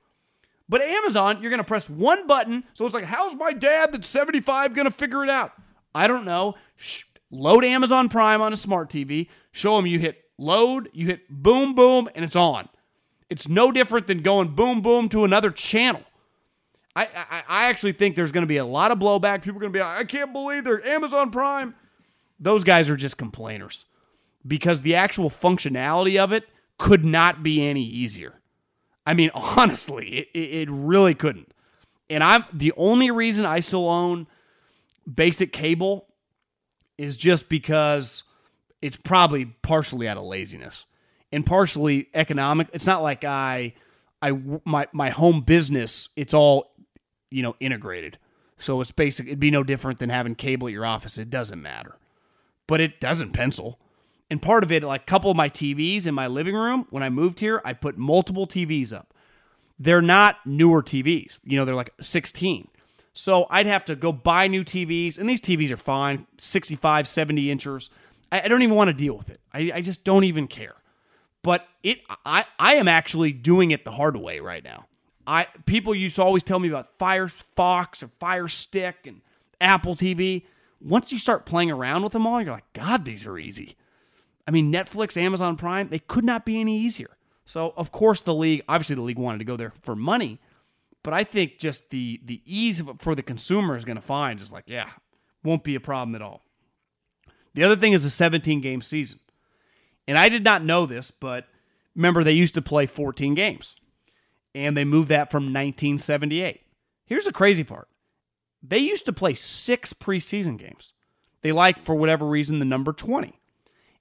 But 0.69 0.81
Amazon, 0.81 1.41
you're 1.41 1.49
going 1.49 1.59
to 1.59 1.63
press 1.63 1.89
one 1.89 2.27
button. 2.27 2.63
So 2.73 2.85
it's 2.85 2.93
like, 2.93 3.05
how's 3.05 3.35
my 3.35 3.53
dad 3.53 3.93
that's 3.93 4.07
75 4.07 4.73
going 4.73 4.85
to 4.85 4.91
figure 4.91 5.23
it 5.23 5.29
out? 5.29 5.53
I 5.95 6.07
don't 6.07 6.25
know. 6.25 6.55
Shh. 6.75 7.03
Load 7.29 7.65
Amazon 7.65 8.09
Prime 8.09 8.41
on 8.41 8.53
a 8.53 8.57
smart 8.57 8.89
TV. 8.89 9.27
Show 9.51 9.75
them 9.75 9.85
you 9.85 9.99
hit 9.99 10.23
load, 10.37 10.89
you 10.93 11.07
hit 11.07 11.29
boom, 11.29 11.75
boom, 11.75 12.09
and 12.15 12.23
it's 12.23 12.35
on. 12.35 12.69
It's 13.29 13.49
no 13.49 13.71
different 13.71 14.07
than 14.07 14.21
going 14.21 14.55
boom, 14.55 14.81
boom 14.81 15.09
to 15.09 15.25
another 15.25 15.51
channel. 15.51 16.03
I, 16.95 17.05
I, 17.05 17.43
I 17.47 17.63
actually 17.65 17.91
think 17.91 18.15
there's 18.15 18.31
going 18.31 18.43
to 18.43 18.47
be 18.47 18.57
a 18.57 18.65
lot 18.65 18.91
of 18.91 18.99
blowback. 18.99 19.41
People 19.41 19.57
are 19.57 19.61
going 19.61 19.73
to 19.73 19.77
be 19.77 19.83
like, 19.83 19.97
I 19.97 20.03
can't 20.03 20.31
believe 20.31 20.63
they're 20.63 20.85
Amazon 20.87 21.31
Prime. 21.31 21.75
Those 22.39 22.63
guys 22.63 22.89
are 22.89 22.95
just 22.95 23.17
complainers 23.17 23.85
because 24.45 24.81
the 24.81 24.95
actual 24.95 25.29
functionality 25.29 26.19
of 26.19 26.31
it 26.31 26.43
could 26.77 27.03
not 27.03 27.43
be 27.43 27.65
any 27.65 27.83
easier. 27.83 28.33
I 29.05 29.13
mean, 29.13 29.31
honestly, 29.35 30.29
it, 30.33 30.37
it 30.37 30.69
really 30.69 31.15
couldn't. 31.15 31.51
And 32.09 32.23
I'm 32.23 32.45
the 32.53 32.73
only 32.77 33.11
reason 33.11 33.45
I 33.45 33.59
still 33.59 33.89
own 33.89 34.27
basic 35.11 35.51
cable 35.51 36.07
is 36.97 37.17
just 37.17 37.49
because 37.49 38.23
it's 38.81 38.97
probably 38.97 39.45
partially 39.45 40.07
out 40.07 40.17
of 40.17 40.23
laziness 40.23 40.85
and 41.31 41.45
partially 41.45 42.07
economic. 42.13 42.67
It's 42.73 42.85
not 42.85 43.03
like 43.03 43.23
I, 43.23 43.73
I 44.21 44.31
my 44.65 44.87
my 44.93 45.09
home 45.09 45.41
business. 45.41 46.09
It's 46.15 46.33
all, 46.33 46.71
you 47.29 47.43
know, 47.43 47.55
integrated. 47.59 48.17
So 48.57 48.81
it's 48.81 48.91
basic. 48.91 49.27
It'd 49.27 49.39
be 49.39 49.51
no 49.51 49.63
different 49.63 49.99
than 49.99 50.09
having 50.09 50.35
cable 50.35 50.67
at 50.67 50.73
your 50.73 50.85
office. 50.85 51.17
It 51.17 51.29
doesn't 51.29 51.61
matter, 51.61 51.97
but 52.67 52.81
it 52.81 52.99
doesn't 52.99 53.31
pencil. 53.31 53.79
And 54.29 54.41
part 54.41 54.63
of 54.63 54.71
it, 54.71 54.83
like 54.83 55.03
a 55.03 55.05
couple 55.05 55.31
of 55.31 55.37
my 55.37 55.49
TVs 55.49 56.05
in 56.05 56.13
my 56.13 56.27
living 56.27 56.55
room, 56.55 56.85
when 56.89 57.01
I 57.01 57.09
moved 57.09 57.39
here, 57.39 57.61
I 57.63 57.73
put 57.73 57.97
multiple 57.97 58.45
TVs 58.45 58.93
up. 58.93 59.13
They're 59.79 60.01
not 60.01 60.45
newer 60.45 60.83
TVs. 60.83 61.39
You 61.45 61.57
know, 61.57 61.65
they're 61.65 61.75
like 61.75 61.93
16. 62.01 62.67
So 63.13 63.47
I'd 63.49 63.65
have 63.65 63.85
to 63.85 63.95
go 63.95 64.11
buy 64.11 64.47
new 64.47 64.63
TVs, 64.63 65.17
and 65.17 65.29
these 65.29 65.41
TVs 65.41 65.71
are 65.71 65.77
fine 65.77 66.27
65, 66.37 67.07
70 67.07 67.49
inches. 67.49 67.89
I, 68.31 68.41
I 68.41 68.47
don't 68.47 68.61
even 68.61 68.75
want 68.75 68.89
to 68.89 68.93
deal 68.93 69.17
with 69.17 69.29
it. 69.29 69.39
I, 69.53 69.71
I 69.75 69.81
just 69.81 70.03
don't 70.03 70.23
even 70.23 70.47
care. 70.47 70.75
But 71.41 71.65
it, 71.81 72.01
I, 72.25 72.45
I 72.59 72.75
am 72.75 72.87
actually 72.87 73.31
doing 73.31 73.71
it 73.71 73.85
the 73.85 73.91
hard 73.91 74.17
way 74.17 74.39
right 74.39 74.63
now. 74.63 74.87
I 75.25 75.47
people 75.65 75.93
used 75.93 76.15
to 76.17 76.23
always 76.23 76.43
tell 76.43 76.59
me 76.59 76.69
about 76.69 76.97
Firefox 76.99 78.03
or 78.03 78.09
Fire 78.19 78.47
Stick 78.47 78.95
and 79.05 79.21
Apple 79.59 79.95
TV. 79.95 80.43
Once 80.79 81.11
you 81.11 81.19
start 81.19 81.45
playing 81.45 81.71
around 81.71 82.03
with 82.03 82.13
them 82.13 82.27
all, 82.27 82.41
you're 82.41 82.53
like, 82.53 82.71
God, 82.73 83.05
these 83.05 83.25
are 83.25 83.37
easy. 83.37 83.75
I 84.47 84.51
mean, 84.51 84.71
Netflix, 84.71 85.17
Amazon 85.17 85.57
Prime, 85.57 85.89
they 85.89 85.99
could 85.99 86.23
not 86.23 86.45
be 86.45 86.59
any 86.59 86.79
easier. 86.79 87.17
So 87.45 87.73
of 87.77 87.91
course 87.91 88.21
the 88.21 88.33
league, 88.33 88.63
obviously 88.67 88.95
the 88.95 89.01
league 89.01 89.17
wanted 89.17 89.39
to 89.39 89.45
go 89.45 89.57
there 89.57 89.73
for 89.81 89.95
money, 89.95 90.39
but 91.01 91.13
I 91.13 91.23
think 91.23 91.57
just 91.57 91.89
the 91.89 92.19
the 92.25 92.41
ease 92.45 92.81
for 92.99 93.15
the 93.15 93.23
consumer 93.23 93.77
is 93.77 93.85
going 93.85 93.95
to 93.95 94.01
find 94.01 94.41
is 94.41 94.51
like, 94.51 94.65
yeah, 94.67 94.89
won't 95.43 95.63
be 95.63 95.75
a 95.75 95.79
problem 95.79 96.15
at 96.15 96.21
all. 96.21 96.41
The 97.53 97.63
other 97.63 97.77
thing 97.77 97.93
is 97.93 98.03
a 98.03 98.09
17 98.09 98.59
game 98.59 98.81
season. 98.81 99.19
And 100.07 100.17
I 100.17 100.27
did 100.29 100.43
not 100.43 100.63
know 100.63 100.85
this, 100.85 101.09
but 101.11 101.47
remember 101.95 102.23
they 102.23 102.33
used 102.33 102.53
to 102.55 102.61
play 102.61 102.85
14 102.85 103.33
games 103.33 103.77
and 104.53 104.75
they 104.75 104.83
moved 104.83 105.09
that 105.09 105.31
from 105.31 105.45
1978. 105.45 106.61
Here's 107.05 107.25
the 107.25 107.31
crazy 107.31 107.63
part 107.63 107.87
they 108.61 108.79
used 108.79 109.05
to 109.05 109.13
play 109.13 109.33
six 109.33 109.93
preseason 109.93 110.57
games. 110.57 110.93
They 111.41 111.51
like, 111.51 111.79
for 111.79 111.95
whatever 111.95 112.25
reason, 112.25 112.59
the 112.59 112.65
number 112.65 112.93
20. 112.93 113.39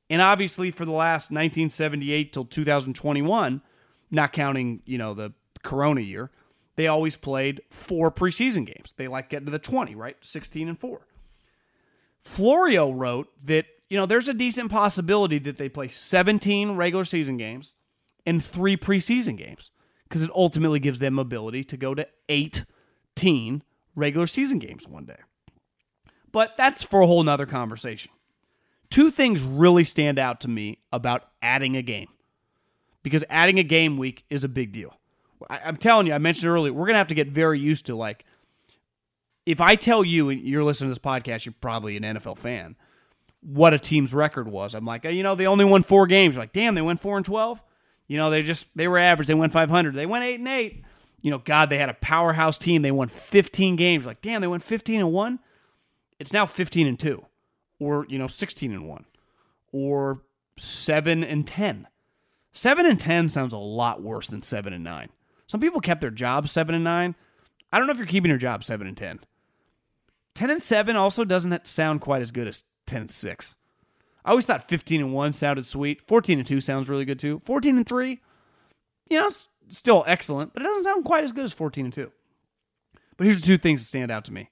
And 0.09 0.23
obviously, 0.23 0.71
for 0.71 0.85
the 0.85 0.93
last 0.93 1.31
1978 1.31 2.33
till 2.33 2.45
2021, 2.45 3.61
not 4.11 4.33
counting, 4.33 4.83
you 4.85 4.99
know, 4.99 5.15
the 5.15 5.33
Corona 5.63 6.01
year, 6.01 6.31
they 6.77 6.87
always 6.87 7.17
played 7.17 7.63
four 7.71 8.11
preseason 8.11 8.67
games. 8.67 8.95
They 8.97 9.09
like 9.09 9.31
getting 9.31 9.47
to 9.47 9.53
the 9.53 9.59
20, 9.59 9.95
right? 9.95 10.17
16 10.21 10.69
and 10.69 10.79
4. 10.79 11.07
Florio 12.23 12.91
wrote 12.91 13.29
that, 13.45 13.67
you 13.89 13.97
know, 13.97 14.07
there's 14.07 14.29
a 14.29 14.35
decent 14.35 14.71
possibility 14.71 15.39
that 15.41 15.59
they 15.59 15.69
play 15.69 15.89
17 15.89 16.73
regular 16.73 17.05
season 17.05 17.37
games 17.37 17.73
and 18.25 18.45
three 18.45 18.77
preseason 18.77 19.37
games 19.37 19.71
because 20.05 20.23
it 20.23 20.31
ultimately 20.35 20.79
gives 20.79 20.99
them 20.99 21.19
ability 21.19 21.65
to 21.65 21.77
go 21.77 21.95
to 21.95 22.07
18 22.29 23.63
regular 23.97 24.29
season 24.29 24.61
games 24.61 24.87
one 24.87 25.05
day. 25.05 25.19
But 26.31 26.57
that's 26.57 26.83
for 26.83 27.01
a 27.01 27.07
whole 27.07 27.23
nother 27.25 27.47
conversation. 27.47 28.13
Two 28.91 29.11
things 29.11 29.43
really 29.43 29.85
stand 29.85 30.19
out 30.19 30.41
to 30.43 30.49
me 30.49 30.79
about 30.93 31.29
adding 31.43 31.77
a 31.77 31.83
game 31.83 32.09
because 33.03 33.25
adding 33.29 33.59
a 33.59 33.65
game 33.65 33.99
week 33.99 34.25
is 34.31 34.45
a 34.45 34.49
big 34.49 34.73
deal. 34.73 34.95
I, 35.51 35.61
am 35.65 35.77
telling 35.77 36.07
you, 36.07 36.13
I 36.13 36.19
mentioned 36.19 36.51
earlier, 36.51 36.73
we're 36.73 36.87
going 36.87 36.95
to 36.95 36.99
have 36.99 37.09
to 37.09 37.15
get 37.15 37.29
very 37.29 37.59
used 37.59 37.87
to 37.87 37.97
like, 37.97 38.25
if 39.45 39.61
I 39.61 39.77
tell 39.77 40.05
you, 40.05 40.29
and 40.29 40.41
you're 40.41 40.65
listening 40.65 40.91
to 40.91 40.99
this 40.99 41.05
podcast, 41.05 41.45
you're 41.45 41.55
probably 41.61 41.97
an 41.97 42.03
NFL 42.03 42.39
fan, 42.39 42.77
what 43.41 43.75
a 43.75 43.79
team's 43.79 44.13
record 44.13 44.49
was. 44.49 44.75
I'm 44.75 44.85
like, 44.85 45.05
you 45.05 45.23
know, 45.23 45.35
they 45.35 45.47
only 45.47 45.65
won 45.65 45.83
four 45.83 46.07
games. 46.07 46.35
You're 46.35 46.43
like, 46.43 46.53
damn, 46.53 46.75
they 46.75 46.83
went 46.83 47.01
four 47.01 47.17
and 47.17 47.25
12. 47.25 47.63
You 48.09 48.17
know, 48.19 48.31
they 48.31 48.43
just, 48.43 48.69
they 48.75 48.89
were 48.89 48.99
average. 48.99 49.29
They 49.29 49.35
went 49.35 49.53
500. 49.53 49.95
They 49.95 50.07
went 50.07 50.25
eight 50.25 50.41
and 50.41 50.49
eight. 50.49 50.85
You 51.21 51.31
know, 51.31 51.39
God, 51.39 51.71
they 51.71 51.79
had 51.79 51.89
a 51.89 51.95
powerhouse 51.95 52.59
team. 52.59 52.83
They 52.83 52.91
won 52.91 53.09
15 53.09 53.77
games. 53.77 54.07
Like, 54.07 54.23
damn, 54.23 54.41
they 54.41 54.47
went 54.47 54.63
15 54.63 55.01
and 55.01 55.13
one. 55.13 55.39
It's 56.19 56.33
now 56.33 56.47
15 56.47 56.87
and 56.87 56.99
two 56.99 57.25
or 57.79 58.07
you 58.09 58.19
know 58.19 58.27
16 58.27 58.73
and 58.73 58.89
1 58.89 59.05
or 59.73 60.23
7 60.59 61.25
and 61.25 61.47
10 61.47 61.89
7 62.53 62.87
and 62.87 62.99
10 62.99 63.29
sounds 63.29 63.53
a 63.53 63.59
lot 63.59 64.03
worse 64.03 64.29
than 64.29 64.43
7 64.43 64.73
and 64.73 64.85
9 64.85 65.09
some 65.47 65.61
people 65.61 65.81
kept 65.81 66.01
their 66.01 66.11
jobs 66.11 66.51
7 66.51 66.75
and 66.75 66.85
9 66.85 67.15
i 67.73 67.79
don't 67.79 67.87
know 67.87 67.93
if 67.93 67.99
you're 67.99 68.07
keeping 68.07 68.31
your 68.31 68.39
job 68.39 68.65
7 68.65 68.87
and 68.87 68.97
10 68.97 69.21
10 70.35 70.51
and 70.51 70.63
7 70.63 70.97
also 70.97 71.25
doesn't 71.25 71.67
sound 71.67 72.01
quite 72.01 72.23
as 72.23 72.31
good 72.31 72.49
as 72.49 72.65
10 72.87 73.03
and 73.03 73.11
6 73.11 73.55
i 74.25 74.31
always 74.31 74.47
thought 74.47 74.69
15 74.69 75.01
and 75.01 75.13
1 75.13 75.33
sounded 75.33 75.67
sweet. 75.67 76.07
14 76.07 76.39
and 76.39 76.47
2 76.47 76.61
sounds 76.61 76.89
really 76.89 77.05
good 77.05 77.19
too. 77.19 77.41
14 77.45 77.77
and 77.77 77.87
3 77.87 78.21
you 79.11 79.19
know 79.21 79.31
still 79.69 80.05
excellent 80.07 80.53
but 80.53 80.63
it 80.63 80.67
doesn't 80.67 80.85
sound 80.85 81.05
quite 81.05 81.25
as 81.25 81.33
good 81.33 81.45
as 81.45 81.53
14 81.53 81.87
and 81.87 81.95
2 81.95 82.11
but 83.17 83.25
here's 83.25 83.41
the 83.41 83.47
two 83.47 83.59
things 83.59 83.83
that 83.83 83.87
stand 83.87 84.11
out 84.11 84.25
to 84.25 84.33
me 84.33 84.51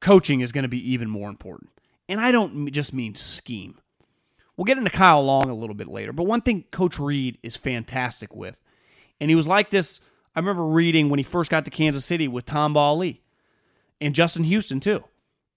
coaching 0.00 0.40
is 0.40 0.52
going 0.52 0.62
to 0.62 0.68
be 0.68 0.90
even 0.92 1.08
more 1.08 1.28
important 1.28 1.70
and 2.08 2.20
I 2.20 2.32
don't 2.32 2.70
just 2.70 2.92
mean 2.92 3.14
scheme. 3.14 3.78
We'll 4.56 4.64
get 4.64 4.78
into 4.78 4.90
Kyle 4.90 5.24
Long 5.24 5.50
a 5.50 5.54
little 5.54 5.74
bit 5.74 5.88
later, 5.88 6.12
but 6.12 6.24
one 6.24 6.42
thing 6.42 6.64
Coach 6.70 6.98
Reid 6.98 7.38
is 7.42 7.56
fantastic 7.56 8.34
with, 8.34 8.56
and 9.20 9.30
he 9.30 9.34
was 9.34 9.48
like 9.48 9.70
this. 9.70 10.00
I 10.36 10.40
remember 10.40 10.64
reading 10.64 11.08
when 11.08 11.18
he 11.18 11.24
first 11.24 11.50
got 11.50 11.64
to 11.64 11.70
Kansas 11.70 12.04
City 12.04 12.28
with 12.28 12.46
Tamba 12.46 12.80
Hali 12.80 13.22
and 14.00 14.14
Justin 14.14 14.44
Houston 14.44 14.80
too, 14.80 15.02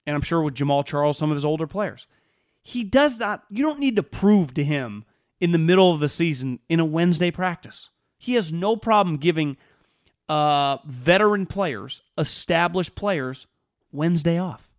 and 0.05 0.15
I'm 0.15 0.21
sure 0.21 0.41
with 0.41 0.55
Jamaal 0.55 0.85
Charles, 0.85 1.17
some 1.17 1.29
of 1.29 1.35
his 1.35 1.45
older 1.45 1.67
players. 1.67 2.07
He 2.63 2.83
does 2.83 3.19
not. 3.19 3.43
You 3.49 3.63
don't 3.63 3.79
need 3.79 3.95
to 3.95 4.03
prove 4.03 4.53
to 4.55 4.63
him 4.63 5.05
in 5.39 5.51
the 5.51 5.57
middle 5.57 5.93
of 5.93 5.99
the 5.99 6.09
season 6.09 6.59
in 6.67 6.79
a 6.79 6.85
Wednesday 6.85 7.31
practice. 7.31 7.89
He 8.17 8.33
has 8.33 8.51
no 8.51 8.75
problem 8.75 9.17
giving 9.17 9.57
uh, 10.27 10.77
veteran 10.85 11.45
players, 11.45 12.01
established 12.17 12.95
players, 12.95 13.47
Wednesday 13.91 14.37
off. 14.37 14.69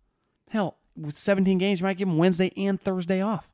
Hell, 0.49 0.77
with 0.95 1.17
17 1.17 1.57
games, 1.57 1.79
you 1.79 1.85
might 1.85 1.97
give 1.97 2.07
him 2.07 2.17
Wednesday 2.17 2.51
and 2.57 2.79
Thursday 2.81 3.21
off. 3.21 3.49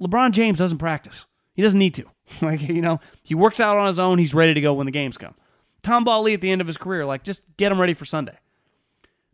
LeBron 0.00 0.32
James 0.32 0.58
doesn't 0.58 0.78
practice. 0.78 1.26
He 1.54 1.62
doesn't 1.62 1.78
need 1.78 1.94
to. 1.94 2.04
like, 2.42 2.60
you 2.62 2.80
know, 2.80 3.00
he 3.22 3.34
works 3.34 3.60
out 3.60 3.76
on 3.76 3.86
his 3.86 3.98
own. 3.98 4.18
He's 4.18 4.34
ready 4.34 4.54
to 4.54 4.60
go 4.60 4.74
when 4.74 4.86
the 4.86 4.92
games 4.92 5.18
come. 5.18 5.34
Tom 5.82 6.04
Hali 6.04 6.34
at 6.34 6.40
the 6.40 6.50
end 6.50 6.60
of 6.60 6.66
his 6.66 6.76
career, 6.76 7.06
like, 7.06 7.22
just 7.22 7.44
get 7.56 7.72
him 7.72 7.80
ready 7.80 7.94
for 7.94 8.04
Sunday. 8.04 8.36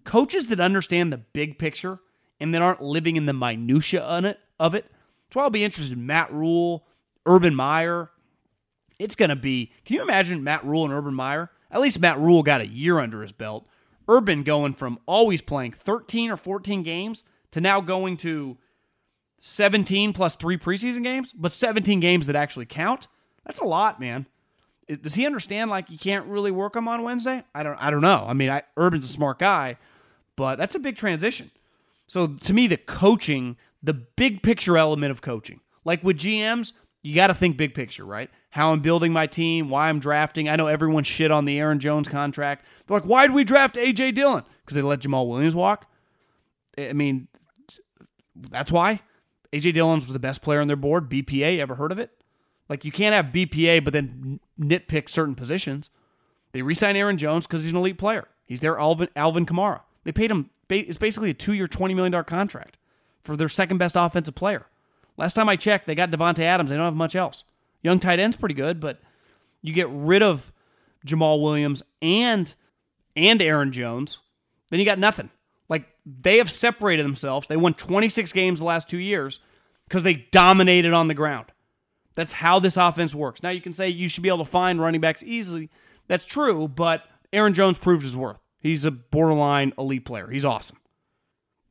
Coaches 0.05 0.47
that 0.47 0.61
understand 0.61 1.13
the 1.13 1.19
big 1.19 1.59
picture 1.59 2.01
and 2.39 2.55
that 2.55 2.63
aren't 2.63 2.83
living 2.83 3.17
in 3.17 3.27
the 3.27 3.33
minutia 3.33 4.05
on 4.05 4.25
it, 4.25 4.39
of 4.61 4.75
it. 4.75 4.85
That's 5.27 5.37
why 5.37 5.43
I'll 5.45 5.51
be 5.51 5.65
interested 5.65 5.97
in 5.97 6.07
Matt 6.07 6.33
Rhule, 6.33 6.87
Urban 7.27 7.55
Meyer. 7.55 8.11
It's 9.05 9.17
going 9.17 9.29
to 9.29 9.37
be, 9.37 9.71
can 9.85 9.97
you 9.97 10.03
imagine 10.03 10.43
Matt 10.43 10.65
Rhule 10.65 10.85
and 10.85 10.93
Urban 10.93 11.15
Meyer? 11.15 11.51
At 11.71 11.81
least 11.81 12.01
Matt 12.01 12.19
Rhule 12.19 12.43
got 12.43 12.61
a 12.61 12.67
year 12.67 12.99
under 12.99 13.23
his 13.23 13.33
belt 13.33 13.67
Urban 14.09 14.43
going 14.43 14.75
from 14.75 14.99
always 15.07 15.41
playing 15.41 15.73
13 15.73 16.31
or 16.31 16.37
14 16.37 16.83
games 16.83 17.25
to 17.53 17.61
now 17.61 17.81
going 17.81 18.17
to 18.19 18.57
17 19.39 20.13
plus 20.13 20.37
three 20.37 20.59
preseason 20.59 21.03
games, 21.03 21.33
but 21.33 21.53
17 21.53 22.01
games 22.01 22.27
that 22.27 22.37
actually 22.37 22.67
count. 22.67 23.09
That's 23.47 23.61
a 23.61 23.65
lot, 23.65 24.01
man. 24.01 24.27
Does 25.01 25.15
he 25.15 25.25
understand 25.25 25.71
like 25.71 25.91
you 25.91 25.99
can't 25.99 26.27
really 26.27 26.51
work 26.51 26.77
him 26.77 26.89
on 26.89 27.03
Wednesday? 27.03 27.43
I 27.55 27.63
don't. 27.63 27.77
I 27.77 27.91
don't 27.91 28.03
know. 28.03 28.25
I 28.27 28.35
mean, 28.35 28.51
I, 28.51 28.63
Urban's 28.77 29.07
a 29.07 29.13
smart 29.13 29.39
guy, 29.39 29.79
but 30.37 30.57
that's 30.57 30.75
a 30.75 30.79
big 30.79 30.97
transition. 30.97 31.51
So 32.07 32.27
to 32.27 32.53
me, 32.53 32.67
the 32.67 32.77
coaching, 32.77 33.57
the 33.83 33.95
big 33.95 34.43
picture 34.43 34.77
element 34.77 35.11
of 35.11 35.23
coaching, 35.23 35.61
like 35.87 36.05
with 36.05 36.19
GMs, 36.19 36.73
you 37.03 37.15
got 37.15 37.29
to 37.29 37.35
think 37.35 37.57
big 37.57 37.73
picture, 37.73 38.05
right? 38.05 38.31
How 38.55 38.71
I'm 38.71 38.79
building 38.79 39.13
my 39.13 39.27
team, 39.27 39.69
why 39.69 39.89
I'm 39.89 39.99
drafting. 39.99 40.49
I 40.49 40.55
know 40.55 40.69
everyone 40.69 41.03
shit 41.03 41.33
on 41.33 41.45
the 41.45 41.59
Aaron 41.59 41.81
Jones 41.81 42.07
contract. 42.07 42.65
They're 42.87 42.99
like, 42.99 43.05
why 43.05 43.27
did 43.27 43.35
we 43.35 43.43
draft 43.43 43.77
A.J. 43.77 44.13
Dillon? 44.13 44.45
Because 44.65 44.77
they 44.77 44.83
let 44.83 45.01
Jamaal 45.01 45.29
Williams 45.29 45.57
walk. 45.57 45.91
I 46.79 46.93
mean, 46.93 47.27
that's 48.37 48.71
why. 48.71 49.01
A.J. 49.53 49.73
Dillon's 49.73 50.05
was 50.05 50.13
the 50.13 50.21
best 50.21 50.41
player 50.41 50.61
on 50.61 50.69
their 50.69 50.77
board. 50.77 51.11
BPA, 51.11 51.59
ever 51.59 51.75
heard 51.75 51.91
of 51.91 51.99
it? 51.99 52.13
Like, 52.69 52.85
you 52.85 52.93
can't 52.93 53.13
have 53.13 53.35
BPA, 53.35 53.83
but 53.83 53.93
then 53.93 54.39
nitpick 54.57 55.09
certain 55.09 55.35
positions. 55.35 55.91
They 56.53 56.63
re 56.63 56.75
signed 56.75 56.97
Aaron 56.97 57.19
Jones 57.19 57.49
because 57.49 57.63
he's 57.63 57.73
an 57.73 57.79
elite 57.79 57.99
player. 57.99 58.29
He's 58.47 58.61
their 58.61 58.79
Alvin, 58.79 59.09
Alvin 59.17 59.47
Kamara. 59.47 59.81
They 60.05 60.13
paid 60.13 60.31
him, 60.31 60.51
it's 60.71 60.97
basically 60.97 61.31
a 61.31 61.35
two 61.35 61.55
year, 61.55 61.67
$20 61.67 61.97
million 61.97 62.23
contract 62.23 62.77
for 63.25 63.37
their 63.37 63.49
second 63.49 63.79
best 63.79 63.97
offensive 63.97 64.37
player. 64.37 64.67
Last 65.17 65.35
time 65.35 65.49
I 65.49 65.57
checked, 65.57 65.89
they 65.89 65.97
got 65.97 66.13
Davante 66.13 66.45
Adams. 66.45 66.71
They 66.71 66.77
don't 66.77 66.85
have 66.85 66.95
much 66.95 67.17
else. 67.17 67.43
Young 67.85 68.01
tight 68.01 68.19
end's 68.19 68.37
pretty 68.37 68.55
good, 68.55 68.81
but 68.81 69.01
you 69.63 69.73
get 69.73 69.89
rid 69.91 70.23
of 70.23 70.53
Jamaal 71.07 71.41
Williams 71.41 71.83
and 72.03 72.53
and 73.15 73.41
Aaron 73.41 73.71
Jones, 73.71 74.21
then 74.71 74.81
you 74.81 74.87
got 74.87 74.99
nothing. 74.99 75.31
Like 75.69 75.87
they 76.05 76.39
have 76.39 76.51
separated 76.51 77.05
themselves. 77.05 77.47
They 77.47 77.57
won 77.57 77.75
26 77.75 78.33
games 78.33 78.59
the 78.59 78.65
last 78.65 78.89
two 78.89 78.99
years 78.99 79.39
because 79.87 80.03
they 80.03 80.15
dominated 80.15 80.93
on 80.93 81.09
the 81.09 81.15
ground. 81.15 81.47
That's 82.15 82.33
how 82.33 82.59
this 82.59 82.77
offense 82.77 83.15
works. 83.15 83.43
Now 83.43 83.51
you 83.51 83.61
can 83.61 83.73
say 83.73 83.89
you 83.89 84.09
should 84.09 84.23
be 84.23 84.29
able 84.29 84.45
to 84.45 84.51
find 84.51 84.81
running 84.81 85.01
backs 85.01 85.23
easily. 85.23 85.71
That's 86.09 86.25
true, 86.25 86.67
but 86.67 87.05
Aaron 87.33 87.55
Jones 87.55 87.79
proved 87.79 88.03
his 88.03 88.17
worth. 88.17 88.39
He's 88.61 88.85
a 88.85 88.91
borderline 88.91 89.73
elite 89.77 90.07
player. 90.07 90.29
He's 90.31 90.45
awesome. 90.45 90.79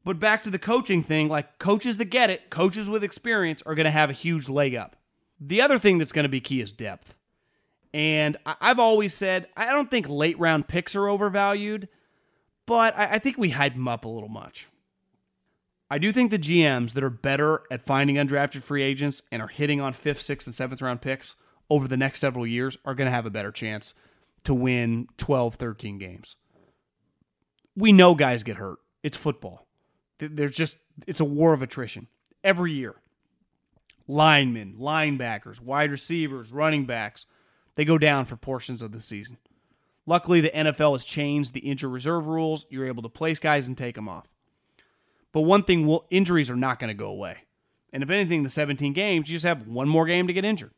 But 0.06 0.20
back 0.20 0.44
to 0.44 0.50
the 0.50 0.60
coaching 0.60 1.02
thing, 1.02 1.28
like 1.30 1.58
coaches 1.60 1.98
that 1.98 2.06
get 2.06 2.30
it, 2.30 2.50
coaches 2.50 2.90
with 2.90 3.04
experience 3.04 3.64
are 3.66 3.74
going 3.74 3.86
to 3.86 3.92
have 3.92 4.10
a 4.10 4.14
huge 4.14 4.50
leg 4.50 4.76
up. 4.76 4.96
The 5.40 5.62
other 5.62 5.78
thing 5.78 5.98
that's 5.98 6.12
going 6.12 6.24
to 6.24 6.30
be 6.30 6.42
key 6.42 6.62
is 6.62 6.72
depth. 6.72 7.16
And 7.94 8.38
I've 8.46 8.80
always 8.80 9.14
said 9.14 9.48
I 9.56 9.72
don't 9.72 9.92
think 9.92 10.10
late 10.10 10.40
round 10.40 10.68
picks 10.68 10.96
are 10.96 11.08
overvalued, 11.08 11.90
but 12.66 12.98
I 12.98 13.20
think 13.20 13.38
we 13.38 13.52
hype 13.52 13.74
them 13.74 13.88
up 13.88 14.06
a 14.06 14.10
little 14.10 14.30
much. 14.30 14.68
I 15.92 16.00
do 16.00 16.12
think 16.12 16.32
the 16.32 16.40
GMs 16.40 16.94
that 16.94 17.04
are 17.04 17.10
better 17.12 17.62
at 17.70 17.86
finding 17.86 18.16
undrafted 18.16 18.64
free 18.64 18.82
agents 18.82 19.22
and 19.32 19.44
are 19.44 19.48
hitting 19.48 19.80
on 19.80 19.94
fifth, 19.94 20.22
sixth, 20.22 20.48
and 20.48 20.56
seventh 20.56 20.82
round 20.82 21.02
picks 21.02 21.36
over 21.70 21.88
the 21.88 21.98
next 21.98 22.20
several 22.20 22.48
years 22.48 22.78
are 22.84 22.96
going 22.96 23.06
to 23.06 23.12
have 23.12 23.28
a 23.28 23.30
better 23.30 23.52
chance 23.52 23.94
to 24.44 24.56
win 24.56 25.08
12, 25.18 25.56
13 25.56 26.00
games. 26.00 26.36
We 27.76 27.92
know 27.92 28.16
guys 28.16 28.42
get 28.42 28.58
hurt. 28.58 28.80
It's 29.04 29.18
football. 29.18 29.68
There's 30.18 30.56
just, 30.56 30.78
it's 31.06 31.20
a 31.20 31.26
war 31.26 31.54
of 31.54 31.62
attrition 31.62 32.08
every 32.44 32.72
year. 32.72 32.96
Linemen, 34.08 34.76
linebackers, 34.78 35.62
wide 35.62 35.92
receivers, 35.92 36.52
running 36.52 36.86
backs, 36.86 37.26
they 37.76 37.86
go 37.86 37.98
down 37.98 38.26
for 38.26 38.36
portions 38.36 38.82
of 38.82 38.92
the 38.92 39.02
season. 39.02 39.38
Luckily, 40.06 40.42
the 40.42 40.50
NFL 40.50 40.94
has 40.94 41.06
changed 41.06 41.54
the 41.54 41.62
injury 41.62 41.90
reserve 41.90 42.28
rules. 42.28 42.66
You're 42.70 42.88
able 42.88 43.04
to 43.04 43.10
place 43.10 43.40
guys 43.40 43.68
and 43.68 43.78
take 43.78 43.96
them 43.96 44.10
off. 44.10 44.28
But 45.32 45.42
one 45.42 45.64
thing, 45.64 45.88
will, 45.88 46.06
injuries 46.10 46.50
are 46.50 46.56
not 46.56 46.80
going 46.80 46.90
to 46.90 46.94
go 46.94 47.08
away. 47.08 47.38
And 47.94 48.04
if 48.04 48.10
anything, 48.10 48.44
the 48.44 48.50
17 48.50 48.94
games, 48.94 49.30
you 49.30 49.36
just 49.36 49.46
have 49.46 49.68
one 49.68 49.88
more 49.88 50.06
game 50.06 50.28
to 50.28 50.34
get 50.34 50.44
injured. 50.44 50.72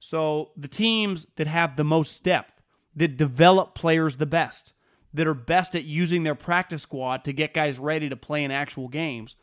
So 0.00 0.50
the 0.56 0.68
teams 0.68 1.26
that 1.36 1.46
have 1.46 1.76
the 1.76 1.84
most 1.84 2.24
depth, 2.24 2.60
that 2.96 3.16
develop 3.16 3.74
players 3.74 4.16
the 4.16 4.26
best, 4.26 4.72
that 5.12 5.26
are 5.26 5.34
best 5.34 5.74
at 5.74 5.84
using 5.84 6.22
their 6.22 6.34
practice 6.34 6.82
squad 6.82 7.24
to 7.24 7.32
get 7.32 7.54
guys 7.54 7.78
ready 7.78 8.08
to 8.08 8.16
play 8.16 8.42
in 8.42 8.50
actual 8.50 8.88
games, 8.88 9.36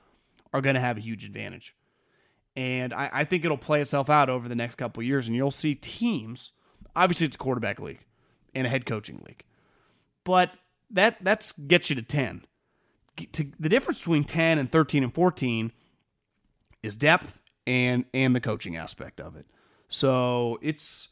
are 0.53 0.61
going 0.61 0.75
to 0.75 0.81
have 0.81 0.97
a 0.97 1.01
huge 1.01 1.23
advantage. 1.23 1.75
And 2.57 2.93
I, 2.93 3.09
I 3.13 3.23
think 3.23 3.45
it'll 3.45 3.57
play 3.57 3.79
itself 3.79 4.09
out 4.09 4.29
over 4.29 4.49
the 4.49 4.55
next 4.55 4.75
couple 4.75 5.01
years, 5.03 5.27
and 5.27 5.35
you'll 5.35 5.51
see 5.51 5.75
teams. 5.75 6.51
Obviously, 6.95 7.27
it's 7.27 7.35
a 7.35 7.39
quarterback 7.39 7.79
league 7.79 8.03
and 8.53 8.67
a 8.67 8.69
head 8.69 8.85
coaching 8.85 9.21
league, 9.25 9.45
but 10.25 10.51
that 10.89 11.17
that's 11.23 11.53
gets 11.53 11.89
you 11.89 11.95
to 11.95 12.01
ten 12.01 12.43
to, 13.17 13.51
the 13.59 13.69
difference 13.69 13.99
between 13.99 14.23
10 14.23 14.59
and 14.59 14.71
13 14.71 15.03
and 15.03 15.13
14 15.13 15.71
is 16.83 16.95
depth 16.95 17.41
and 17.65 18.05
and 18.13 18.35
the 18.35 18.39
coaching 18.39 18.75
aspect 18.75 19.19
of 19.19 19.35
it. 19.35 19.45
So 19.89 20.59
it's 20.61 21.09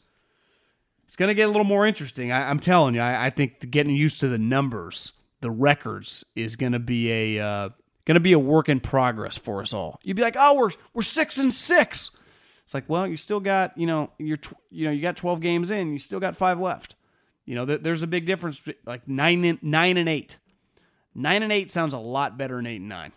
it's 1.05 1.15
going 1.15 1.27
to 1.27 1.33
get 1.33 1.43
a 1.43 1.47
little 1.47 1.65
more 1.65 1.85
interesting. 1.85 2.31
I, 2.31 2.49
am 2.49 2.59
telling 2.59 2.95
you, 2.95 3.01
I, 3.01 3.27
I, 3.27 3.29
think 3.29 3.69
getting 3.69 3.95
used 3.95 4.19
to 4.21 4.27
the 4.27 4.37
numbers, 4.37 5.11
the 5.41 5.51
records, 5.51 6.23
is 6.35 6.55
going 6.55 6.71
to 6.71 6.79
be 6.79 7.11
a 7.11 7.45
uh, 7.45 7.69
going 8.05 8.15
to 8.15 8.21
be 8.21 8.33
a 8.33 8.39
work 8.39 8.69
in 8.69 8.79
progress 8.79 9.37
for 9.37 9.61
us 9.61 9.73
all. 9.73 9.99
You'd 10.03 10.15
be 10.15 10.21
like, 10.21 10.37
oh, 10.37 10.53
we're 10.55 10.71
we're 10.93 11.01
six 11.01 11.37
and 11.37 11.51
six. 11.51 12.11
It's 12.63 12.73
like, 12.73 12.85
well, 12.87 13.05
you 13.07 13.17
still 13.17 13.39
got 13.39 13.77
you 13.77 13.87
know 13.87 14.11
you're 14.17 14.39
you 14.69 14.85
know 14.85 14.91
you 14.91 15.01
got 15.01 15.17
12 15.17 15.41
games 15.41 15.71
in, 15.71 15.93
you 15.93 15.99
still 15.99 16.19
got 16.19 16.35
five 16.35 16.59
left. 16.59 16.95
You 17.45 17.53
know, 17.53 17.65
there's 17.65 18.01
a 18.01 18.07
big 18.07 18.25
difference, 18.25 18.59
like 18.85 19.07
nine 19.07 19.45
and 19.45 19.61
nine 19.61 19.97
and 19.97 20.09
eight. 20.09 20.39
Nine 21.13 21.43
and 21.43 21.51
eight 21.51 21.69
sounds 21.69 21.93
a 21.93 21.99
lot 21.99 22.37
better 22.37 22.55
than 22.55 22.65
eight 22.65 22.77
and 22.77 22.89
nine. 22.89 23.11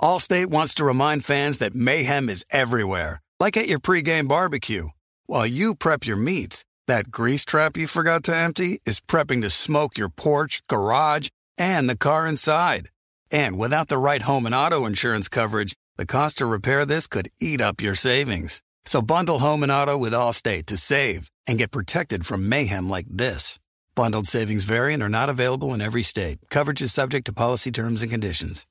Allstate 0.00 0.46
wants 0.46 0.74
to 0.74 0.84
remind 0.84 1.24
fans 1.24 1.58
that 1.58 1.74
mayhem 1.74 2.28
is 2.28 2.44
everywhere, 2.50 3.22
like 3.38 3.56
at 3.56 3.68
your 3.68 3.80
pregame 3.80 4.28
barbecue. 4.28 4.88
While 5.26 5.46
you 5.46 5.74
prep 5.74 6.06
your 6.06 6.16
meats, 6.16 6.64
that 6.88 7.10
grease 7.10 7.44
trap 7.44 7.76
you 7.76 7.86
forgot 7.86 8.24
to 8.24 8.36
empty 8.36 8.80
is 8.84 9.00
prepping 9.00 9.42
to 9.42 9.50
smoke 9.50 9.98
your 9.98 10.08
porch, 10.08 10.62
garage, 10.66 11.28
and 11.58 11.88
the 11.88 11.96
car 11.96 12.26
inside. 12.26 12.88
And 13.34 13.58
without 13.58 13.88
the 13.88 13.98
right 13.98 14.22
home 14.22 14.46
and 14.46 14.54
auto 14.54 14.86
insurance 14.86 15.28
coverage, 15.28 15.74
the 15.96 16.06
cost 16.06 16.38
to 16.38 16.46
repair 16.46 16.86
this 16.86 17.08
could 17.08 17.32
eat 17.40 17.60
up 17.60 17.82
your 17.82 17.96
savings. 17.96 18.62
So 18.84 19.02
bundle 19.02 19.40
home 19.40 19.64
and 19.64 19.72
auto 19.72 19.98
with 19.98 20.12
Allstate 20.12 20.66
to 20.66 20.76
save 20.76 21.32
and 21.44 21.58
get 21.58 21.72
protected 21.72 22.26
from 22.26 22.48
mayhem 22.48 22.88
like 22.88 23.06
this. 23.10 23.58
Bundled 23.96 24.28
savings 24.28 24.62
variant 24.62 25.02
are 25.02 25.08
not 25.08 25.28
available 25.28 25.74
in 25.74 25.80
every 25.80 26.02
state. 26.04 26.38
Coverage 26.48 26.80
is 26.80 26.92
subject 26.92 27.26
to 27.26 27.32
policy 27.32 27.72
terms 27.72 28.02
and 28.02 28.10
conditions. 28.12 28.66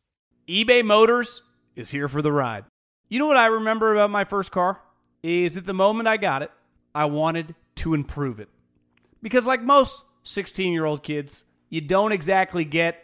eBay 0.47 0.81
Motors 0.81 1.41
is 1.75 1.89
here 1.89 2.07
for 2.07 2.21
the 2.21 2.31
ride. 2.31 2.63
You 3.09 3.19
know 3.19 3.27
what 3.27 3.35
I 3.35 3.47
remember 3.47 3.93
about 3.93 4.11
my 4.11 4.23
first 4.23 4.53
car? 4.53 4.79
Is 5.23 5.57
at 5.57 5.65
the 5.65 5.73
moment 5.73 6.07
I 6.07 6.15
got 6.15 6.41
it, 6.41 6.51
I 6.95 7.03
wanted 7.03 7.53
to 7.75 7.93
improve 7.93 8.39
it. 8.39 8.47
Because, 9.21 9.45
like 9.45 9.61
most 9.61 10.03
16 10.23 10.71
year 10.71 10.85
old 10.85 11.03
kids, 11.03 11.43
you 11.69 11.81
don't 11.81 12.13
exactly 12.13 12.63
get 12.63 13.03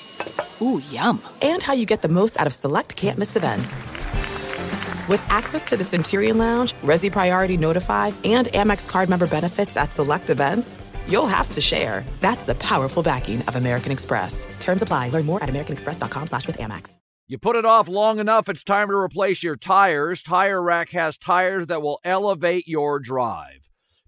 Ooh, 0.61 0.81
yum. 0.89 1.21
And 1.41 1.61
how 1.63 1.73
you 1.73 1.85
get 1.85 2.01
the 2.01 2.09
most 2.09 2.39
out 2.39 2.47
of 2.47 2.53
select 2.53 2.95
can't 2.95 3.17
miss 3.17 3.35
events. 3.35 3.71
With 5.09 5.23
access 5.29 5.65
to 5.65 5.77
the 5.77 5.83
Centurion 5.83 6.37
Lounge, 6.37 6.73
Resy 6.83 7.11
Priority 7.11 7.57
Notified, 7.57 8.13
and 8.23 8.47
Amex 8.47 8.87
card 8.87 9.09
member 9.09 9.27
benefits 9.27 9.75
at 9.75 9.91
select 9.91 10.29
events, 10.29 10.75
you'll 11.07 11.27
have 11.27 11.49
to 11.51 11.61
share. 11.61 12.03
That's 12.19 12.45
the 12.45 12.55
powerful 12.55 13.03
backing 13.03 13.41
of 13.43 13.55
American 13.55 13.91
Express. 13.91 14.45
Terms 14.59 14.81
apply. 14.81 15.09
Learn 15.09 15.25
more 15.25 15.41
at 15.43 15.49
americanexpress.com 15.49 16.27
slash 16.27 16.47
with 16.47 16.57
Amex. 16.57 16.95
You 17.27 17.37
put 17.37 17.55
it 17.55 17.63
off 17.63 17.87
long 17.87 18.19
enough, 18.19 18.49
it's 18.49 18.63
time 18.63 18.89
to 18.89 18.95
replace 18.95 19.41
your 19.41 19.55
tires. 19.55 20.21
Tire 20.21 20.61
Rack 20.61 20.89
has 20.89 21.17
tires 21.17 21.67
that 21.67 21.81
will 21.81 22.01
elevate 22.03 22.67
your 22.67 22.99
drive. 22.99 23.70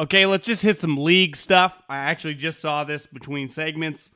Okay, 0.00 0.26
let's 0.26 0.46
just 0.46 0.62
hit 0.62 0.78
some 0.78 0.96
league 0.96 1.36
stuff. 1.36 1.80
I 1.88 1.96
actually 1.96 2.34
just 2.34 2.60
saw 2.60 2.84
this 2.84 3.06
between 3.06 3.48
segments. 3.48 4.12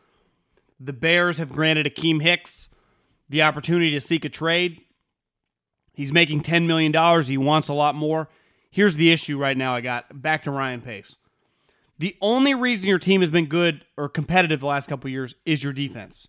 The 0.79 0.93
Bears 0.93 1.39
have 1.39 1.53
granted 1.53 1.87
Akiem 1.87 2.23
Hicks 2.23 2.69
the 3.29 3.43
opportunity 3.43 3.91
to 3.93 4.01
seek 4.01 4.25
a 4.25 4.29
trade. 4.29 4.83
He's 5.95 6.13
making 6.13 6.43
$10 6.43 6.67
million. 6.67 7.23
He 7.23 7.39
wants 7.39 7.69
a 7.69 7.73
lot 7.73 7.95
more. 7.95 8.29
Here's 8.71 8.95
the 8.95 9.11
issue 9.11 9.39
right 9.39 9.57
now 9.57 9.75
I 9.75 9.81
got. 9.81 10.23
Back 10.23 10.43
to 10.45 10.51
Ryan 10.51 10.81
Pace. 10.81 11.17
The 11.99 12.17
only 12.21 12.55
reason 12.55 12.89
your 12.89 12.99
team 12.99 13.21
has 13.21 13.31
been 13.31 13.47
good 13.47 13.85
or 13.97 14.09
competitive 14.09 14.61
the 14.61 14.67
last 14.67 14.89
couple 14.89 15.11
years 15.11 15.35
is 15.45 15.63
your 15.63 15.73
defense. 15.73 16.29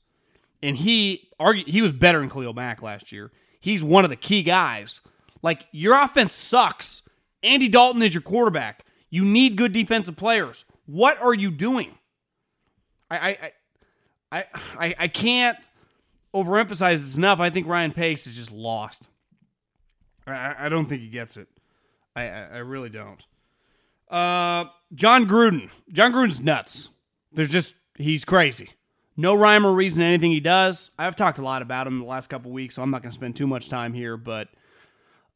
And 0.62 0.78
he 0.78 1.30
argue, 1.40 1.66
he 1.66 1.82
was 1.82 1.92
better 1.92 2.20
than 2.20 2.30
Khalil 2.30 2.54
Mack 2.54 2.82
last 2.82 3.12
year. 3.12 3.32
He's 3.60 3.84
one 3.84 4.04
of 4.04 4.10
the 4.10 4.16
key 4.16 4.44
guys. 4.44 5.02
Like 5.42 5.66
your 5.72 6.02
offense 6.02 6.34
sucks. 6.34 7.04
Andy 7.42 7.68
Dalton 7.68 8.02
is 8.02 8.14
your 8.14 8.22
quarterback. 8.22 8.86
You 9.14 9.24
need 9.24 9.58
good 9.58 9.74
defensive 9.74 10.16
players. 10.16 10.66
What 10.88 11.22
are 11.22 11.36
you 11.36 11.52
doing? 11.52 12.00
I 13.12 13.18
I 13.30 13.52
I 14.32 14.46
I, 14.80 14.96
I 14.98 15.08
can't 15.08 15.70
overemphasize 16.34 17.02
this 17.02 17.16
enough. 17.16 17.40
I 17.40 17.52
think 17.52 17.68
Ryan 17.68 17.92
Pace 17.92 18.26
is 18.26 18.36
just 18.36 18.52
lost. 18.52 19.12
I, 20.26 20.56
I 20.66 20.70
don't 20.70 20.90
think 20.90 21.04
he 21.04 21.10
gets 21.10 21.38
it. 21.38 21.48
I, 22.16 22.24
I, 22.24 22.42
I 22.54 22.58
really 22.58 22.90
don't. 22.90 23.22
Uh, 24.10 24.66
Jon 24.96 25.28
Gruden. 25.28 25.70
Jon 25.92 26.12
Gruden's 26.12 26.42
nuts. 26.42 26.90
There's 27.32 27.52
just 27.52 27.76
he's 27.96 28.26
crazy. 28.26 28.72
No 29.16 29.36
rhyme 29.36 29.64
or 29.64 29.74
reason 29.74 30.00
to 30.00 30.06
anything 30.06 30.32
he 30.32 30.40
does. 30.40 30.90
I've 30.98 31.16
talked 31.16 31.38
a 31.38 31.44
lot 31.44 31.62
about 31.62 31.86
him 31.86 32.00
the 32.00 32.06
last 32.06 32.32
couple 32.32 32.50
weeks, 32.50 32.74
so 32.74 32.82
I'm 32.82 32.90
not 32.90 33.04
going 33.04 33.12
to 33.12 33.16
spend 33.16 33.36
too 33.36 33.46
much 33.46 33.70
time 33.70 33.94
here. 33.94 34.18
But, 34.18 34.48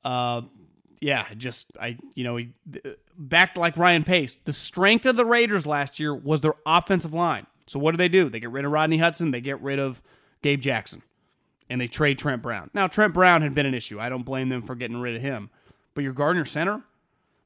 uh, 0.03 0.41
yeah, 0.99 1.27
just 1.35 1.67
I 1.79 1.97
you 2.15 2.23
know 2.23 2.35
he 2.37 2.53
backed 3.17 3.57
like 3.57 3.77
Ryan 3.77 4.03
Pace. 4.03 4.37
The 4.45 4.53
strength 4.53 5.05
of 5.05 5.15
the 5.15 5.25
Raiders 5.25 5.65
last 5.65 5.99
year 5.99 6.15
was 6.15 6.41
their 6.41 6.55
offensive 6.65 7.13
line. 7.13 7.47
So 7.67 7.79
what 7.79 7.91
do 7.91 7.97
they 7.97 8.07
do? 8.07 8.29
They 8.29 8.39
get 8.39 8.51
rid 8.51 8.65
of 8.65 8.71
Rodney 8.71 8.97
Hudson. 8.97 9.31
They 9.31 9.41
get 9.41 9.61
rid 9.61 9.79
of 9.79 10.01
Gabe 10.41 10.61
Jackson 10.61 11.01
and 11.69 11.79
they 11.79 11.87
trade 11.87 12.17
Trent 12.17 12.41
Brown. 12.41 12.69
Now, 12.73 12.87
Trent 12.87 13.13
Brown 13.13 13.41
had 13.41 13.53
been 13.53 13.65
an 13.65 13.73
issue. 13.73 13.99
I 13.99 14.09
don't 14.09 14.23
blame 14.23 14.49
them 14.49 14.61
for 14.61 14.75
getting 14.75 14.97
rid 14.97 15.15
of 15.15 15.21
him. 15.21 15.49
But 15.93 16.03
your 16.03 16.13
Gardner 16.13 16.45
center? 16.45 16.81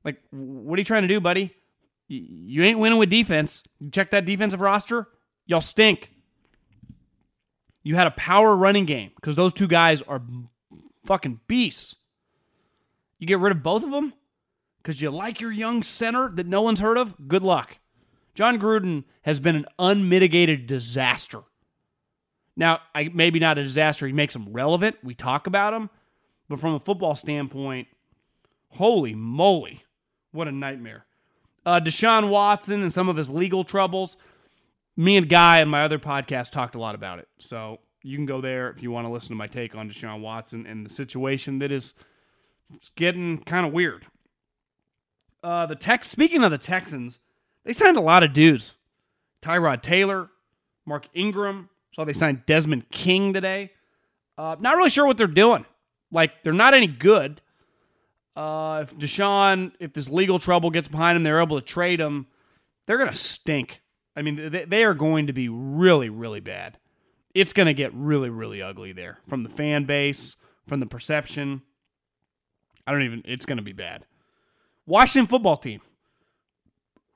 Like, 0.04 0.22
what 0.32 0.78
are 0.78 0.82
you 0.82 0.86
trying 0.86 1.04
to 1.04 1.08
do, 1.08 1.20
buddy? 1.20 1.56
You 2.08 2.64
ain't 2.64 2.80
winning 2.80 3.00
with 3.00 3.10
defense. 3.10 3.64
You 3.80 3.90
check 3.90 4.12
that 4.12 4.26
defensive 4.26 4.60
roster, 4.60 5.08
y'all 5.46 5.62
stink. 5.62 6.12
You 7.84 7.96
had 7.96 8.08
a 8.08 8.12
power 8.12 8.56
running 8.56 8.86
game 8.86 9.12
because 9.16 9.36
those 9.36 9.54
two 9.54 9.68
guys 9.68 10.02
are 10.04 10.22
fucking 11.06 11.40
beasts. 11.48 11.96
You 13.22 13.28
get 13.28 13.40
rid 13.40 13.54
of 13.54 13.64
both 13.64 13.86
of 13.86 13.92
them 13.92 14.12
because 14.84 15.02
you 15.02 15.12
like 15.12 15.40
your 15.40 15.54
young 15.54 15.82
center 15.82 16.30
that 16.36 16.46
no 16.46 16.62
one's 16.62 16.82
heard 16.82 16.98
of? 16.98 17.16
Good 17.30 17.44
luck. 17.44 17.78
Jon 18.34 18.60
Gruden 18.60 19.06
has 19.22 19.40
been 19.40 19.56
an 19.56 19.66
unmitigated 19.80 20.68
disaster 20.68 21.44
now, 22.56 22.80
I, 22.94 23.10
maybe 23.14 23.40
not 23.40 23.58
a 23.58 23.64
disaster. 23.64 24.08
He 24.08 24.14
makes 24.14 24.34
them 24.34 24.52
relevant. 24.52 24.98
We 25.04 25.16
talk 25.16 25.48
about 25.48 25.72
them. 25.72 25.90
But 26.50 26.60
from 26.60 26.74
a 26.74 26.80
football 26.80 27.16
standpoint, 27.16 27.88
holy 28.70 29.16
moly, 29.16 29.84
what 30.32 30.48
a 30.48 30.52
nightmare. 30.52 31.06
Uh, 31.66 31.80
Deshaun 31.80 32.30
Watson 32.30 32.82
and 32.82 32.94
some 32.94 33.08
of 33.08 33.16
his 33.16 33.30
legal 33.30 33.64
troubles. 33.64 34.18
Me 34.98 35.16
and 35.16 35.30
Guy 35.30 35.60
and 35.60 35.72
my 35.72 35.84
other 35.84 36.00
podcast 36.00 36.52
talked 36.52 36.76
a 36.76 36.80
lot 36.80 36.96
about 36.96 37.20
it. 37.20 37.30
So 37.40 37.80
you 38.04 38.18
can 38.18 38.26
go 38.26 38.42
there 38.42 38.70
if 38.70 38.84
you 38.84 38.92
want 38.92 39.08
to 39.08 39.12
listen 39.12 39.30
to 39.30 39.36
my 39.36 39.48
take 39.48 39.76
on 39.76 39.90
Deshaun 39.90 40.22
Watson 40.22 40.66
and 40.66 40.86
the 40.86 40.90
situation 40.90 41.60
that 41.60 41.72
is 41.72 41.94
getting 42.96 43.40
kind 43.40 43.66
of 43.66 43.74
weird. 43.74 44.06
Uh, 45.44 45.66
the 45.66 45.76
Tex. 45.76 46.08
Speaking 46.08 46.44
of 46.44 46.52
the 46.52 46.58
Texans, 46.58 47.20
they 47.66 47.74
signed 47.74 47.98
a 47.98 48.02
lot 48.02 48.24
of 48.24 48.34
dudes. 48.34 48.74
Tyrod 49.42 49.82
Taylor, 49.82 50.30
Mark 50.86 51.08
Ingram, 51.14 51.70
Saw 51.94 52.06
they 52.06 52.14
signed 52.14 52.46
Desmond 52.46 52.90
King 52.90 53.34
today. 53.34 53.72
Uh, 54.38 54.56
not 54.60 54.78
really 54.78 54.90
sure 54.90 55.06
what 55.06 55.18
they're 55.18 55.28
doing. 55.28 55.66
Like 56.12 56.44
they're 56.44 56.54
not 56.54 56.74
any 56.74 56.88
good. 56.88 57.42
Uh, 58.36 58.80
if 58.84 58.96
Deshaun, 58.98 59.74
if 59.80 59.92
this 59.94 60.10
legal 60.10 60.40
trouble 60.40 60.70
gets 60.70 60.88
behind 60.88 61.18
him, 61.18 61.24
they're 61.24 61.42
able 61.42 61.60
to 61.60 61.66
trade 61.66 62.00
him. 62.00 62.28
They're 62.88 62.98
gonna 62.98 63.14
stink. 63.14 63.82
I 64.16 64.22
mean, 64.22 64.52
they, 64.52 64.66
they 64.66 64.84
are 64.84 64.94
going 64.94 65.28
to 65.28 65.34
be 65.34 65.50
really, 65.50 66.10
really 66.10 66.40
bad. 66.40 66.78
It's 67.36 67.54
gonna 67.54 67.74
get 67.74 67.94
really, 67.94 68.30
really 68.30 68.62
ugly 68.62 68.94
there 68.94 69.20
from 69.28 69.44
the 69.44 69.50
fan 69.50 69.84
base, 69.84 70.38
from 70.68 70.80
the 70.80 70.86
perception. 70.86 71.62
I 72.86 72.92
don't 72.92 73.04
even. 73.04 73.22
It's 73.26 73.46
gonna 73.46 73.62
be 73.62 73.74
bad. 73.74 74.06
Washington 74.86 75.28
football 75.28 75.58
team. 75.58 75.82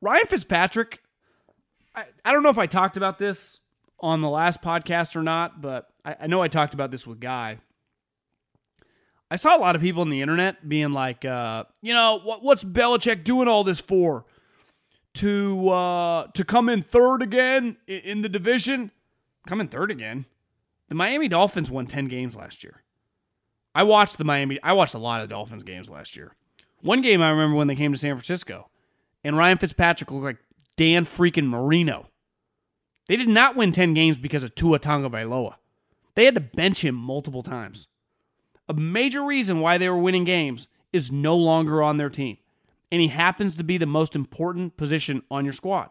Ryan 0.01 0.27
Fitzpatrick. 0.27 0.99
I, 1.95 2.05
I 2.23 2.33
don't 2.33 2.43
know 2.43 2.49
if 2.49 2.57
I 2.57 2.67
talked 2.67 2.97
about 2.97 3.17
this 3.17 3.59
on 3.99 4.21
the 4.21 4.29
last 4.29 4.61
podcast 4.61 5.15
or 5.15 5.23
not, 5.23 5.61
but 5.61 5.89
I, 6.03 6.15
I 6.21 6.27
know 6.27 6.41
I 6.41 6.47
talked 6.47 6.73
about 6.73 6.91
this 6.91 7.07
with 7.07 7.19
Guy. 7.19 7.59
I 9.31 9.37
saw 9.37 9.57
a 9.57 9.59
lot 9.59 9.75
of 9.75 9.81
people 9.81 10.01
on 10.01 10.09
the 10.09 10.21
internet 10.21 10.69
being 10.69 10.91
like, 10.91 11.25
uh, 11.25 11.63
you 11.81 11.93
know, 11.93 12.19
what, 12.23 12.43
what's 12.43 12.63
Belichick 12.63 13.23
doing 13.23 13.47
all 13.47 13.63
this 13.63 13.79
for? 13.79 14.25
To 15.15 15.69
uh, 15.69 16.27
to 16.33 16.43
come 16.43 16.67
in 16.69 16.83
third 16.83 17.21
again 17.21 17.77
in, 17.87 17.99
in 18.01 18.21
the 18.21 18.29
division? 18.29 18.91
Come 19.47 19.61
in 19.61 19.69
third 19.69 19.89
again? 19.89 20.25
The 20.89 20.95
Miami 20.95 21.27
Dolphins 21.27 21.71
won 21.71 21.87
10 21.87 22.05
games 22.07 22.35
last 22.35 22.63
year. 22.63 22.83
I 23.75 23.83
watched 23.83 24.17
the 24.17 24.23
Miami, 24.23 24.57
I 24.63 24.73
watched 24.73 24.95
a 24.95 24.99
lot 24.99 25.21
of 25.21 25.29
Dolphins 25.29 25.63
games 25.63 25.89
last 25.89 26.15
year. 26.15 26.33
One 26.81 27.01
game 27.01 27.21
I 27.21 27.29
remember 27.29 27.57
when 27.57 27.67
they 27.67 27.75
came 27.75 27.91
to 27.91 27.99
San 27.99 28.15
Francisco, 28.15 28.69
and 29.23 29.37
Ryan 29.37 29.57
Fitzpatrick 29.57 30.09
looked 30.09 30.23
like 30.23 30.37
Dan 30.77 31.05
freaking 31.05 31.47
Marino. 31.47 32.07
They 33.07 33.17
did 33.17 33.27
not 33.27 33.55
win 33.55 33.73
10 33.73 33.93
games 33.93 34.17
because 34.17 34.43
of 34.45 34.55
Tua 34.55 34.79
Tagovailoa. 34.79 35.55
They 36.15 36.25
had 36.25 36.35
to 36.35 36.41
bench 36.41 36.83
him 36.83 36.95
multiple 36.95 37.43
times. 37.43 37.87
A 38.69 38.73
major 38.73 39.23
reason 39.23 39.59
why 39.59 39.77
they 39.77 39.89
were 39.89 39.97
winning 39.97 40.23
games 40.23 40.67
is 40.93 41.11
no 41.11 41.35
longer 41.35 41.83
on 41.83 41.97
their 41.97 42.09
team. 42.09 42.37
And 42.91 43.01
he 43.01 43.09
happens 43.09 43.57
to 43.57 43.63
be 43.63 43.77
the 43.77 43.85
most 43.85 44.15
important 44.15 44.77
position 44.77 45.21
on 45.29 45.43
your 45.43 45.53
squad. 45.53 45.89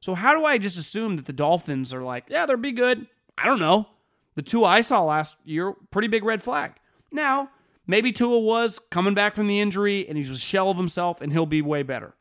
So 0.00 0.14
how 0.14 0.34
do 0.34 0.44
I 0.44 0.58
just 0.58 0.78
assume 0.78 1.16
that 1.16 1.24
the 1.24 1.32
Dolphins 1.32 1.94
are 1.94 2.02
like, 2.02 2.24
yeah, 2.28 2.44
they'll 2.44 2.56
be 2.56 2.72
good? 2.72 3.06
I 3.38 3.46
don't 3.46 3.60
know. 3.60 3.88
The 4.34 4.42
two 4.42 4.64
I 4.64 4.80
saw 4.80 5.02
last 5.02 5.38
year, 5.44 5.72
pretty 5.90 6.08
big 6.08 6.24
red 6.24 6.42
flag. 6.42 6.74
Now, 7.12 7.50
maybe 7.86 8.10
Tua 8.10 8.38
was 8.38 8.80
coming 8.90 9.14
back 9.14 9.36
from 9.36 9.46
the 9.46 9.60
injury 9.60 10.08
and 10.08 10.16
he's 10.16 10.30
a 10.30 10.38
shell 10.38 10.70
of 10.70 10.76
himself 10.76 11.20
and 11.20 11.32
he'll 11.32 11.46
be 11.46 11.62
way 11.62 11.82
better. 11.82 12.14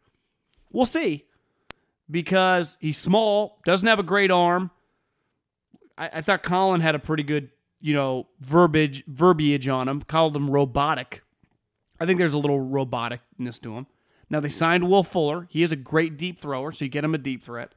We'll 0.71 0.85
see 0.85 1.25
because 2.09 2.77
he's 2.79 2.97
small, 2.97 3.59
doesn't 3.65 3.87
have 3.87 3.99
a 3.99 4.03
great 4.03 4.31
arm. 4.31 4.69
I, 5.97 6.09
I 6.15 6.21
thought 6.21 6.43
Colin 6.43 6.81
had 6.81 6.95
a 6.95 6.99
pretty 6.99 7.23
good, 7.23 7.49
you 7.79 7.93
know, 7.93 8.27
verbiage 8.39 9.03
verbiage 9.07 9.67
on 9.67 9.87
him. 9.87 10.01
Called 10.01 10.35
him 10.35 10.49
robotic. 10.49 11.23
I 11.99 12.05
think 12.05 12.19
there's 12.19 12.33
a 12.33 12.37
little 12.37 12.59
roboticness 12.59 13.61
to 13.61 13.75
him. 13.75 13.87
Now 14.29 14.39
they 14.39 14.49
signed 14.49 14.89
Will 14.89 15.03
Fuller. 15.03 15.47
He 15.49 15.63
is 15.63 15.71
a 15.71 15.75
great 15.75 16.17
deep 16.17 16.41
thrower, 16.41 16.71
so 16.71 16.85
you 16.85 16.91
get 16.91 17.03
him 17.03 17.13
a 17.13 17.17
deep 17.17 17.43
threat. 17.43 17.73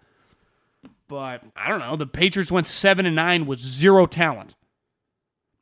But 1.08 1.42
I 1.56 1.68
don't 1.68 1.80
know. 1.80 1.96
The 1.96 2.06
Patriots 2.06 2.50
went 2.50 2.66
seven 2.66 3.06
and 3.06 3.16
nine 3.16 3.46
with 3.46 3.58
zero 3.58 4.06
talent. 4.06 4.54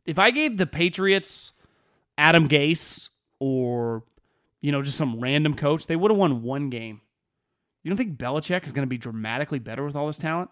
If 0.07 0.19
I 0.19 0.31
gave 0.31 0.57
the 0.57 0.67
Patriots 0.67 1.53
Adam 2.19 2.49
Gase 2.49 3.09
or 3.39 4.05
you 4.61 4.73
know 4.73 4.83
just 4.83 4.99
some 4.99 5.21
random 5.21 5.55
coach, 5.55 5.87
they 5.87 5.97
would 5.97 6.11
have 6.11 6.19
won 6.19 6.43
one 6.43 6.71
game. 6.71 7.01
You 7.83 7.91
don't 7.91 7.99
think 7.99 8.17
Belichick 8.19 8.65
is 8.65 8.73
going 8.73 8.87
to 8.87 8.91
be 8.91 8.99
dramatically 8.99 9.59
better 9.59 9.85
with 9.85 9.97
all 9.97 10.07
this 10.07 10.17
talent? 10.17 10.51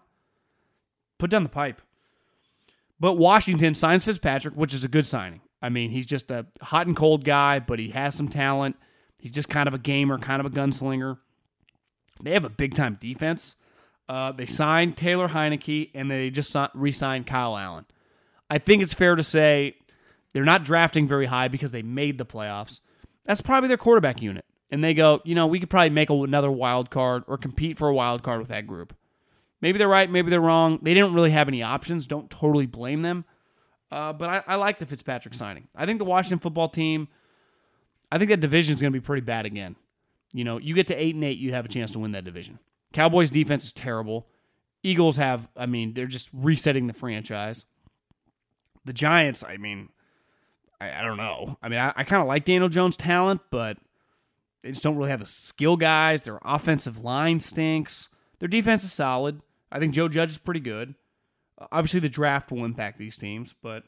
Put 1.17 1.29
down 1.29 1.43
the 1.43 1.49
pipe. 1.49 1.81
But 2.99 3.13
Washington 3.13 3.73
signs 3.73 4.05
Fitzpatrick, 4.05 4.55
which 4.55 4.73
is 4.73 4.83
a 4.83 4.89
good 4.89 5.05
signing. 5.05 5.41
I 5.61 5.69
mean, 5.69 5.91
he's 5.91 6.05
just 6.05 6.29
a 6.31 6.45
hot 6.61 6.87
and 6.87 6.95
cold 6.95 7.23
guy, 7.23 7.59
but 7.59 7.79
he 7.79 7.89
has 7.89 8.15
some 8.15 8.27
talent. 8.27 8.75
He's 9.19 9.31
just 9.31 9.49
kind 9.49 9.67
of 9.67 9.73
a 9.73 9.77
gamer, 9.77 10.17
kind 10.17 10.39
of 10.39 10.45
a 10.45 10.49
gunslinger. 10.49 11.17
They 12.21 12.31
have 12.31 12.45
a 12.45 12.49
big 12.49 12.75
time 12.75 12.97
defense. 12.99 13.55
Uh, 14.09 14.31
they 14.31 14.45
signed 14.45 14.97
Taylor 14.97 15.29
Heinicke 15.29 15.91
and 15.93 16.11
they 16.11 16.29
just 16.29 16.55
re 16.73 16.91
signed 16.91 17.27
Kyle 17.27 17.57
Allen. 17.57 17.85
I 18.51 18.57
think 18.57 18.83
it's 18.83 18.93
fair 18.93 19.15
to 19.15 19.23
say 19.23 19.77
they're 20.33 20.43
not 20.43 20.65
drafting 20.65 21.07
very 21.07 21.25
high 21.25 21.47
because 21.47 21.71
they 21.71 21.81
made 21.81 22.17
the 22.17 22.25
playoffs. 22.25 22.81
That's 23.25 23.41
probably 23.41 23.69
their 23.69 23.77
quarterback 23.77 24.21
unit 24.21 24.43
and 24.69 24.83
they 24.83 24.93
go, 24.93 25.21
you 25.23 25.35
know, 25.35 25.47
we 25.47 25.59
could 25.59 25.69
probably 25.69 25.89
make 25.89 26.09
another 26.09 26.51
wild 26.51 26.89
card 26.89 27.23
or 27.27 27.37
compete 27.37 27.77
for 27.77 27.87
a 27.87 27.93
wild 27.93 28.23
card 28.23 28.39
with 28.39 28.49
that 28.49 28.67
group. 28.67 28.93
Maybe 29.61 29.77
they're 29.77 29.87
right, 29.87 30.09
maybe 30.09 30.29
they're 30.29 30.41
wrong. 30.41 30.79
They 30.81 30.93
didn't 30.93 31.13
really 31.13 31.31
have 31.31 31.47
any 31.47 31.63
options. 31.63 32.05
Don't 32.05 32.29
totally 32.29 32.65
blame 32.65 33.03
them. 33.03 33.23
Uh, 33.89 34.11
but 34.11 34.29
I, 34.29 34.43
I 34.47 34.55
like 34.55 34.79
the 34.79 34.85
Fitzpatrick 34.85 35.33
signing. 35.33 35.69
I 35.75 35.85
think 35.85 35.99
the 35.99 36.05
Washington 36.05 36.39
football 36.39 36.67
team, 36.67 37.07
I 38.11 38.17
think 38.17 38.29
that 38.29 38.41
division 38.41 38.75
is 38.75 38.81
going 38.81 38.91
to 38.91 38.99
be 38.99 39.05
pretty 39.05 39.21
bad 39.21 39.45
again. 39.45 39.77
You 40.33 40.43
know, 40.43 40.57
you 40.57 40.75
get 40.75 40.87
to 40.87 40.95
eight 40.95 41.15
and 41.15 41.23
eight, 41.23 41.37
you 41.37 41.53
have 41.53 41.65
a 41.65 41.69
chance 41.69 41.91
to 41.91 41.99
win 41.99 42.11
that 42.13 42.25
division. 42.25 42.59
Cowboys 42.91 43.29
defense 43.29 43.65
is 43.65 43.71
terrible. 43.71 44.27
Eagles 44.83 45.17
have, 45.17 45.47
I 45.55 45.67
mean, 45.67 45.93
they're 45.93 46.07
just 46.07 46.29
resetting 46.33 46.87
the 46.87 46.93
franchise. 46.93 47.65
The 48.85 48.93
Giants, 48.93 49.43
I 49.43 49.57
mean, 49.57 49.89
I, 50.79 50.99
I 50.99 51.01
don't 51.03 51.17
know. 51.17 51.57
I 51.61 51.69
mean, 51.69 51.79
I, 51.79 51.93
I 51.95 52.03
kind 52.03 52.21
of 52.21 52.27
like 52.27 52.45
Daniel 52.45 52.69
Jones' 52.69 52.97
talent, 52.97 53.41
but 53.51 53.77
they 54.63 54.71
just 54.71 54.83
don't 54.83 54.97
really 54.97 55.11
have 55.11 55.19
the 55.19 55.25
skill 55.25 55.77
guys. 55.77 56.23
Their 56.23 56.39
offensive 56.43 57.03
line 57.03 57.39
stinks. 57.39 58.09
Their 58.39 58.47
defense 58.49 58.83
is 58.83 58.91
solid. 58.91 59.41
I 59.71 59.79
think 59.79 59.93
Joe 59.93 60.07
Judge 60.07 60.31
is 60.31 60.37
pretty 60.37 60.59
good. 60.59 60.95
Uh, 61.57 61.67
obviously, 61.71 61.99
the 61.99 62.09
draft 62.09 62.51
will 62.51 62.65
impact 62.65 62.97
these 62.97 63.17
teams, 63.17 63.53
but 63.61 63.83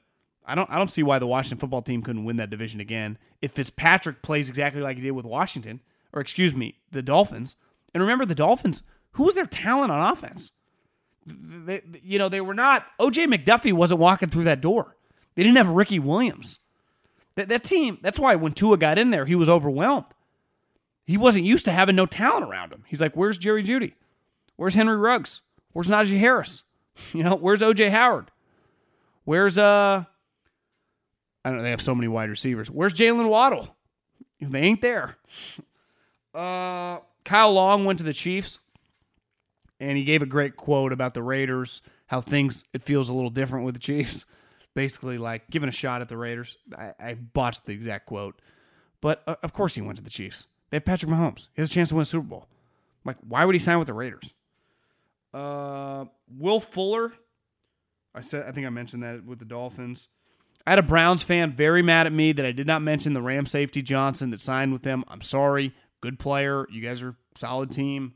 I 0.45 0.55
don't 0.55 0.69
I 0.69 0.77
don't 0.77 0.91
see 0.91 1.03
why 1.03 1.19
the 1.19 1.27
Washington 1.27 1.57
football 1.57 1.81
team 1.81 2.01
couldn't 2.01 2.25
win 2.25 2.37
that 2.37 2.49
division 2.49 2.79
again 2.79 3.17
if 3.41 3.51
Fitzpatrick 3.53 4.21
plays 4.21 4.49
exactly 4.49 4.81
like 4.81 4.97
he 4.97 5.03
did 5.03 5.11
with 5.11 5.25
Washington, 5.25 5.81
or 6.13 6.21
excuse 6.21 6.53
me, 6.53 6.79
the 6.91 7.01
Dolphins. 7.01 7.55
And 7.93 8.01
remember, 8.01 8.25
the 8.25 8.35
Dolphins, 8.35 8.83
who 9.11 9.23
was 9.23 9.35
their 9.35 9.45
talent 9.45 9.91
on 9.91 10.11
offense? 10.11 10.51
They, 11.25 11.81
you 12.03 12.19
know, 12.19 12.29
they 12.29 12.41
were 12.41 12.53
not. 12.53 12.85
OJ 12.99 13.33
McDuffie 13.33 13.73
wasn't 13.73 13.99
walking 13.99 14.29
through 14.29 14.43
that 14.45 14.61
door. 14.61 14.95
They 15.35 15.43
didn't 15.43 15.57
have 15.57 15.69
Ricky 15.69 15.99
Williams. 15.99 16.59
That 17.35 17.49
that 17.49 17.63
team. 17.63 17.97
That's 18.01 18.19
why 18.19 18.35
when 18.35 18.51
Tua 18.51 18.77
got 18.77 18.99
in 18.99 19.09
there, 19.09 19.25
he 19.25 19.35
was 19.35 19.49
overwhelmed. 19.49 20.05
He 21.05 21.17
wasn't 21.17 21.45
used 21.45 21.65
to 21.65 21.71
having 21.71 21.95
no 21.95 22.05
talent 22.05 22.45
around 22.45 22.71
him. 22.71 22.83
He's 22.87 23.01
like, 23.01 23.15
"Where's 23.15 23.37
Jerry 23.37 23.63
Jeudy? 23.63 23.93
Where's 24.55 24.75
Henry 24.75 24.95
Ruggs? 24.97 25.41
Where's 25.73 25.87
Najee 25.87 26.19
Harris? 26.19 26.63
You 27.11 27.23
know, 27.23 27.35
where's 27.35 27.61
OJ 27.61 27.89
Howard? 27.89 28.29
Where's 29.25 29.57
uh 29.57 30.03
I 31.43 31.49
don't 31.49 31.57
know, 31.57 31.63
they 31.63 31.71
have 31.71 31.81
so 31.81 31.95
many 31.95 32.07
wide 32.07 32.29
receivers. 32.29 32.69
Where's 32.69 32.93
Jaylen 32.93 33.29
Waddle? 33.29 33.75
They 34.39 34.59
ain't 34.59 34.81
there. 34.81 35.15
Uh 36.35 36.99
Kyle 37.25 37.51
Long 37.51 37.85
went 37.85 37.97
to 37.97 38.03
the 38.03 38.13
Chiefs 38.13 38.59
and 39.79 39.97
he 39.97 40.03
gave 40.03 40.21
a 40.21 40.25
great 40.25 40.55
quote 40.55 40.91
about 40.93 41.13
the 41.13 41.23
Raiders, 41.23 41.81
how 42.07 42.21
things 42.21 42.63
it 42.73 42.81
feels 42.81 43.09
a 43.09 43.13
little 43.13 43.29
different 43.29 43.65
with 43.65 43.75
the 43.75 43.79
Chiefs. 43.79 44.25
Basically, 44.75 45.19
like 45.19 45.47
giving 45.51 45.69
a 45.69 45.73
shot 45.73 46.01
at 46.01 46.09
the 46.09 46.17
Raiders. 46.17 46.57
I, 46.75 46.93
I 46.99 47.13
botched 47.13 47.67
the 47.67 47.73
exact 47.73 48.07
quote, 48.07 48.41
but 49.01 49.21
uh, 49.27 49.35
of 49.43 49.53
course 49.53 49.75
he 49.75 49.81
went 49.81 49.97
to 49.99 50.03
the 50.03 50.09
Chiefs. 50.09 50.47
They 50.71 50.77
have 50.77 50.85
Patrick 50.85 51.11
Mahomes. 51.11 51.47
He 51.53 51.61
has 51.61 51.69
a 51.69 51.71
chance 51.71 51.89
to 51.89 51.95
win 51.95 52.01
a 52.01 52.05
Super 52.05 52.25
Bowl. 52.25 52.47
Like, 53.05 53.17
why 53.27 53.45
would 53.45 53.53
he 53.53 53.59
sign 53.59 53.77
with 53.77 53.85
the 53.85 53.93
Raiders? 53.93 54.33
Uh, 55.31 56.05
Will 56.27 56.59
Fuller. 56.59 57.13
I 58.15 58.21
said 58.21 58.45
I 58.47 58.51
think 58.51 58.65
I 58.65 58.71
mentioned 58.71 59.03
that 59.03 59.23
with 59.23 59.37
the 59.37 59.45
Dolphins. 59.45 60.09
I 60.65 60.71
had 60.71 60.79
a 60.79 60.83
Browns 60.83 61.23
fan 61.23 61.51
very 61.51 61.81
mad 61.81 62.07
at 62.07 62.13
me 62.13 62.31
that 62.31 62.45
I 62.45 62.51
did 62.51 62.67
not 62.67 62.81
mention 62.81 63.13
the 63.13 63.21
Ram 63.21 63.45
safety 63.45 63.81
Johnson 63.81 64.29
that 64.29 64.39
signed 64.39 64.71
with 64.71 64.83
them. 64.83 65.03
I'm 65.07 65.21
sorry. 65.21 65.73
Good 66.01 66.19
player. 66.19 66.65
You 66.71 66.81
guys 66.81 67.01
are 67.01 67.15
solid 67.35 67.71
team. 67.71 68.13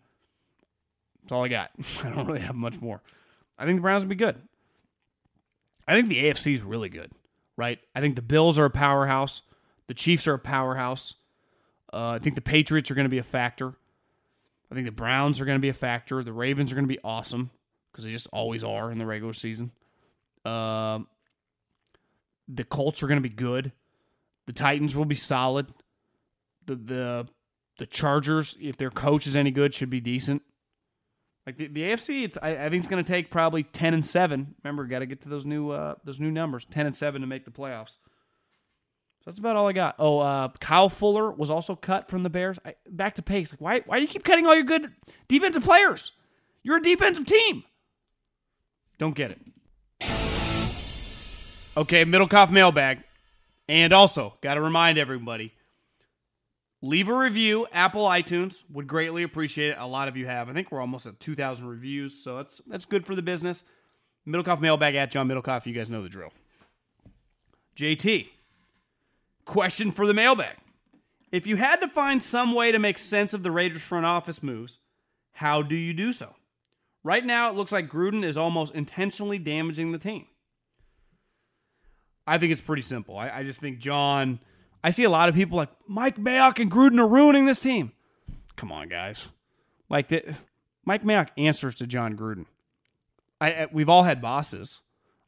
That's 1.27 1.33
all 1.33 1.43
I 1.43 1.49
got. 1.49 1.71
I 2.05 2.09
don't 2.09 2.25
really 2.25 2.39
have 2.39 2.55
much 2.55 2.79
more. 2.79 3.01
I 3.59 3.65
think 3.65 3.79
the 3.79 3.81
Browns 3.81 4.03
will 4.03 4.09
be 4.09 4.15
good. 4.15 4.41
I 5.85 5.93
think 5.93 6.07
the 6.07 6.23
AFC 6.23 6.55
is 6.55 6.61
really 6.61 6.87
good, 6.87 7.11
right? 7.57 7.79
I 7.93 7.99
think 7.99 8.15
the 8.15 8.21
Bills 8.21 8.57
are 8.57 8.63
a 8.63 8.69
powerhouse. 8.69 9.41
The 9.87 9.93
Chiefs 9.93 10.25
are 10.25 10.35
a 10.35 10.39
powerhouse. 10.39 11.15
Uh, 11.91 12.11
I 12.11 12.19
think 12.19 12.35
the 12.35 12.41
Patriots 12.41 12.89
are 12.89 12.95
going 12.95 13.05
to 13.05 13.09
be 13.09 13.17
a 13.17 13.23
factor. 13.23 13.73
I 14.71 14.75
think 14.75 14.85
the 14.85 14.91
Browns 14.93 15.41
are 15.41 15.45
going 15.45 15.57
to 15.57 15.61
be 15.61 15.67
a 15.67 15.73
factor. 15.73 16.23
The 16.23 16.31
Ravens 16.31 16.71
are 16.71 16.75
going 16.75 16.87
to 16.87 16.93
be 16.93 16.99
awesome 17.03 17.49
because 17.91 18.05
they 18.05 18.11
just 18.11 18.29
always 18.31 18.63
are 18.63 18.89
in 18.89 18.97
the 18.97 19.05
regular 19.05 19.33
season. 19.33 19.71
Uh, 20.45 20.99
the 22.47 22.63
Colts 22.63 23.03
are 23.03 23.07
going 23.07 23.21
to 23.21 23.29
be 23.29 23.35
good. 23.35 23.73
The 24.45 24.53
Titans 24.53 24.95
will 24.95 25.03
be 25.03 25.15
solid. 25.15 25.67
The 26.67 26.75
the 26.75 27.27
the 27.79 27.85
Chargers, 27.85 28.55
if 28.61 28.77
their 28.77 28.91
coach 28.91 29.27
is 29.27 29.35
any 29.35 29.51
good, 29.51 29.73
should 29.73 29.89
be 29.89 29.99
decent. 29.99 30.41
Like 31.47 31.55
the, 31.55 31.67
the 31.67 31.81
AFC, 31.81 32.25
it's 32.25 32.37
I, 32.41 32.65
I 32.65 32.69
think 32.69 32.81
it's 32.81 32.89
going 32.89 33.01
to 33.01 33.09
take 33.09 33.31
probably 33.31 33.63
ten 33.63 33.93
and 33.93 34.05
seven. 34.05 34.53
Remember, 34.65 34.83
got 34.85 34.99
to 34.99 35.05
get 35.05 35.21
to 35.21 35.29
those 35.29 35.45
new 35.45 35.71
uh, 35.71 35.95
those 36.03 36.19
new 36.19 36.29
numbers, 36.29 36.67
ten 36.69 36.85
and 36.85 36.93
seven 36.93 37.21
to 37.21 37.27
make 37.27 37.45
the 37.45 37.51
playoffs. 37.51 37.91
So 39.21 39.31
that's 39.31 39.39
about 39.39 39.55
all 39.55 39.65
I 39.65 39.71
got. 39.71 39.95
Oh, 39.97 40.19
uh, 40.19 40.49
Kyle 40.59 40.89
Fuller 40.89 41.31
was 41.31 41.49
also 41.49 41.73
cut 41.73 42.09
from 42.09 42.23
the 42.23 42.29
Bears. 42.29 42.59
I, 42.65 42.75
back 42.89 43.15
to 43.15 43.21
Pace. 43.21 43.53
Like, 43.53 43.61
why? 43.61 43.79
Why 43.85 43.95
do 43.95 44.01
you 44.01 44.09
keep 44.09 44.25
cutting 44.25 44.45
all 44.45 44.55
your 44.55 44.65
good 44.65 44.91
defensive 45.29 45.63
players? 45.63 46.11
You're 46.63 46.77
a 46.77 46.83
defensive 46.83 47.25
team. 47.25 47.63
Don't 48.97 49.15
get 49.15 49.31
it. 49.31 49.39
Okay, 51.77 52.03
Middlekauff 52.03 52.51
mailbag, 52.51 53.03
and 53.69 53.93
also 53.93 54.33
got 54.41 54.55
to 54.55 54.61
remind 54.61 54.97
everybody: 54.97 55.53
leave 56.81 57.09
a 57.09 57.17
review. 57.17 57.67
Apple 57.71 58.05
iTunes 58.05 58.63
would 58.71 58.87
greatly 58.87 59.23
appreciate 59.23 59.71
it. 59.71 59.77
A 59.79 59.87
lot 59.87 60.07
of 60.07 60.17
you 60.17 60.25
have. 60.25 60.49
I 60.49 60.53
think 60.53 60.71
we're 60.71 60.81
almost 60.81 61.07
at 61.07 61.19
2,000 61.19 61.67
reviews, 61.67 62.23
so 62.23 62.37
that's 62.37 62.61
that's 62.67 62.85
good 62.85 63.05
for 63.05 63.15
the 63.15 63.21
business. 63.21 63.63
Middlekauff 64.27 64.59
mailbag 64.59 64.95
at 64.95 65.11
John 65.11 65.27
Middlekauff. 65.27 65.65
You 65.65 65.73
guys 65.73 65.89
know 65.89 66.01
the 66.01 66.09
drill. 66.09 66.33
JT. 67.77 68.27
Question 69.45 69.91
for 69.91 70.05
the 70.05 70.13
mailbag. 70.13 70.57
If 71.31 71.47
you 71.47 71.55
had 71.55 71.77
to 71.77 71.87
find 71.87 72.21
some 72.21 72.53
way 72.53 72.71
to 72.71 72.79
make 72.79 72.97
sense 72.97 73.33
of 73.33 73.43
the 73.43 73.51
Raiders 73.51 73.81
front 73.81 74.05
office 74.05 74.41
moves, 74.41 74.79
how 75.31 75.61
do 75.61 75.75
you 75.75 75.93
do 75.93 76.11
so? 76.11 76.35
Right 77.03 77.25
now, 77.25 77.49
it 77.49 77.55
looks 77.55 77.71
like 77.71 77.89
Gruden 77.89 78.25
is 78.25 78.35
almost 78.35 78.73
intentionally 78.73 79.37
damaging 79.37 79.91
the 79.91 79.97
team. 79.97 80.25
I 82.25 82.37
think 82.37 82.51
it's 82.51 82.61
pretty 82.61 82.81
simple. 82.81 83.17
I, 83.17 83.29
I 83.29 83.43
just 83.43 83.61
think 83.61 83.79
Jon, 83.79 84.39
I 84.87 84.89
see 84.89 85.03
a 85.03 85.09
lot 85.09 85.27
of 85.27 85.35
people 85.35 85.57
like 85.57 85.67
Mike 85.85 86.15
Mayock 86.15 86.59
and 86.59 86.71
Gruden 86.71 86.97
are 86.97 87.09
ruining 87.09 87.45
this 87.45 87.59
team. 87.59 87.91
Come 88.55 88.71
on, 88.71 88.87
guys. 88.87 89.27
Like 89.89 90.07
the, 90.07 90.37
Mike 90.85 91.03
Mayock 91.03 91.27
answers 91.37 91.75
to 91.75 91.87
Jon 91.87 92.15
Gruden. 92.15 92.45
I, 93.41 93.51
I 93.51 93.67
we've 93.69 93.89
all 93.89 94.03
had 94.03 94.21
bosses. 94.21 94.79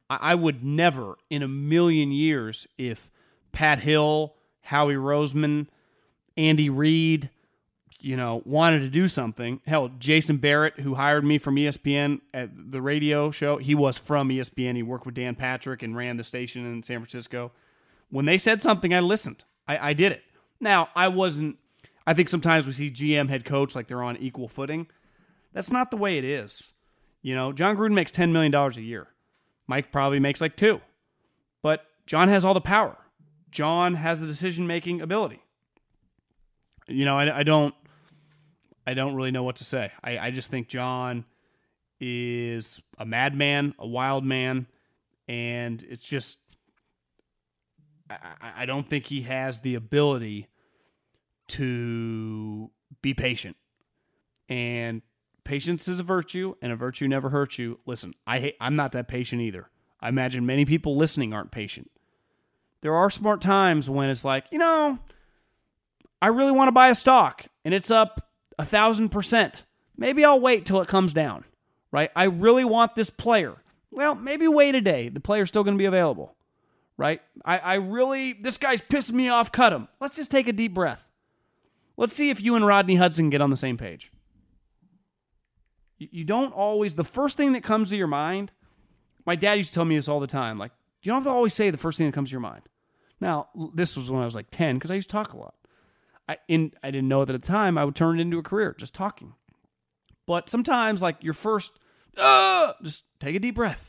I, 0.09 0.17
I 0.21 0.35
would 0.35 0.63
never 0.63 1.17
in 1.29 1.43
a 1.43 1.47
million 1.49 2.13
years 2.13 2.67
if 2.77 3.11
Pat 3.51 3.79
Hill, 3.79 4.33
Howie 4.61 4.93
Roseman, 4.93 5.67
Andy 6.37 6.69
Reid, 6.69 7.29
you 7.99 8.15
know, 8.15 8.41
wanted 8.45 8.79
to 8.79 8.89
do 8.89 9.09
something. 9.09 9.59
Hell, 9.67 9.91
Jason 9.99 10.37
Barrett, 10.37 10.79
who 10.79 10.95
hired 10.95 11.25
me 11.25 11.37
from 11.37 11.57
ESPN 11.57 12.21
at 12.33 12.49
the 12.71 12.81
radio 12.81 13.29
show, 13.29 13.57
he 13.57 13.75
was 13.75 13.97
from 13.97 14.29
ESPN. 14.29 14.77
He 14.77 14.83
worked 14.83 15.05
with 15.05 15.15
Dan 15.15 15.35
Patrick 15.35 15.83
and 15.83 15.97
ran 15.97 16.15
the 16.15 16.23
station 16.23 16.65
in 16.65 16.81
San 16.81 16.99
Francisco. 16.99 17.51
When 18.09 18.23
they 18.23 18.37
said 18.37 18.61
something, 18.61 18.93
I 18.93 19.01
listened. 19.01 19.43
I, 19.69 19.89
I 19.89 19.93
did 19.93 20.11
it. 20.11 20.23
Now, 20.59 20.89
I 20.95 21.07
wasn't, 21.07 21.57
I 22.05 22.15
think 22.15 22.27
sometimes 22.27 22.65
we 22.65 22.73
see 22.73 22.89
GM 22.89 23.29
head 23.29 23.45
coach 23.45 23.75
like 23.75 23.87
they're 23.87 24.03
on 24.03 24.17
equal 24.17 24.47
footing. 24.47 24.87
That's 25.53 25.71
not 25.71 25.91
the 25.91 25.97
way 25.97 26.17
it 26.17 26.25
is. 26.25 26.73
You 27.21 27.35
know, 27.35 27.53
Jon 27.53 27.77
Gruden 27.77 27.93
makes 27.93 28.11
$10 28.11 28.31
million 28.31 28.53
a 28.53 28.71
year. 28.81 29.07
Mike 29.67 29.91
probably 29.91 30.19
makes 30.19 30.41
like 30.41 30.57
two. 30.57 30.81
But 31.61 31.85
Jon 32.07 32.29
has 32.29 32.43
all 32.43 32.55
the 32.55 32.61
power. 32.61 32.97
Jon 33.51 33.93
has 33.93 34.19
the 34.19 34.27
decision 34.27 34.65
making 34.65 35.01
ability. 35.01 35.41
You 36.87 37.05
know, 37.05 37.17
I, 37.17 37.39
I, 37.39 37.43
don't, 37.43 37.75
I 38.87 38.95
don't 38.95 39.13
really 39.13 39.31
know 39.31 39.43
what 39.43 39.57
to 39.57 39.63
say. 39.63 39.91
I, 40.03 40.17
I 40.17 40.31
just 40.31 40.49
think 40.49 40.67
Jon 40.67 41.25
is 41.99 42.81
a 42.97 43.05
madman, 43.05 43.75
a 43.77 43.85
wild 43.85 44.25
man, 44.25 44.65
and 45.27 45.83
it's 45.87 46.03
just, 46.03 46.39
I, 48.09 48.53
I 48.57 48.65
don't 48.65 48.87
think 48.89 49.05
he 49.05 49.21
has 49.21 49.61
the 49.61 49.75
ability 49.75 50.47
to 51.49 52.69
be 53.01 53.13
patient. 53.13 53.55
And 54.47 55.01
patience 55.43 55.87
is 55.87 55.99
a 55.99 56.03
virtue, 56.03 56.55
and 56.61 56.71
a 56.71 56.75
virtue 56.75 57.07
never 57.07 57.29
hurts 57.29 57.59
you. 57.59 57.79
Listen, 57.85 58.13
I 58.25 58.39
hate, 58.39 58.55
I'm 58.59 58.75
not 58.75 58.93
that 58.93 59.07
patient 59.07 59.41
either. 59.41 59.69
I 59.99 60.09
imagine 60.09 60.45
many 60.45 60.65
people 60.65 60.95
listening 60.95 61.33
aren't 61.33 61.51
patient 61.51 61.91
there 62.81 62.95
are 62.95 63.09
smart 63.09 63.41
times 63.41 63.89
when 63.89 64.09
it's 64.09 64.23
like, 64.23 64.45
you 64.51 64.57
know, 64.57 64.99
I 66.21 66.27
really 66.27 66.51
want 66.51 66.67
to 66.69 66.73
buy 66.73 66.89
a 66.89 66.95
stock 66.95 67.45
and 67.65 67.73
it's 67.73 67.91
up 67.91 68.29
a 68.57 68.65
thousand 68.65 69.09
percent. 69.09 69.65
Maybe 69.97 70.23
I'll 70.23 70.39
wait 70.39 70.65
till 70.65 70.81
it 70.81 70.87
comes 70.87 71.13
down, 71.13 71.43
right? 71.91 72.09
I 72.15 72.25
really 72.25 72.65
want 72.65 72.95
this 72.95 73.09
player. 73.09 73.55
Well, 73.91 74.15
maybe 74.15 74.47
wait 74.47 74.75
a 74.75 74.81
day. 74.81 75.09
The 75.09 75.19
player's 75.19 75.49
still 75.49 75.63
going 75.63 75.75
to 75.75 75.81
be 75.81 75.85
available, 75.85 76.35
right? 76.99 77.21
I, 77.45 77.57
I 77.57 77.73
really, 77.75 78.33
this 78.33 78.57
guy's 78.57 78.81
pissing 78.81 79.13
me 79.13 79.29
off. 79.29 79.53
Cut 79.53 79.71
him. 79.71 79.87
Let's 80.01 80.17
just 80.17 80.29
take 80.29 80.49
a 80.49 80.53
deep 80.53 80.73
breath. 80.73 81.07
Let's 81.95 82.13
see 82.13 82.29
if 82.29 82.41
you 82.41 82.55
and 82.55 82.67
Rodney 82.67 82.95
Hudson 82.95 83.29
get 83.29 83.41
on 83.41 83.49
the 83.49 83.55
same 83.55 83.77
page. 83.77 84.11
You, 85.97 86.25
don't 86.25 86.53
always, 86.53 86.95
the 86.95 87.05
first 87.05 87.37
thing 87.37 87.53
that 87.53 87.63
comes 87.63 87.89
to 87.89 87.97
your 87.97 88.07
mind, 88.07 88.51
my 89.25 89.35
dad 89.35 89.53
used 89.53 89.69
to 89.69 89.75
tell 89.75 89.85
me 89.85 89.95
this 89.95 90.09
all 90.09 90.19
the 90.19 90.27
time 90.27 90.57
like, 90.57 90.71
you 91.01 91.09
don't 91.09 91.21
have 91.21 91.31
to 91.31 91.35
always 91.35 91.53
say 91.53 91.69
the 91.69 91.77
first 91.77 91.97
thing 91.97 92.07
that 92.07 92.13
comes 92.13 92.29
to 92.29 92.33
your 92.33 92.41
mind. 92.41 92.63
Now, 93.21 93.47
this 93.73 93.95
was 93.95 94.11
when 94.11 94.21
I 94.21 94.25
was 94.25 94.35
like 94.35 94.51
10 94.51 94.75
because 94.75 94.91
I 94.91 94.95
used 94.95 95.09
to 95.09 95.13
talk 95.13 95.31
a 95.31 95.37
lot. 95.37 95.55
I, 96.27 96.37
in, 96.49 96.73
I 96.83 96.91
didn't 96.91 97.07
know 97.07 97.23
that 97.23 97.33
at 97.33 97.41
the 97.41 97.47
time 97.47 97.77
I 97.77 97.85
would 97.85 97.95
turn 97.95 98.19
it 98.19 98.21
into 98.21 98.37
a 98.37 98.43
career, 98.43 98.75
just 98.77 98.93
talking. 98.93 99.33
But 100.27 100.49
sometimes, 100.49 101.01
like 101.01 101.23
your 101.23 101.33
first 101.33 101.71
uh, 102.17 102.73
just 102.83 103.05
take 103.19 103.35
a 103.35 103.39
deep 103.39 103.55
breath. 103.55 103.88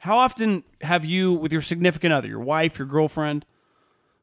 How 0.00 0.18
often 0.18 0.64
have 0.80 1.04
you, 1.04 1.34
with 1.34 1.52
your 1.52 1.60
significant 1.60 2.12
other, 2.12 2.26
your 2.26 2.40
wife, 2.40 2.78
your 2.78 2.88
girlfriend, 2.88 3.44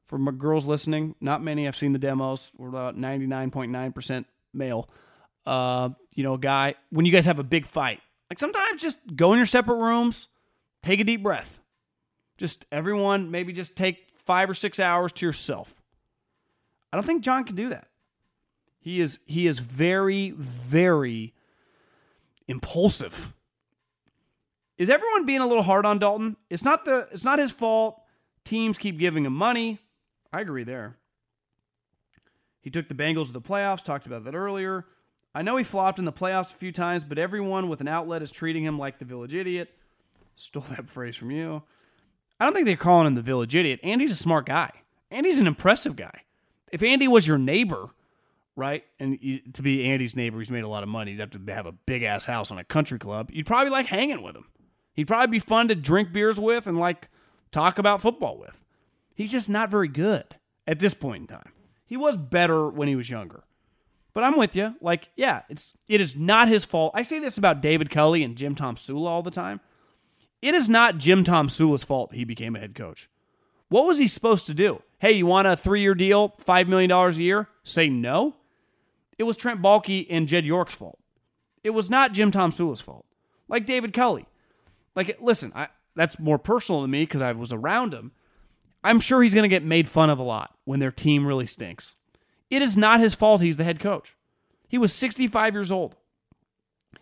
for 0.08 0.18
my 0.18 0.32
girls 0.32 0.66
listening, 0.66 1.16
not 1.22 1.44
many. 1.44 1.68
I've 1.68 1.76
seen 1.76 1.94
the 1.94 2.00
demos. 2.00 2.52
We're 2.58 2.70
about 2.70 2.98
99.9% 2.98 4.26
male. 4.54 4.90
Uh, 5.46 5.90
you 6.16 6.24
know, 6.24 6.38
guy, 6.38 6.76
when 6.90 7.06
you 7.06 7.12
guys 7.12 7.26
have 7.26 7.40
a 7.40 7.44
big 7.44 7.68
fight, 7.68 8.00
like 8.30 8.40
sometimes 8.40 8.82
just 8.82 8.98
go 9.16 9.34
in 9.34 9.38
your 9.38 9.46
separate 9.46 9.78
rooms, 9.78 10.28
take 10.82 11.00
a 11.00 11.04
deep 11.04 11.22
breath. 11.22 11.60
Just 12.38 12.66
everyone, 12.72 13.32
maybe 13.32 13.54
just 13.54 13.76
take 13.76 14.08
five 14.26 14.50
or 14.50 14.54
six 14.54 14.80
hours 14.80 15.12
to 15.14 15.26
yourself. 15.26 15.74
I 16.92 16.98
don't 16.98 17.06
think 17.06 17.24
Jon 17.24 17.44
can 17.44 17.56
do 17.56 17.70
that. 17.70 17.88
He 18.80 19.00
is 19.00 19.20
he 19.26 19.48
is 19.48 19.60
very 19.60 20.32
very 20.32 21.34
impulsive. 22.48 23.34
Is 24.78 24.90
everyone 24.90 25.26
being 25.26 25.42
a 25.42 25.48
little 25.48 25.64
hard 25.64 25.86
on 25.86 26.00
Dalton? 26.00 26.38
It's 26.50 26.64
not 26.64 26.86
the 26.86 27.08
it's 27.12 27.24
not 27.24 27.40
his 27.40 27.52
fault. 27.52 28.02
Teams 28.44 28.78
keep 28.78 28.98
giving 28.98 29.26
him 29.26 29.34
money. 29.34 29.80
I 30.32 30.42
agree 30.42 30.64
there. 30.64 30.98
He 32.62 32.70
took 32.70 32.88
the 32.88 32.96
Bengals 32.96 33.28
to 33.28 33.34
the 33.34 33.42
playoffs, 33.42 33.84
talked 33.84 34.06
about 34.06 34.26
that 34.26 34.36
earlier. 34.36 34.86
I 35.34 35.42
know 35.42 35.58
he 35.58 35.64
flopped 35.64 36.00
in 36.00 36.06
the 36.06 36.12
playoffs 36.12 36.52
a 36.54 36.58
few 36.58 36.72
times, 36.72 37.04
but 37.04 37.18
everyone 37.18 37.70
with 37.70 37.82
an 37.82 37.88
outlet 37.88 38.22
is 38.22 38.32
treating 38.32 38.64
him 38.64 38.78
like 38.78 39.00
the 39.00 39.06
village 39.06 39.34
idiot. 39.34 39.70
Stole 40.36 40.64
that 40.70 40.90
phrase 40.90 41.16
from 41.16 41.32
you. 41.32 41.64
I 42.40 42.46
don't 42.46 42.54
think 42.54 42.68
they're 42.68 42.76
calling 42.76 43.08
him 43.08 43.16
the 43.16 43.22
village 43.22 43.56
idiot. 43.56 43.80
Andy's 43.84 44.12
a 44.12 44.16
smart 44.16 44.46
guy. 44.46 44.72
Andy's 45.10 45.40
an 45.40 45.48
impressive 45.48 45.96
guy. 45.96 46.24
If 46.72 46.84
Andy 46.84 47.08
was 47.08 47.26
your 47.26 47.38
neighbor, 47.38 47.90
right, 48.56 48.84
and 49.00 49.18
you, 49.22 49.40
to 49.54 49.62
be 49.62 49.86
Andy's 49.86 50.16
neighbor, 50.16 50.40
he's 50.40 50.52
made 50.52 50.64
a 50.64 50.68
lot 50.68 50.84
of 50.84 50.90
money. 50.90 51.12
You'd 51.12 51.22
have 51.22 51.32
to 51.32 51.54
have 51.54 51.66
a 51.66 51.72
big 51.72 52.04
ass 52.04 52.26
house 52.26 52.52
on 52.52 52.58
a 52.58 52.64
country 52.64 53.00
club. 53.00 53.30
You'd 53.32 53.46
probably 53.46 53.72
like 53.72 53.86
hanging 53.86 54.22
with 54.22 54.36
him. 54.36 54.46
He'd 54.98 55.08
probably 55.08 55.38
be 55.38 55.40
fun 55.40 55.68
to 55.68 55.76
drink 55.76 56.12
beers 56.12 56.40
with 56.40 56.66
and 56.66 56.78
like 56.78 57.08
talk 57.52 57.78
about 57.78 58.02
football 58.02 58.38
with. 58.38 58.60
He's 59.14 59.32
just 59.32 59.48
not 59.48 59.70
very 59.70 59.88
good 59.88 60.36
at 60.66 60.80
this 60.80 60.96
point 60.96 61.22
in 61.22 61.28
time. 61.28 61.52
He 61.86 61.96
was 61.96 62.18
better 62.18 62.68
when 62.68 62.88
he 62.88 62.96
was 62.96 63.10
younger. 63.10 63.44
But 64.14 64.24
I'm 64.24 64.36
with 64.36 64.56
you. 64.56 64.76
Like, 64.82 65.12
yeah, 65.16 65.44
it's 65.50 65.76
it 65.88 66.02
is 66.02 66.16
not 66.16 66.48
his 66.48 66.66
fault. 66.66 66.94
I 66.96 67.04
say 67.04 67.20
this 67.20 67.38
about 67.38 67.62
David 67.62 67.92
Culley 67.92 68.24
and 68.24 68.36
Jim 68.36 68.56
Tomsula 68.56 69.06
all 69.06 69.22
the 69.22 69.30
time. 69.30 69.60
It 70.42 70.56
is 70.56 70.68
not 70.68 70.98
Jim 70.98 71.24
Tomsula's 71.24 71.84
fault 71.84 72.14
he 72.14 72.26
became 72.26 72.56
a 72.56 72.60
head 72.60 72.74
coach. 72.74 73.08
What 73.70 73.86
was 73.86 74.00
he 74.00 74.08
supposed 74.08 74.48
to 74.48 74.56
do? 74.56 74.82
Hey, 74.98 75.12
you 75.12 75.28
want 75.28 75.48
a 75.48 75.56
three-year 75.56 75.94
deal, 75.94 76.34
$5 76.44 76.68
million 76.68 76.90
a 76.92 77.12
year? 77.12 77.50
Say 77.64 77.90
no? 77.90 78.36
It 79.20 79.24
was 79.24 79.38
Trent 79.38 79.62
Baalke 79.62 80.08
and 80.10 80.28
Jed 80.28 80.46
York's 80.46 80.74
fault. 80.74 81.00
It 81.64 81.72
was 81.72 81.90
not 81.90 82.14
Jim 82.14 82.32
Tomsula's 82.32 82.82
fault. 82.82 83.06
Like 83.48 83.66
David 83.66 83.94
Culley. 83.94 84.26
Like, 84.98 85.20
listen, 85.22 85.52
I, 85.54 85.68
that's 85.96 86.18
more 86.18 86.40
personal 86.40 86.82
to 86.82 86.88
me 86.88 87.04
because 87.04 87.22
I 87.22 87.32
was 87.32 87.54
around 87.54 87.94
him. 87.94 88.12
I'm 88.84 89.00
sure 89.00 89.22
he's 89.22 89.36
going 89.36 89.44
to 89.44 89.48
get 89.48 89.64
made 89.64 89.88
fun 89.88 90.10
of 90.10 90.18
a 90.18 90.24
lot 90.24 90.58
when 90.66 90.80
their 90.80 90.92
team 90.92 91.28
really 91.28 91.46
stinks. 91.46 91.94
It 92.50 92.64
is 92.64 92.76
not 92.76 93.00
his 93.00 93.14
fault 93.14 93.42
he's 93.42 93.58
the 93.58 93.64
head 93.64 93.80
coach. 93.80 94.16
He 94.68 94.80
was 94.80 94.92
65 94.94 95.54
years 95.54 95.72
old. 95.72 95.96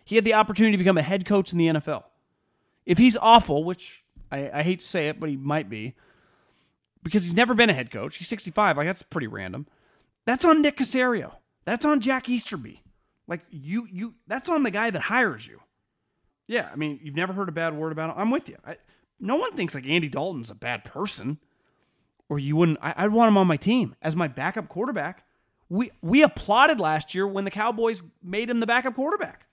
He 0.04 0.16
had 0.16 0.26
the 0.26 0.34
opportunity 0.34 0.72
to 0.72 0.78
become 0.78 0.98
a 0.98 1.02
head 1.02 1.24
coach 1.24 1.52
in 1.52 1.58
the 1.58 1.68
NFL. 1.68 2.04
If 2.84 2.98
he's 2.98 3.16
awful, 3.16 3.64
which 3.64 4.04
I, 4.30 4.50
I 4.52 4.62
hate 4.62 4.80
to 4.80 4.86
say 4.86 5.08
it, 5.08 5.18
but 5.18 5.30
he 5.30 5.36
might 5.36 5.70
be, 5.70 5.94
because 7.02 7.24
he's 7.24 7.34
never 7.34 7.54
been 7.54 7.70
a 7.70 7.74
head 7.74 7.90
coach. 7.90 8.18
He's 8.18 8.28
65. 8.28 8.76
Like 8.76 8.86
that's 8.86 9.02
pretty 9.02 9.26
random. 9.26 9.66
That's 10.26 10.44
on 10.44 10.60
Nick 10.60 10.76
Caserio. 10.76 11.32
That's 11.64 11.86
on 11.86 12.00
Jack 12.00 12.28
Easterby. 12.28 12.82
Like 13.26 13.40
you, 13.48 13.88
you. 13.90 14.14
That's 14.26 14.50
on 14.50 14.64
the 14.64 14.70
guy 14.70 14.90
that 14.90 15.00
hires 15.00 15.46
you. 15.46 15.60
Yeah, 16.46 16.68
I 16.72 16.76
mean, 16.76 17.00
you've 17.02 17.16
never 17.16 17.32
heard 17.32 17.48
a 17.48 17.52
bad 17.52 17.74
word 17.74 17.92
about 17.92 18.10
him. 18.10 18.16
I'm 18.18 18.30
with 18.30 18.48
you. 18.48 18.56
I, 18.64 18.76
no 19.18 19.36
one 19.36 19.52
thinks 19.52 19.74
like 19.74 19.86
Andy 19.86 20.08
Dalton's 20.08 20.50
a 20.50 20.54
bad 20.54 20.84
person, 20.84 21.38
or 22.28 22.38
you 22.38 22.56
wouldn't. 22.56 22.78
I, 22.80 22.94
I'd 22.96 23.12
want 23.12 23.28
him 23.28 23.38
on 23.38 23.46
my 23.46 23.56
team 23.56 23.96
as 24.02 24.14
my 24.14 24.28
backup 24.28 24.68
quarterback. 24.68 25.24
We 25.68 25.90
we 26.02 26.22
applauded 26.22 26.78
last 26.78 27.14
year 27.14 27.26
when 27.26 27.44
the 27.44 27.50
Cowboys 27.50 28.02
made 28.22 28.48
him 28.48 28.60
the 28.60 28.66
backup 28.66 28.94
quarterback. 28.94 29.46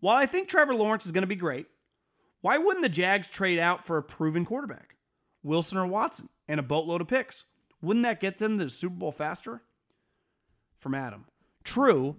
While 0.00 0.16
I 0.16 0.26
think 0.26 0.48
Trevor 0.48 0.74
Lawrence 0.74 1.06
is 1.06 1.12
going 1.12 1.22
to 1.22 1.28
be 1.28 1.34
great, 1.34 1.66
why 2.42 2.58
wouldn't 2.58 2.82
the 2.82 2.90
Jags 2.90 3.28
trade 3.28 3.58
out 3.58 3.86
for 3.86 3.96
a 3.96 4.02
proven 4.02 4.44
quarterback, 4.44 4.96
Wilson 5.42 5.78
or 5.78 5.86
Watson, 5.86 6.28
and 6.46 6.60
a 6.60 6.62
boatload 6.62 7.00
of 7.00 7.08
picks? 7.08 7.46
Wouldn't 7.80 8.04
that 8.04 8.20
get 8.20 8.38
them 8.38 8.58
to 8.58 8.64
the 8.64 8.70
Super 8.70 8.94
Bowl 8.96 9.12
faster? 9.12 9.62
From 10.78 10.94
Adam. 10.94 11.24
True, 11.64 12.16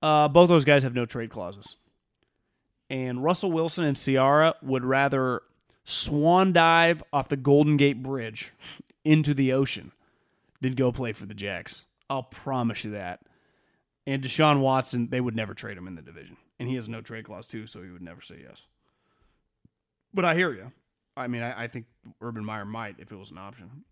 uh, 0.00 0.28
both 0.28 0.48
those 0.48 0.64
guys 0.64 0.84
have 0.84 0.94
no 0.94 1.04
trade 1.04 1.30
clauses. 1.30 1.76
And 2.90 3.22
Russell 3.22 3.52
Wilson 3.52 3.84
and 3.84 3.96
Ciara 3.96 4.56
would 4.62 4.84
rather 4.84 5.42
swan 5.84 6.52
dive 6.52 7.02
off 7.12 7.28
the 7.28 7.36
Golden 7.36 7.76
Gate 7.76 8.02
Bridge 8.02 8.52
into 9.04 9.32
the 9.32 9.52
ocean 9.52 9.92
than 10.60 10.74
go 10.74 10.90
play 10.90 11.12
for 11.12 11.24
the 11.24 11.34
Jags. 11.34 11.86
I'll 12.10 12.24
promise 12.24 12.84
you 12.84 12.90
that. 12.90 13.20
And 14.06 14.22
Deshaun 14.22 14.60
Watson, 14.60 15.08
they 15.08 15.20
would 15.20 15.36
never 15.36 15.54
trade 15.54 15.78
him 15.78 15.86
in 15.86 15.94
the 15.94 16.02
division. 16.02 16.36
And 16.58 16.68
he 16.68 16.74
has 16.74 16.88
no 16.88 17.00
trade 17.00 17.24
clause, 17.24 17.46
too, 17.46 17.66
so 17.66 17.80
he 17.80 17.90
would 17.90 18.02
never 18.02 18.20
say 18.20 18.40
yes. 18.42 18.66
But 20.12 20.24
I 20.24 20.34
hear 20.34 20.52
you. 20.52 20.72
I 21.16 21.28
mean, 21.28 21.42
I, 21.42 21.64
I 21.64 21.68
think 21.68 21.86
Urban 22.20 22.44
Meyer 22.44 22.64
might 22.64 22.96
if 22.98 23.12
it 23.12 23.16
was 23.16 23.30
an 23.30 23.38
option. 23.38 23.84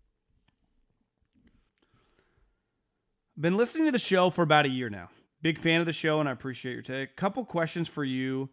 Been 3.39 3.55
listening 3.55 3.85
to 3.85 3.91
the 3.93 3.99
show 3.99 4.29
for 4.29 4.41
about 4.41 4.65
a 4.65 4.69
year 4.69 4.89
now. 4.89 5.09
Big 5.41 5.57
fan 5.57 5.79
of 5.79 5.85
the 5.85 5.93
show, 5.93 6.19
and 6.19 6.27
I 6.27 6.33
appreciate 6.33 6.73
your 6.73 6.81
take. 6.81 7.15
Couple 7.15 7.45
questions 7.45 7.87
for 7.87 8.03
you 8.03 8.49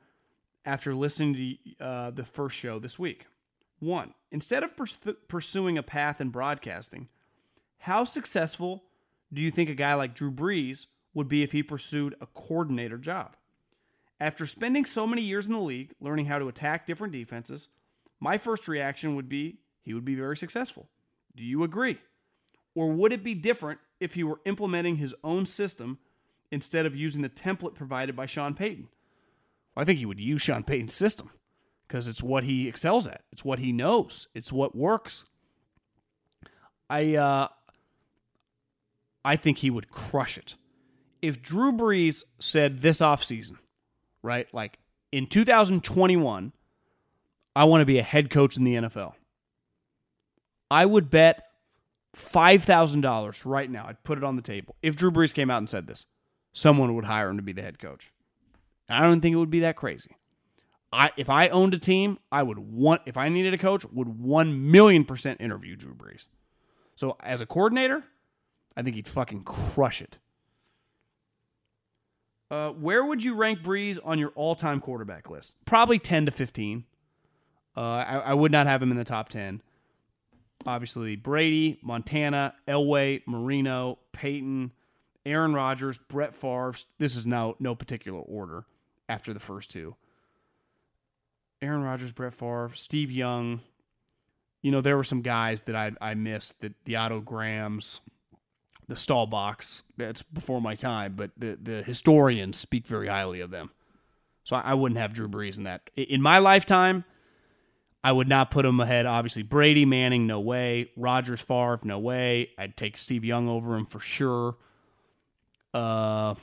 after 0.66 0.94
listening 0.94 1.34
to 1.34 1.84
uh, 1.84 2.10
the 2.10 2.24
first 2.24 2.56
show 2.56 2.78
this 2.78 2.98
week. 2.98 3.26
One, 3.78 4.14
instead 4.32 4.64
of 4.64 4.76
pers- 4.76 4.98
pursuing 5.28 5.78
a 5.78 5.82
path 5.82 6.20
in 6.20 6.30
broadcasting, 6.30 7.08
how 7.78 8.04
successful 8.04 8.82
do 9.32 9.40
you 9.40 9.50
think 9.50 9.70
a 9.70 9.74
guy 9.74 9.94
like 9.94 10.14
Drew 10.14 10.32
Brees 10.32 10.86
would 11.14 11.28
be 11.28 11.42
if 11.42 11.52
he 11.52 11.62
pursued 11.62 12.16
a 12.20 12.26
coordinator 12.26 12.98
job? 12.98 13.36
After 14.18 14.46
spending 14.46 14.86
so 14.86 15.06
many 15.06 15.22
years 15.22 15.46
in 15.46 15.52
the 15.52 15.60
league, 15.60 15.92
learning 16.00 16.26
how 16.26 16.38
to 16.38 16.48
attack 16.48 16.86
different 16.86 17.12
defenses, 17.12 17.68
my 18.18 18.38
first 18.38 18.66
reaction 18.66 19.14
would 19.14 19.28
be 19.28 19.58
he 19.82 19.94
would 19.94 20.04
be 20.04 20.16
very 20.16 20.36
successful. 20.36 20.88
Do 21.36 21.44
you 21.44 21.62
agree? 21.62 21.98
Or 22.74 22.88
would 22.88 23.12
it 23.12 23.22
be 23.22 23.34
different 23.34 23.78
if 24.00 24.14
he 24.14 24.24
were 24.24 24.40
implementing 24.44 24.96
his 24.96 25.14
own 25.22 25.46
system 25.46 25.98
instead 26.50 26.86
of 26.86 26.96
using 26.96 27.22
the 27.22 27.28
template 27.28 27.74
provided 27.74 28.16
by 28.16 28.26
Sean 28.26 28.54
Payton? 28.54 28.88
I 29.76 29.84
think 29.84 29.98
he 29.98 30.06
would 30.06 30.20
use 30.20 30.42
Sean 30.42 30.62
Payton's 30.62 30.94
system 30.94 31.30
because 31.86 32.08
it's 32.08 32.22
what 32.22 32.44
he 32.44 32.68
excels 32.68 33.06
at. 33.06 33.22
It's 33.32 33.44
what 33.44 33.58
he 33.58 33.72
knows. 33.72 34.28
It's 34.34 34.52
what 34.52 34.74
works. 34.74 35.24
I 36.88 37.16
uh, 37.16 37.48
I 39.24 39.36
think 39.36 39.58
he 39.58 39.70
would 39.70 39.90
crush 39.90 40.38
it. 40.38 40.54
If 41.20 41.42
Drew 41.42 41.72
Brees 41.72 42.22
said 42.38 42.80
this 42.80 42.98
offseason, 42.98 43.56
right? 44.22 44.52
Like 44.54 44.78
in 45.12 45.26
2021, 45.26 46.52
I 47.54 47.64
want 47.64 47.80
to 47.80 47.86
be 47.86 47.98
a 47.98 48.02
head 48.02 48.30
coach 48.30 48.56
in 48.56 48.64
the 48.64 48.74
NFL. 48.74 49.14
I 50.70 50.84
would 50.84 51.10
bet 51.10 51.42
$5,000 52.16 53.42
right 53.44 53.70
now. 53.70 53.86
I'd 53.88 54.02
put 54.04 54.18
it 54.18 54.24
on 54.24 54.36
the 54.36 54.42
table. 54.42 54.76
If 54.82 54.96
Drew 54.96 55.10
Brees 55.10 55.34
came 55.34 55.50
out 55.50 55.58
and 55.58 55.68
said 55.68 55.86
this, 55.86 56.06
someone 56.52 56.94
would 56.94 57.04
hire 57.04 57.28
him 57.28 57.36
to 57.36 57.42
be 57.42 57.52
the 57.52 57.62
head 57.62 57.78
coach. 57.78 58.12
I 58.89 59.01
don't 59.01 59.20
think 59.20 59.34
it 59.34 59.39
would 59.39 59.51
be 59.51 59.61
that 59.61 59.76
crazy. 59.76 60.16
I 60.93 61.11
if 61.16 61.28
I 61.28 61.49
owned 61.49 61.74
a 61.74 61.78
team, 61.78 62.18
I 62.30 62.43
would 62.43 62.59
want 62.59 63.03
if 63.07 63.16
I 63.16 63.28
needed 63.28 63.53
a 63.53 63.59
coach, 63.59 63.84
would 63.93 64.20
one 64.20 64.70
million 64.70 65.05
percent 65.05 65.41
interview 65.41 65.76
Drew 65.76 65.95
Brees. 65.95 66.28
So 66.95 67.16
as 67.20 67.41
a 67.41 67.47
coordinator, 67.47 68.05
I 68.76 68.82
think 68.82 68.97
he'd 68.97 69.09
fucking 69.09 69.43
crush 69.45 70.01
it. 70.01 70.18
Uh, 72.49 72.70
where 72.70 73.05
would 73.05 73.24
you 73.24 73.34
rank 73.34 73.61
Brees 73.61 73.99
on 74.05 74.20
your 74.20 74.30
all-time 74.37 74.80
quarterback 74.80 75.28
list? 75.28 75.57
Probably 75.64 75.99
ten 75.99 76.26
to 76.26 76.32
fifteen. 76.32 76.84
Uh, 77.76 77.80
I, 77.80 78.22
I 78.26 78.34
would 78.34 78.53
not 78.53 78.68
have 78.68 78.80
him 78.80 78.93
in 78.93 78.97
the 78.97 79.05
top 79.05 79.28
ten. 79.28 79.61
Obviously, 80.64 81.16
Brady, 81.16 81.78
Montana, 81.82 82.55
Elway, 82.66 83.22
Marino, 83.26 83.99
Peyton, 84.12 84.72
Aaron 85.26 85.53
Rodgers, 85.53 85.99
Brett 85.99 86.34
Favre. 86.34 86.74
This 86.99 87.16
is 87.16 87.26
now 87.26 87.57
no 87.59 87.74
particular 87.74 88.20
order 88.20 88.64
after 89.09 89.32
the 89.32 89.40
first 89.40 89.70
two. 89.70 89.96
Aaron 91.62 91.82
Rodgers, 91.82 92.12
Brett 92.12 92.34
Favre, 92.34 92.70
Steve 92.74 93.11
Young. 93.11 93.61
You 94.62 94.72
know, 94.72 94.80
there 94.80 94.96
were 94.96 95.04
some 95.04 95.22
guys 95.22 95.62
that 95.62 95.76
I, 95.76 95.92
I 96.00 96.14
missed, 96.14 96.61
that 96.61 96.74
the 96.84 96.96
Otto 96.96 97.20
Grahams, 97.20 98.00
the 98.88 98.94
Staubachs. 98.94 99.82
That's 99.96 100.22
before 100.22 100.61
my 100.61 100.74
time, 100.74 101.14
but 101.16 101.30
the, 101.36 101.59
the 101.61 101.82
historians 101.82 102.59
speak 102.59 102.86
very 102.86 103.09
highly 103.09 103.40
of 103.40 103.50
them. 103.50 103.70
So 104.44 104.57
I, 104.57 104.61
I 104.61 104.74
wouldn't 104.74 104.98
have 104.98 105.12
Drew 105.12 105.28
Brees 105.28 105.57
in 105.59 105.64
that. 105.64 105.88
In 105.96 106.20
my 106.20 106.38
lifetime, 106.38 107.04
I 108.04 108.12
would 108.12 108.28
not 108.28 108.50
put 108.50 108.64
him 108.64 108.78
ahead. 108.78 109.07
Obviously, 109.07 109.42
Brady, 109.42 109.84
Manning, 109.84 110.26
no 110.26 110.40
way. 110.40 110.90
Rodgers, 110.96 111.40
Favre, 111.40 111.80
no 111.82 111.98
way. 111.98 112.50
I'd 112.59 112.76
take 112.76 112.96
Steve 112.96 113.24
Young 113.24 113.48
over 113.48 113.76
him 113.76 113.86
for 113.86 113.98
sure. 113.98 114.57
Uh, 115.74 116.34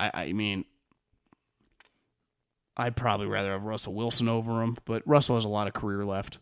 I, 0.00 0.10
I 0.14 0.32
mean, 0.32 0.64
I'd 2.76 2.96
probably 2.96 3.26
rather 3.26 3.52
have 3.52 3.64
Russell 3.64 3.94
Wilson 3.94 4.28
over 4.28 4.62
him, 4.62 4.76
but 4.84 5.02
Russell 5.06 5.36
has 5.36 5.44
a 5.44 5.50
lot 5.50 5.66
of 5.66 5.72
career 5.72 6.04
left. 6.04 6.38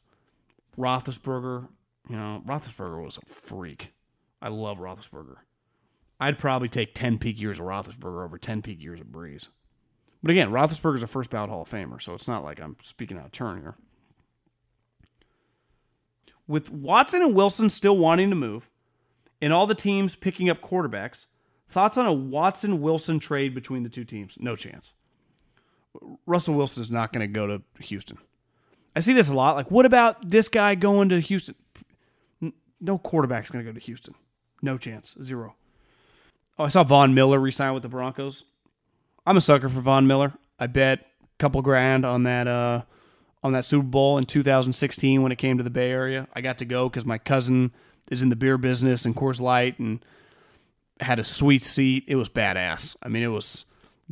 Roethlisberger, 0.76 1.68
you 2.09 2.16
know, 2.16 2.43
Roethlisberger 2.45 3.05
was 3.05 3.18
a 3.18 3.26
freak. 3.26 3.93
I 4.43 4.49
love 4.49 4.78
Roethlisberger. 4.78 5.37
I'd 6.18 6.39
probably 6.39 6.68
take 6.68 6.95
10 6.95 7.18
peak 7.18 7.41
years 7.41 7.59
of 7.61 7.66
Roethlisberger 7.66 8.24
over 8.24 8.39
10 8.39 8.62
peak 8.62 8.82
years 8.82 9.01
of 9.01 9.09
Brees. 9.09 9.49
But 10.22 10.30
again, 10.30 10.51
Roethlisberger's 10.51 11.03
a 11.03 11.07
first 11.07 11.30
ballot 11.30 11.51
Hall 11.51 11.62
of 11.62 11.70
Famer, 11.70 12.03
so 12.03 12.14
it's 12.14 12.28
not 12.28 12.43
like 12.43 12.61
I'm 12.61 12.76
speaking 12.82 13.18
out 13.18 13.26
of 13.26 13.32
turn 13.32 13.61
here. 13.61 13.76
With 16.47 16.70
Watson 16.70 17.22
and 17.22 17.35
Wilson 17.35 17.70
still 17.70 17.97
wanting 17.97 18.30
to 18.30 18.37
move, 18.37 18.68
and 19.41 19.53
all 19.53 19.66
the 19.66 19.74
teams 19.74 20.16
picking 20.16 20.51
up 20.51 20.61
quarterbacks, 20.61 21.26
thoughts 21.68 21.97
on 21.97 22.07
a 22.07 22.12
Watson 22.12 22.80
Wilson 22.80 23.18
trade 23.18 23.55
between 23.55 23.82
the 23.82 23.89
two 23.89 24.05
teams? 24.05 24.37
No 24.41 24.57
chance. 24.57 24.93
Russell 26.27 26.55
Wilson 26.55 26.83
is 26.83 26.91
not 26.91 27.13
going 27.13 27.21
to 27.21 27.33
go 27.33 27.47
to 27.47 27.63
Houston. 27.81 28.19
I 28.97 29.01
see 29.01 29.13
this 29.13 29.29
a 29.29 29.35
lot. 29.35 29.57
Like, 29.57 29.71
what 29.71 29.87
about 29.87 30.29
this 30.29 30.49
guy 30.49 30.75
going 30.75 31.09
to 31.09 31.21
Houston? 31.21 31.55
No 32.81 32.99
quarterback's 32.99 33.51
going 33.51 33.65
to 33.65 33.71
go 33.71 33.79
to 33.79 33.85
Houston. 33.85 34.15
No 34.63 34.79
chance. 34.79 35.17
Zero. 35.23 35.55
Oh, 36.59 36.65
I 36.65 36.69
saw 36.69 36.85
Von 36.85 37.15
Miller 37.15 37.41
resign 37.41 37.75
with 37.75 37.83
the 37.83 37.89
Broncos. 37.89 38.45
I'm 39.27 39.37
a 39.37 39.41
sucker 39.41 39.69
for 39.69 39.81
Von 39.81 40.07
Miller. 40.07 40.33
I 40.59 40.67
bet 40.67 41.01
a 41.01 41.05
couple 41.39 41.63
grand 41.63 42.05
on 42.05 42.25
that 42.25 42.47
uh, 42.47 42.83
on 43.43 43.53
that 43.53 43.65
Super 43.65 43.87
Bowl 43.87 44.19
in 44.19 44.25
2016 44.25 45.23
when 45.23 45.33
it 45.33 45.37
came 45.37 45.59
to 45.59 45.65
the 45.65 45.71
Bay 45.71 45.91
Area. 45.91 46.29
I 46.33 46.41
got 46.41 46.59
to 46.59 46.65
go 46.65 46.89
because 46.89 47.05
my 47.05 47.19
cousin 47.19 47.73
is 48.11 48.23
in 48.23 48.29
the 48.29 48.37
beer 48.37 48.59
business 48.59 49.05
and 49.05 49.17
Coors 49.17 49.41
Light 49.41 49.79
and 49.79 50.05
had 51.01 51.19
a 51.19 51.25
sweet 51.25 51.63
seat. 51.63 52.05
It 52.07 52.17
was 52.17 52.29
badass. 52.29 52.97
I 53.03 53.09
mean, 53.09 53.23
it 53.23 53.29
was 53.29 53.65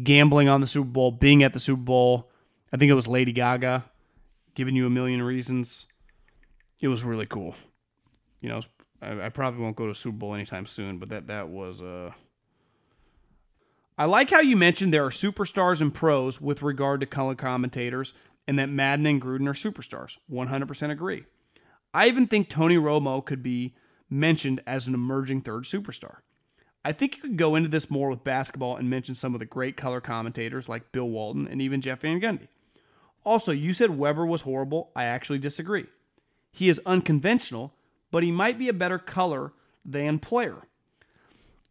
gambling 0.03 0.49
on 0.49 0.61
the 0.61 0.67
Super 0.67 0.89
Bowl, 0.89 1.11
being 1.11 1.43
at 1.43 1.53
the 1.53 1.61
Super 1.61 1.83
Bowl. 1.83 2.31
I 2.73 2.77
think 2.77 2.91
it 2.91 2.95
was 2.95 3.09
Lady 3.09 3.33
Gaga 3.33 3.85
giving 4.55 4.77
you 4.77 4.87
a 4.87 4.91
million 4.91 5.23
reasons. 5.23 5.87
It 6.81 6.89
was 6.89 7.05
really 7.05 7.27
cool. 7.27 7.55
You 8.41 8.49
know, 8.49 8.61
I, 9.01 9.27
I 9.27 9.29
probably 9.29 9.63
won't 9.63 9.77
go 9.77 9.87
to 9.87 9.95
Super 9.95 10.17
Bowl 10.17 10.35
anytime 10.35 10.67
soon, 10.67 10.99
but 10.99 11.09
that 11.11 11.27
that 11.29 11.49
was 11.49 11.83
uh 11.83 12.13
I 13.99 14.07
like 14.07 14.31
how 14.31 14.41
you 14.41 14.57
mentioned 14.57 14.93
there 14.93 15.05
are 15.05 15.11
superstars 15.11 15.81
and 15.81 15.93
pros 15.93 16.41
with 16.41 16.63
regard 16.63 17.01
to 17.01 17.07
color 17.07 17.35
commentators 17.35 18.15
and 18.49 18.59
that 18.59 18.71
Madden 18.71 19.07
and 19.07 19.21
Gruden 19.21 19.47
are 19.47 19.53
superstars. 19.53 20.19
100% 20.31 20.91
agree. 20.91 21.25
I 21.95 22.09
even 22.09 22.27
think 22.27 22.49
Tony 22.49 22.77
Romo 22.77 23.25
could 23.25 23.43
be 23.43 23.75
mentioned 24.09 24.63
as 24.67 24.87
an 24.87 24.95
emerging 24.95 25.43
third 25.43 25.65
superstar. 25.65 26.17
I 26.85 26.93
think 26.93 27.17
you 27.17 27.23
could 27.23 27.37
go 27.37 27.55
into 27.55 27.69
this 27.69 27.91
more 27.91 28.11
with 28.11 28.25
basketball 28.25 28.77
and 28.77 28.91
mention 28.91 29.15
some 29.15 29.35
of 29.35 29.39
the 29.39 29.47
great 29.47 29.77
color 29.77 30.01
commentators 30.01 30.69
like 30.69 30.91
Bill 30.93 31.09
Walton 31.09 31.47
and 31.47 31.63
even 31.63 31.81
Jeff 31.81 32.01
Van 32.01 32.21
Gundy. 32.21 32.49
Also, 33.25 33.53
you 33.53 33.73
said 33.73 33.97
Webber 33.97 34.27
was 34.27 34.43
horrible. 34.43 34.91
I 34.97 35.05
actually 35.05 35.39
disagree. 35.39 35.87
He 36.51 36.69
is 36.69 36.81
unconventional, 36.85 37.73
but 38.11 38.23
he 38.23 38.33
might 38.33 38.59
be 38.59 38.69
a 38.69 38.73
better 38.73 38.99
color 38.99 39.53
than 39.85 40.19
player. 40.19 40.57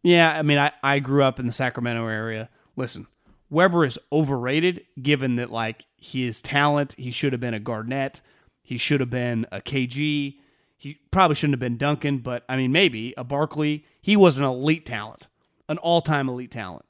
Yeah, 0.02 0.36
I 0.36 0.42
mean, 0.42 0.58
I, 0.58 0.72
I 0.82 0.98
grew 0.98 1.22
up 1.22 1.38
in 1.38 1.46
the 1.46 1.52
Sacramento 1.52 2.06
area. 2.06 2.48
Listen, 2.74 3.06
Webber 3.50 3.84
is 3.84 3.98
overrated 4.10 4.84
given 5.00 5.36
that, 5.36 5.50
like, 5.50 5.86
his 5.96 6.40
talent, 6.40 6.94
he 6.98 7.12
should 7.12 7.32
have 7.32 7.40
been 7.40 7.54
a 7.54 7.60
Garnett. 7.60 8.20
He 8.62 8.78
should 8.78 9.00
have 9.00 9.10
been 9.10 9.46
a 9.52 9.60
KG. 9.60 10.38
He 10.82 10.98
probably 11.12 11.36
shouldn't 11.36 11.54
have 11.54 11.60
been 11.60 11.76
Duncan, 11.76 12.18
but 12.18 12.44
I 12.48 12.56
mean, 12.56 12.72
maybe 12.72 13.14
a 13.16 13.22
Barkley. 13.22 13.84
He 14.00 14.16
was 14.16 14.38
an 14.38 14.44
elite 14.44 14.84
talent, 14.84 15.28
an 15.68 15.78
all 15.78 16.00
time 16.00 16.28
elite 16.28 16.50
talent. 16.50 16.84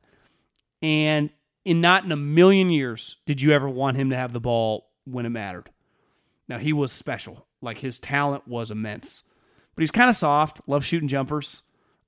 And 0.81 1.29
in 1.67 1.83
not 1.83 2.03
in 2.03 2.11
a 2.11 2.17
million 2.17 2.71
years 2.71 3.19
did 3.27 3.43
you 3.43 3.53
ever 3.53 3.69
want 3.69 3.99
him 3.99 4.09
to 4.09 4.17
have 4.17 4.33
the 4.33 4.41
ball 4.41 4.89
when 5.05 5.27
it 5.27 5.29
mattered. 5.29 5.69
Now, 6.49 6.57
he 6.57 6.73
was 6.73 6.91
special. 6.91 7.47
Like, 7.61 7.77
his 7.77 7.99
talent 7.99 8.49
was 8.49 8.71
immense. 8.71 9.25
But 9.75 9.83
he's 9.83 9.91
kind 9.91 10.09
of 10.09 10.17
soft, 10.17 10.63
loves 10.67 10.87
shooting 10.87 11.09
jumpers. 11.09 11.61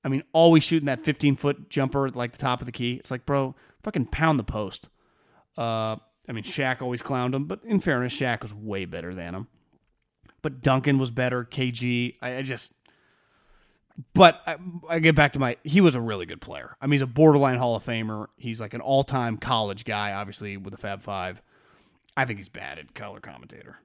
I 0.03 0.07
mean, 0.07 0.23
always 0.33 0.63
shooting 0.63 0.87
that 0.87 1.05
15 1.05 1.35
foot 1.35 1.69
jumper 1.69 2.09
like 2.09 2.31
the 2.31 2.39
top 2.39 2.61
of 2.61 2.65
the 2.65 2.71
key. 2.71 2.93
It's 2.93 3.11
like, 3.11 3.27
bro, 3.27 3.53
fucking 3.83 4.07
pound 4.07 4.39
the 4.39 4.43
post. 4.43 4.89
Uh, 5.55 5.97
I 6.27 6.31
mean, 6.31 6.43
Shaq 6.43 6.81
always 6.81 7.03
clowned 7.03 7.35
him, 7.35 7.45
but 7.45 7.63
in 7.63 7.79
fairness, 7.79 8.17
Shaq 8.17 8.41
was 8.41 8.55
way 8.55 8.85
better 8.85 9.13
than 9.13 9.35
him. 9.35 9.47
But 10.45 10.61
Duncan 10.61 10.99
was 10.99 11.09
better. 11.09 11.43
KG, 11.43 12.17
I, 12.21 12.35
I 12.35 12.41
just. 12.43 12.71
But 14.13 14.43
I, 14.45 14.57
I, 14.87 14.99
get 14.99 15.15
back 15.15 15.33
to 15.33 15.39
my. 15.39 15.57
He 15.63 15.81
was 15.81 15.95
a 15.95 15.99
really 15.99 16.27
good 16.27 16.39
player. 16.39 16.77
I 16.79 16.85
mean, 16.85 16.91
he's 16.91 17.01
a 17.01 17.07
borderline 17.07 17.57
Hall 17.57 17.75
of 17.75 17.83
Famer. 17.83 18.27
He's 18.37 18.61
like 18.61 18.75
an 18.75 18.81
all 18.81 19.03
time 19.03 19.37
college 19.37 19.85
guy, 19.85 20.13
obviously, 20.13 20.55
with 20.55 20.71
the 20.71 20.77
Fab 20.77 21.01
Five. 21.01 21.41
I 22.15 22.25
think 22.25 22.37
he's 22.37 22.49
bad 22.49 22.77
at 22.77 22.93
color 22.93 23.19
commentator. 23.19 23.77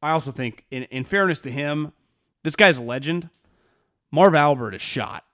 I 0.00 0.12
also 0.12 0.32
think, 0.32 0.64
in, 0.70 0.84
in 0.84 1.04
fairness 1.04 1.40
to 1.40 1.50
him, 1.50 1.92
this 2.42 2.56
guy's 2.56 2.78
a 2.78 2.82
legend. 2.82 3.28
Marv 4.10 4.34
Albert 4.34 4.74
is 4.74 4.80
shot. 4.80 5.24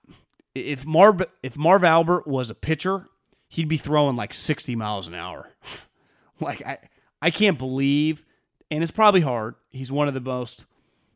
If 0.53 0.85
Marv 0.85 1.23
if 1.43 1.55
Marv 1.55 1.85
Albert 1.85 2.27
was 2.27 2.49
a 2.49 2.55
pitcher, 2.55 3.07
he'd 3.47 3.69
be 3.69 3.77
throwing 3.77 4.17
like 4.17 4.33
60 4.33 4.75
miles 4.75 5.07
an 5.07 5.13
hour. 5.13 5.47
like 6.41 6.61
I 6.61 6.79
I 7.21 7.31
can't 7.31 7.57
believe 7.57 8.25
and 8.71 8.81
it's 8.81 8.91
probably 8.91 9.21
hard. 9.21 9.53
He's 9.69 9.91
one 9.91 10.07
of 10.07 10.15
the 10.15 10.21
most 10.21 10.65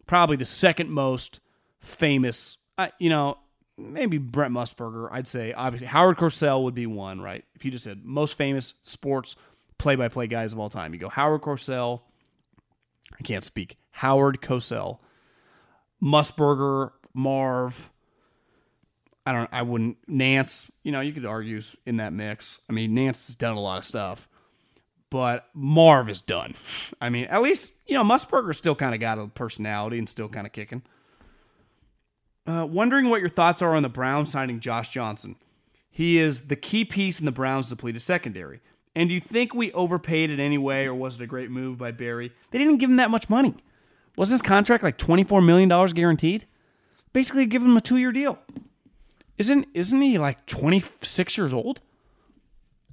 probably 0.06 0.36
the 0.36 0.46
second 0.46 0.92
most 0.92 1.40
famous 1.80 2.58
uh, 2.78 2.90
you 3.00 3.10
know, 3.10 3.38
maybe 3.78 4.18
Brent 4.18 4.54
Musburger, 4.54 5.10
I'd 5.12 5.28
say 5.28 5.54
obviously 5.54 5.88
Howard 5.88 6.18
Cosell 6.18 6.64
would 6.64 6.76
be 6.76 6.86
one, 6.86 7.22
right? 7.22 7.44
If 7.56 7.66
you 7.66 7.72
just 7.72 7.84
said 7.84 8.04
most 8.04 8.38
famous 8.38 8.74
sports 8.84 9.36
play-by-play 9.78 10.28
guys 10.28 10.54
of 10.54 10.60
all 10.60 10.70
time, 10.70 10.94
you 10.94 11.00
go 11.00 11.10
Howard 11.10 11.42
Cosell. 11.42 12.02
I 13.18 13.24
can't 13.24 13.44
speak. 13.44 13.78
Howard 13.92 14.42
Cosell, 14.42 15.00
Musburger, 16.04 16.92
Marv. 17.14 17.92
I 19.26 19.32
don't. 19.32 19.50
I 19.54 19.62
wouldn't. 19.62 19.98
Nance. 20.08 20.70
You 20.84 20.92
know, 20.92 21.00
you 21.00 21.14
could 21.14 21.26
argue 21.26 21.62
in 21.86 21.98
that 21.98 22.14
mix. 22.14 22.60
I 22.70 22.74
mean, 22.74 22.94
Nance 22.94 23.28
has 23.28 23.36
done 23.36 23.56
a 23.56 23.60
lot 23.60 23.80
of 23.80 23.86
stuff, 23.86 24.28
but 25.16 25.48
Marv 25.54 26.10
is 26.10 26.20
done. 26.20 26.56
I 27.00 27.10
mean, 27.10 27.24
at 27.26 27.42
least 27.42 27.72
you 27.88 27.96
know 27.96 28.04
Musburger 28.04 28.54
still 28.54 28.76
kind 28.76 28.94
of 28.94 29.00
got 29.00 29.18
a 29.18 29.28
personality 29.28 29.98
and 29.98 30.10
still 30.10 30.28
kind 30.28 30.46
of 30.46 30.52
kicking. 30.52 30.82
Uh, 32.46 32.68
wondering 32.70 33.10
what 33.10 33.22
your 33.22 33.30
thoughts 33.30 33.62
are 33.62 33.74
on 33.74 33.82
the 33.82 33.88
Browns 33.88 34.34
signing 34.34 34.60
Josh 34.60 34.90
Johnson. 34.90 35.38
He 35.90 36.18
is 36.18 36.48
the 36.48 36.58
key 36.58 36.84
piece 36.84 37.20
in 37.20 37.26
the 37.26 37.32
Browns' 37.32 37.70
depleted 37.70 38.02
secondary. 38.02 38.60
And 38.94 39.08
do 39.08 39.16
you 39.16 39.22
think 39.22 39.54
we 39.54 39.72
overpaid 39.72 40.32
in 40.32 40.42
any 40.42 40.58
way, 40.58 40.86
or 40.86 40.94
was 40.94 41.16
it 41.16 41.22
a 41.22 41.28
great 41.28 41.50
move 41.50 41.78
by 41.78 41.92
Barry? 41.92 42.34
They 42.52 42.58
didn't 42.58 42.80
give 42.80 42.90
him 42.90 42.98
that 42.98 43.10
much 43.10 43.30
money. 43.30 43.56
Wasn't 44.18 44.34
his 44.34 44.42
contract 44.42 44.84
like 44.84 44.98
$24 44.98 45.46
million 45.46 45.70
guaranteed? 45.94 46.46
basically 47.16 47.46
give 47.46 47.62
him 47.62 47.78
a 47.78 47.82
two 47.82 47.96
year 47.96 48.12
deal. 48.12 48.38
Isn't 49.38 49.68
isn't 49.74 50.02
he 50.02 50.18
like 50.18 50.46
twenty 50.46 50.84
six 51.02 51.38
years 51.38 51.54
old? 51.54 51.80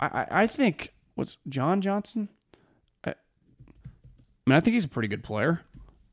I, 0.00 0.26
I 0.30 0.46
think 0.46 0.92
what's 1.14 1.36
John 1.48 1.80
Johnson. 1.80 2.28
I, 3.04 3.10
I, 3.10 3.14
mean, 4.46 4.56
I 4.56 4.60
think 4.60 4.74
he's 4.74 4.84
a 4.84 4.88
pretty 4.88 5.08
good 5.08 5.24
player. 5.24 5.60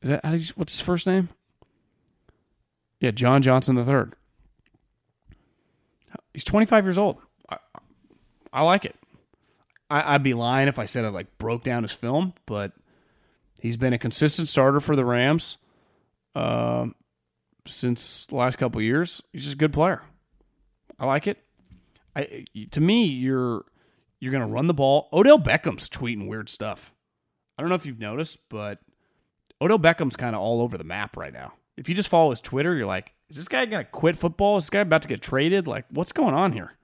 Is 0.02 0.10
that 0.10 0.24
how 0.24 0.32
you, 0.32 0.46
what's 0.56 0.72
his 0.72 0.80
first 0.80 1.06
name? 1.06 1.28
Yeah, 3.00 3.10
John 3.10 3.42
Johnson 3.42 3.76
the 3.76 3.84
third. 3.84 4.14
He's 6.32 6.44
twenty 6.44 6.66
five 6.66 6.84
years 6.84 6.98
old. 6.98 7.18
I, 7.48 7.58
I 8.52 8.62
like 8.62 8.84
it. 8.84 8.96
I, 9.88 10.14
I'd 10.14 10.22
be 10.22 10.34
lying 10.34 10.68
if 10.68 10.78
I 10.78 10.86
said 10.86 11.04
I 11.04 11.08
like 11.08 11.38
broke 11.38 11.64
down 11.64 11.82
his 11.82 11.92
film, 11.92 12.34
but 12.46 12.72
he's 13.60 13.76
been 13.76 13.92
a 13.92 13.98
consistent 13.98 14.48
starter 14.48 14.80
for 14.80 14.96
the 14.96 15.04
Rams. 15.04 15.58
Um, 16.34 16.94
since 17.66 18.26
the 18.26 18.36
last 18.36 18.56
couple 18.56 18.80
years. 18.82 19.22
He's 19.32 19.44
just 19.44 19.54
a 19.54 19.58
good 19.58 19.72
player. 19.72 20.02
I 20.98 21.06
like 21.06 21.26
it. 21.26 21.38
I 22.14 22.44
to 22.72 22.80
me, 22.80 23.04
you're 23.06 23.64
you're 24.20 24.32
gonna 24.32 24.46
run 24.46 24.66
the 24.66 24.74
ball. 24.74 25.08
Odell 25.12 25.38
Beckham's 25.38 25.88
tweeting 25.88 26.28
weird 26.28 26.48
stuff. 26.48 26.92
I 27.58 27.62
don't 27.62 27.68
know 27.68 27.74
if 27.74 27.86
you've 27.86 27.98
noticed, 27.98 28.48
but 28.48 28.78
Odell 29.60 29.78
Beckham's 29.78 30.16
kind 30.16 30.36
of 30.36 30.42
all 30.42 30.60
over 30.62 30.78
the 30.78 30.84
map 30.84 31.16
right 31.16 31.32
now. 31.32 31.54
If 31.76 31.88
you 31.88 31.94
just 31.94 32.08
follow 32.08 32.30
his 32.30 32.40
Twitter, 32.40 32.74
you're 32.74 32.86
like, 32.86 33.12
is 33.28 33.36
this 33.36 33.48
guy 33.48 33.64
gonna 33.66 33.84
quit 33.84 34.16
football? 34.16 34.56
Is 34.56 34.64
this 34.64 34.70
guy 34.70 34.80
about 34.80 35.02
to 35.02 35.08
get 35.08 35.22
traded? 35.22 35.66
Like, 35.66 35.86
what's 35.90 36.12
going 36.12 36.34
on 36.34 36.52
here? 36.52 36.74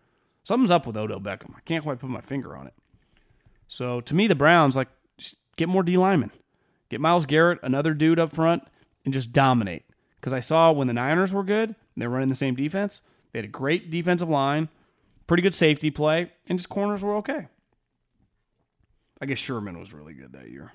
Something's 0.44 0.70
up 0.70 0.86
with 0.86 0.96
Odell 0.96 1.20
Beckham. 1.20 1.54
I 1.56 1.60
can't 1.64 1.84
quite 1.84 1.98
put 1.98 2.08
my 2.08 2.20
finger 2.20 2.56
on 2.56 2.66
it. 2.66 2.74
So 3.68 4.00
to 4.02 4.14
me, 4.14 4.26
the 4.26 4.34
Browns 4.34 4.76
like 4.76 4.88
get 5.56 5.68
more 5.68 5.82
D 5.82 5.96
linemen, 5.96 6.30
get 6.88 7.00
Myles 7.00 7.26
Garrett, 7.26 7.58
another 7.62 7.94
dude 7.94 8.20
up 8.20 8.32
front, 8.32 8.62
and 9.04 9.12
just 9.12 9.32
dominate. 9.32 9.84
Because 10.20 10.32
I 10.32 10.40
saw 10.40 10.72
when 10.72 10.86
the 10.86 10.92
Niners 10.92 11.32
were 11.32 11.44
good, 11.44 11.74
they're 11.96 12.08
running 12.08 12.28
the 12.28 12.34
same 12.34 12.54
defense. 12.54 13.00
They 13.32 13.38
had 13.38 13.44
a 13.46 13.48
great 13.48 13.90
defensive 13.90 14.28
line, 14.28 14.68
pretty 15.26 15.42
good 15.42 15.54
safety 15.54 15.90
play, 15.90 16.32
and 16.46 16.58
just 16.58 16.68
corners 16.68 17.02
were 17.02 17.16
okay. 17.16 17.48
I 19.20 19.26
guess 19.26 19.38
Sherman 19.38 19.78
was 19.78 19.92
really 19.92 20.14
good 20.14 20.32
that 20.32 20.50
year. 20.50 20.72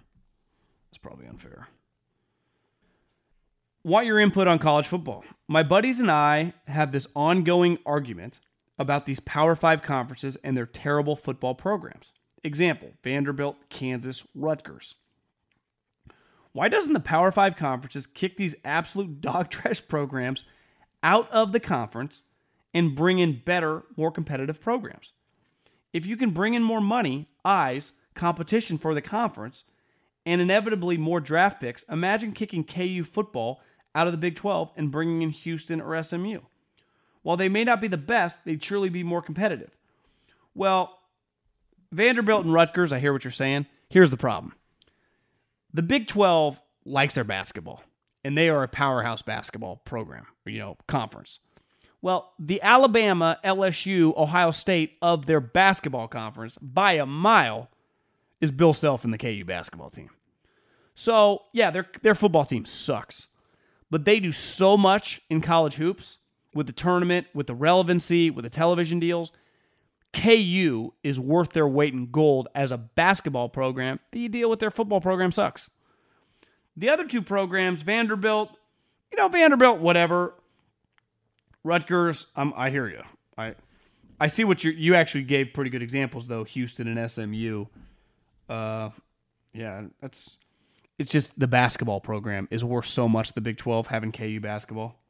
It's 0.89 0.97
probably 0.97 1.27
unfair. 1.27 1.67
Want 3.83 4.05
your 4.05 4.19
input 4.19 4.47
on 4.47 4.59
college 4.59 4.87
football? 4.87 5.23
My 5.47 5.63
buddies 5.63 5.99
and 5.99 6.11
I 6.11 6.53
have 6.67 6.91
this 6.91 7.07
ongoing 7.15 7.79
argument 7.85 8.39
about 8.77 9.05
these 9.05 9.19
Power 9.19 9.55
Five 9.55 9.81
conferences 9.81 10.37
and 10.43 10.55
their 10.55 10.65
terrible 10.65 11.15
football 11.15 11.55
programs. 11.55 12.13
Example 12.43 12.91
Vanderbilt, 13.03 13.57
Kansas, 13.69 14.23
Rutgers. 14.35 14.95
Why 16.51 16.67
doesn't 16.67 16.93
the 16.93 16.99
Power 16.99 17.31
Five 17.31 17.55
conferences 17.55 18.05
kick 18.05 18.37
these 18.37 18.55
absolute 18.65 19.21
dog 19.21 19.49
trash 19.51 19.81
programs 19.87 20.43
out 21.03 21.29
of 21.31 21.51
the 21.51 21.59
conference 21.59 22.21
and 22.73 22.95
bring 22.95 23.19
in 23.19 23.41
better, 23.43 23.83
more 23.95 24.11
competitive 24.11 24.61
programs? 24.61 25.13
If 25.93 26.05
you 26.05 26.15
can 26.15 26.31
bring 26.31 26.53
in 26.53 26.63
more 26.63 26.81
money, 26.81 27.27
eyes, 27.43 27.91
competition 28.15 28.77
for 28.77 28.93
the 28.93 29.01
conference, 29.01 29.63
and 30.25 30.41
inevitably 30.41 30.97
more 30.97 31.19
draft 31.19 31.59
picks, 31.59 31.83
imagine 31.83 32.31
kicking 32.31 32.63
KU 32.63 33.03
football 33.03 33.61
out 33.93 34.07
of 34.07 34.13
the 34.13 34.17
Big 34.17 34.35
12 34.35 34.71
and 34.75 34.91
bringing 34.91 35.21
in 35.21 35.31
Houston 35.31 35.81
or 35.81 36.01
SMU. 36.01 36.39
While 37.23 37.37
they 37.37 37.49
may 37.49 37.63
not 37.63 37.81
be 37.81 37.87
the 37.87 37.97
best, 37.97 38.45
they'd 38.45 38.63
surely 38.63 38.89
be 38.89 39.03
more 39.03 39.21
competitive. 39.21 39.75
Well, 40.55 40.99
Vanderbilt 41.91 42.45
and 42.45 42.53
Rutgers, 42.53 42.93
I 42.93 42.99
hear 42.99 43.13
what 43.13 43.23
you're 43.23 43.31
saying. 43.31 43.67
Here's 43.89 44.09
the 44.09 44.17
problem 44.17 44.53
the 45.73 45.83
Big 45.83 46.07
12 46.07 46.61
likes 46.85 47.15
their 47.15 47.23
basketball, 47.23 47.83
and 48.23 48.37
they 48.37 48.49
are 48.49 48.63
a 48.63 48.67
powerhouse 48.67 49.21
basketball 49.21 49.77
program, 49.77 50.25
you 50.45 50.59
know, 50.59 50.77
conference. 50.87 51.39
Well, 52.01 52.33
the 52.39 52.61
Alabama, 52.61 53.39
LSU, 53.43 54.15
Ohio 54.17 54.51
State 54.51 54.97
of 55.01 55.27
their 55.27 55.39
basketball 55.39 56.07
conference 56.07 56.57
by 56.57 56.93
a 56.93 57.05
mile 57.05 57.69
is 58.39 58.51
Bill 58.51 58.73
Self 58.73 59.03
and 59.05 59.13
the 59.13 59.19
KU 59.19 59.45
basketball 59.45 59.89
team. 59.89 60.09
So, 60.95 61.43
yeah, 61.53 61.71
their 61.71 61.87
their 62.01 62.15
football 62.15 62.45
team 62.45 62.65
sucks. 62.65 63.27
But 63.89 64.05
they 64.05 64.19
do 64.19 64.31
so 64.31 64.77
much 64.77 65.21
in 65.29 65.41
college 65.41 65.75
hoops 65.75 66.17
with 66.53 66.65
the 66.65 66.73
tournament, 66.73 67.27
with 67.33 67.47
the 67.47 67.55
relevancy, 67.55 68.29
with 68.29 68.43
the 68.43 68.49
television 68.49 68.99
deals. 68.99 69.31
KU 70.13 70.93
is 71.03 71.19
worth 71.19 71.53
their 71.53 71.67
weight 71.67 71.93
in 71.93 72.11
gold 72.11 72.47
as 72.53 72.71
a 72.71 72.77
basketball 72.77 73.47
program. 73.47 73.99
The 74.11 74.27
deal 74.27 74.49
with 74.49 74.59
their 74.59 74.71
football 74.71 75.01
program 75.01 75.31
sucks. 75.31 75.69
The 76.75 76.89
other 76.89 77.05
two 77.05 77.21
programs, 77.21 77.81
Vanderbilt, 77.81 78.57
you 79.11 79.17
know, 79.17 79.27
Vanderbilt, 79.27 79.79
whatever. 79.79 80.33
Rutgers, 81.63 82.27
um, 82.35 82.53
I 82.55 82.69
hear 82.69 82.87
you. 82.87 83.03
I 83.37 83.55
I 84.19 84.27
see 84.27 84.43
what 84.43 84.63
you 84.63 84.71
you 84.71 84.95
actually 84.95 85.23
gave 85.23 85.53
pretty 85.53 85.69
good 85.69 85.81
examples 85.81 86.27
though. 86.27 86.43
Houston 86.43 86.87
and 86.87 87.11
SMU. 87.11 87.65
Uh, 88.49 88.89
yeah, 89.53 89.83
that's 90.01 90.37
it's 90.97 91.11
just 91.11 91.39
the 91.39 91.47
basketball 91.47 91.99
program 91.99 92.47
is 92.51 92.63
worth 92.63 92.85
so 92.85 93.07
much. 93.07 93.33
The 93.33 93.41
Big 93.41 93.57
Twelve 93.57 93.87
having 93.87 94.11
KU 94.11 94.39
basketball 94.39 95.01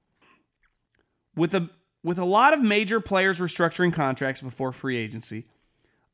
with 1.36 1.54
a 1.54 1.70
with 2.04 2.20
a 2.20 2.26
lot 2.26 2.54
of 2.54 2.62
major 2.62 3.00
players 3.00 3.40
restructuring 3.40 3.94
contracts 3.94 4.42
before 4.42 4.72
free 4.72 4.98
agency. 4.98 5.46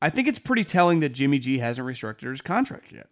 I 0.01 0.09
think 0.09 0.27
it's 0.27 0.39
pretty 0.39 0.63
telling 0.63 0.99
that 0.99 1.09
Jimmy 1.09 1.39
G 1.39 1.57
hasn't 1.57 1.87
restructured 1.87 2.31
his 2.31 2.41
contract 2.41 2.91
yet, 2.91 3.07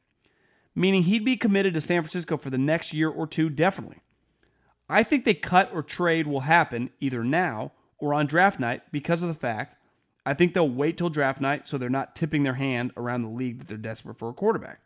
meaning 0.76 1.04
he'd 1.04 1.26
be 1.26 1.38
committed 1.38 1.74
to 1.74 1.82
San 1.82 2.02
Francisco 2.02 2.38
for 2.38 2.50
the 2.50 2.58
next 2.58 2.94
year 2.94 3.10
or 3.10 3.26
two, 3.26 3.50
definitely. 3.50 4.02
I 4.90 5.04
think 5.04 5.26
they 5.26 5.34
cut 5.34 5.72
or 5.74 5.82
trade 5.82 6.28
will 6.28 6.42
happen 6.42 6.90
either 7.00 7.24
now 7.24 7.72
or 7.98 8.14
on 8.14 8.28
draft 8.28 8.60
night 8.60 8.84
because 8.92 9.22
of 9.22 9.30
the 9.30 9.36
fact 9.36 9.76
I 10.26 10.34
think 10.34 10.54
they'll 10.54 10.70
wait 10.70 10.98
till 10.98 11.10
draft 11.10 11.40
night 11.40 11.68
so 11.68 11.78
they're 11.78 11.90
not 11.90 12.16
tipping 12.16 12.44
their 12.44 12.56
hand 12.56 12.92
around 12.98 13.22
the 13.22 13.30
league 13.30 13.60
that 13.60 13.68
they're 13.68 13.78
desperate 13.78 14.18
for 14.18 14.30
a 14.30 14.34
quarterback 14.34 14.80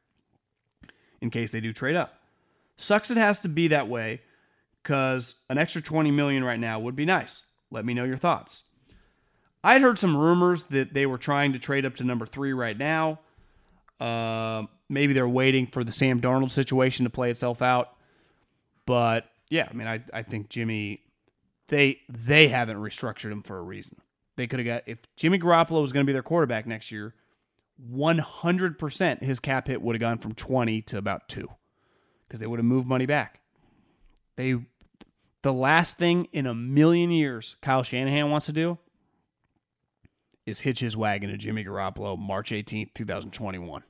in 1.21 1.29
case 1.29 1.51
they 1.51 1.61
do 1.61 1.71
trade 1.71 1.95
up. 1.95 2.21
Sucks 2.77 3.11
it 3.11 3.17
has 3.17 3.39
to 3.41 3.49
be 3.49 3.67
that 3.69 3.87
way 3.87 4.21
because 4.83 5.35
an 5.49 5.57
extra 5.57 5.81
20 5.81 6.11
million 6.11 6.43
right 6.43 6.59
now 6.59 6.79
would 6.79 6.95
be 6.95 7.05
nice. 7.05 7.43
Let 7.71 7.85
me 7.85 7.93
know 7.93 8.03
your 8.03 8.17
thoughts. 8.17 8.63
I'd 9.63 9.81
heard 9.81 9.99
some 9.99 10.15
rumors 10.15 10.63
that 10.63 10.93
they 10.93 11.05
were 11.05 11.17
trying 11.17 11.53
to 11.53 11.59
trade 11.59 11.85
up 11.85 11.95
to 11.97 12.03
number 12.03 12.25
three 12.25 12.53
right 12.53 12.77
now. 12.77 13.19
Uh, 13.99 14.63
maybe 14.87 15.13
they're 15.13 15.27
waiting 15.27 15.67
for 15.67 15.83
the 15.83 15.91
Sam 15.91 16.21
Darnold 16.21 16.51
situation 16.51 17.03
to 17.03 17.09
play 17.09 17.29
itself 17.29 17.61
out. 17.61 17.93
But 18.85 19.28
yeah, 19.49 19.67
I 19.69 19.73
mean, 19.73 19.87
I, 19.87 20.01
I 20.13 20.23
think 20.23 20.49
Jimmy, 20.49 21.01
they 21.67 21.99
they 22.07 22.47
haven't 22.47 22.77
restructured 22.77 23.31
him 23.31 23.43
for 23.43 23.57
a 23.57 23.61
reason. 23.61 23.97
They 24.37 24.47
could 24.47 24.59
have 24.59 24.65
got 24.65 24.83
if 24.85 24.99
Jimmy 25.15 25.39
Garoppolo 25.39 25.81
was 25.81 25.91
going 25.91 26.05
to 26.05 26.09
be 26.09 26.13
their 26.13 26.23
quarterback 26.23 26.65
next 26.65 26.91
year, 26.91 27.15
100% 27.91 29.23
his 29.23 29.39
cap 29.39 29.67
hit 29.67 29.81
would 29.81 29.95
have 29.95 30.01
gone 30.01 30.17
from 30.17 30.33
20 30.33 30.81
to 30.83 30.97
about 30.97 31.27
2 31.29 31.47
because 32.27 32.39
they 32.39 32.47
would 32.47 32.59
have 32.59 32.65
moved 32.65 32.87
money 32.87 33.05
back. 33.05 33.41
They 34.35 34.57
the 35.41 35.53
last 35.53 35.97
thing 35.97 36.27
in 36.31 36.45
a 36.45 36.53
million 36.53 37.11
years 37.11 37.55
Kyle 37.61 37.83
Shanahan 37.83 38.29
wants 38.29 38.45
to 38.47 38.53
do 38.53 38.77
is 40.45 40.59
hitch 40.59 40.79
his 40.79 40.97
wagon 40.97 41.29
to 41.29 41.37
Jimmy 41.37 41.63
Garoppolo 41.63 42.17
March 42.17 42.51
18th, 42.51 42.93
2021. 42.93 43.83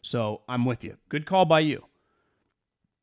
So 0.00 0.42
I'm 0.48 0.64
with 0.64 0.82
you. 0.84 0.96
Good 1.08 1.26
call 1.26 1.44
by 1.44 1.60
you. 1.60 1.84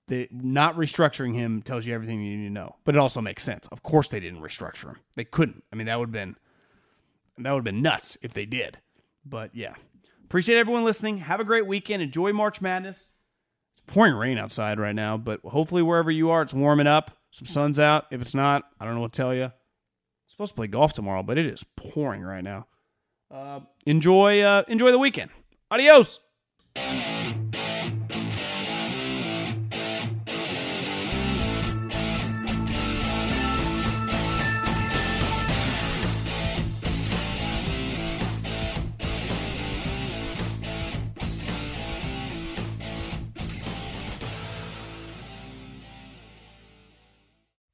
The, 0.10 0.28
not 0.32 0.76
restructuring 0.76 1.36
him 1.36 1.62
tells 1.62 1.86
you 1.86 1.93
everything 1.93 2.24
you 2.24 2.36
need 2.36 2.47
to 2.47 2.49
know, 2.49 2.76
but 2.84 2.95
it 2.95 2.97
also 2.97 3.22
makes 3.22 3.43
sense. 3.43 3.68
Of 3.68 3.84
course, 3.84 4.07
they 4.07 4.20
didn't 4.20 4.41
restructure 4.41 4.86
him. 4.86 4.97
They 5.16 5.24
couldn't. 5.24 5.64
I 5.72 5.76
mean, 5.76 5.86
that 5.86 5.99
would 5.99 6.07
have 6.07 6.14
been 6.14 6.36
that 7.38 7.51
would 7.51 7.60
have 7.60 7.64
been 7.64 7.84
nuts 7.84 8.18
if 8.24 8.34
they 8.34 8.47
did. 8.47 8.80
But 9.24 9.51
yeah, 9.53 9.76
appreciate 10.26 10.57
everyone 10.57 10.84
listening. 10.84 11.20
Have 11.20 11.39
a 11.39 11.43
great 11.43 11.68
weekend. 11.68 12.01
Enjoy 12.01 12.34
March 12.34 12.60
Madness. 12.60 13.12
It's 13.74 13.84
pouring 13.86 14.16
rain 14.16 14.39
outside 14.39 14.80
right 14.80 14.95
now, 14.95 15.16
but 15.16 15.41
hopefully 15.41 15.84
wherever 15.84 16.10
you 16.10 16.32
are, 16.32 16.41
it's 16.41 16.55
warming 16.55 16.88
up. 16.88 17.12
Some 17.30 17.45
sun's 17.45 17.80
out. 17.80 18.05
If 18.10 18.20
it's 18.20 18.34
not, 18.34 18.64
I 18.80 18.86
don't 18.86 18.95
know 18.95 19.01
what 19.01 19.14
to 19.14 19.18
tell 19.18 19.36
you. 19.36 19.43
I'm 19.43 19.51
supposed 20.28 20.53
to 20.53 20.55
play 20.55 20.66
golf 20.66 20.93
tomorrow, 20.93 21.22
but 21.22 21.38
it 21.38 21.45
is 21.45 21.64
pouring 21.76 22.24
right 22.24 22.43
now. 22.43 22.66
Uh, 23.30 23.60
enjoy 23.86 24.41
uh, 24.41 24.64
enjoy 24.68 24.91
the 24.91 24.97
weekend. 24.97 25.30
Adios. 25.70 26.20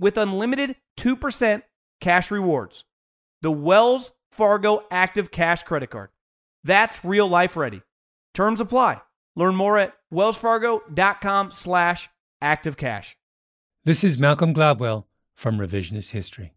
with 0.00 0.16
unlimited 0.16 0.74
2% 0.96 1.62
cash 2.00 2.30
rewards. 2.30 2.84
The 3.42 3.52
Wells 3.52 4.10
Fargo 4.32 4.84
Active 4.90 5.30
Cash 5.30 5.62
Credit 5.62 5.90
Card. 5.90 6.08
That's 6.64 7.04
real 7.04 7.28
life 7.28 7.56
ready. 7.56 7.82
Terms 8.34 8.60
apply. 8.60 9.00
Learn 9.36 9.54
more 9.54 9.78
at 9.78 9.94
wellsfargo.com 10.12 11.52
slash 11.52 12.08
activecash. 12.42 13.14
This 13.84 14.02
is 14.02 14.18
Malcolm 14.18 14.54
Gladwell 14.54 15.04
from 15.34 15.58
Revisionist 15.58 16.10
History. 16.10 16.54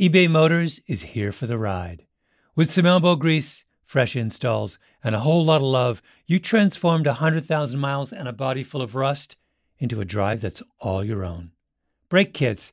eBay 0.00 0.30
Motors 0.30 0.80
is 0.86 1.02
here 1.02 1.32
for 1.32 1.46
the 1.46 1.58
ride. 1.58 2.06
With 2.54 2.70
some 2.70 2.86
elbow 2.86 3.16
grease, 3.16 3.64
fresh 3.84 4.16
installs, 4.16 4.78
and 5.04 5.14
a 5.14 5.20
whole 5.20 5.44
lot 5.44 5.56
of 5.56 5.62
love, 5.62 6.02
you 6.26 6.38
transformed 6.38 7.06
100,000 7.06 7.78
miles 7.78 8.12
and 8.12 8.26
a 8.26 8.32
body 8.32 8.62
full 8.62 8.82
of 8.82 8.94
rust 8.94 9.36
into 9.78 10.00
a 10.00 10.04
drive 10.04 10.40
that's 10.40 10.62
all 10.78 11.04
your 11.04 11.24
own. 11.24 11.52
Brake 12.08 12.32
kits, 12.32 12.72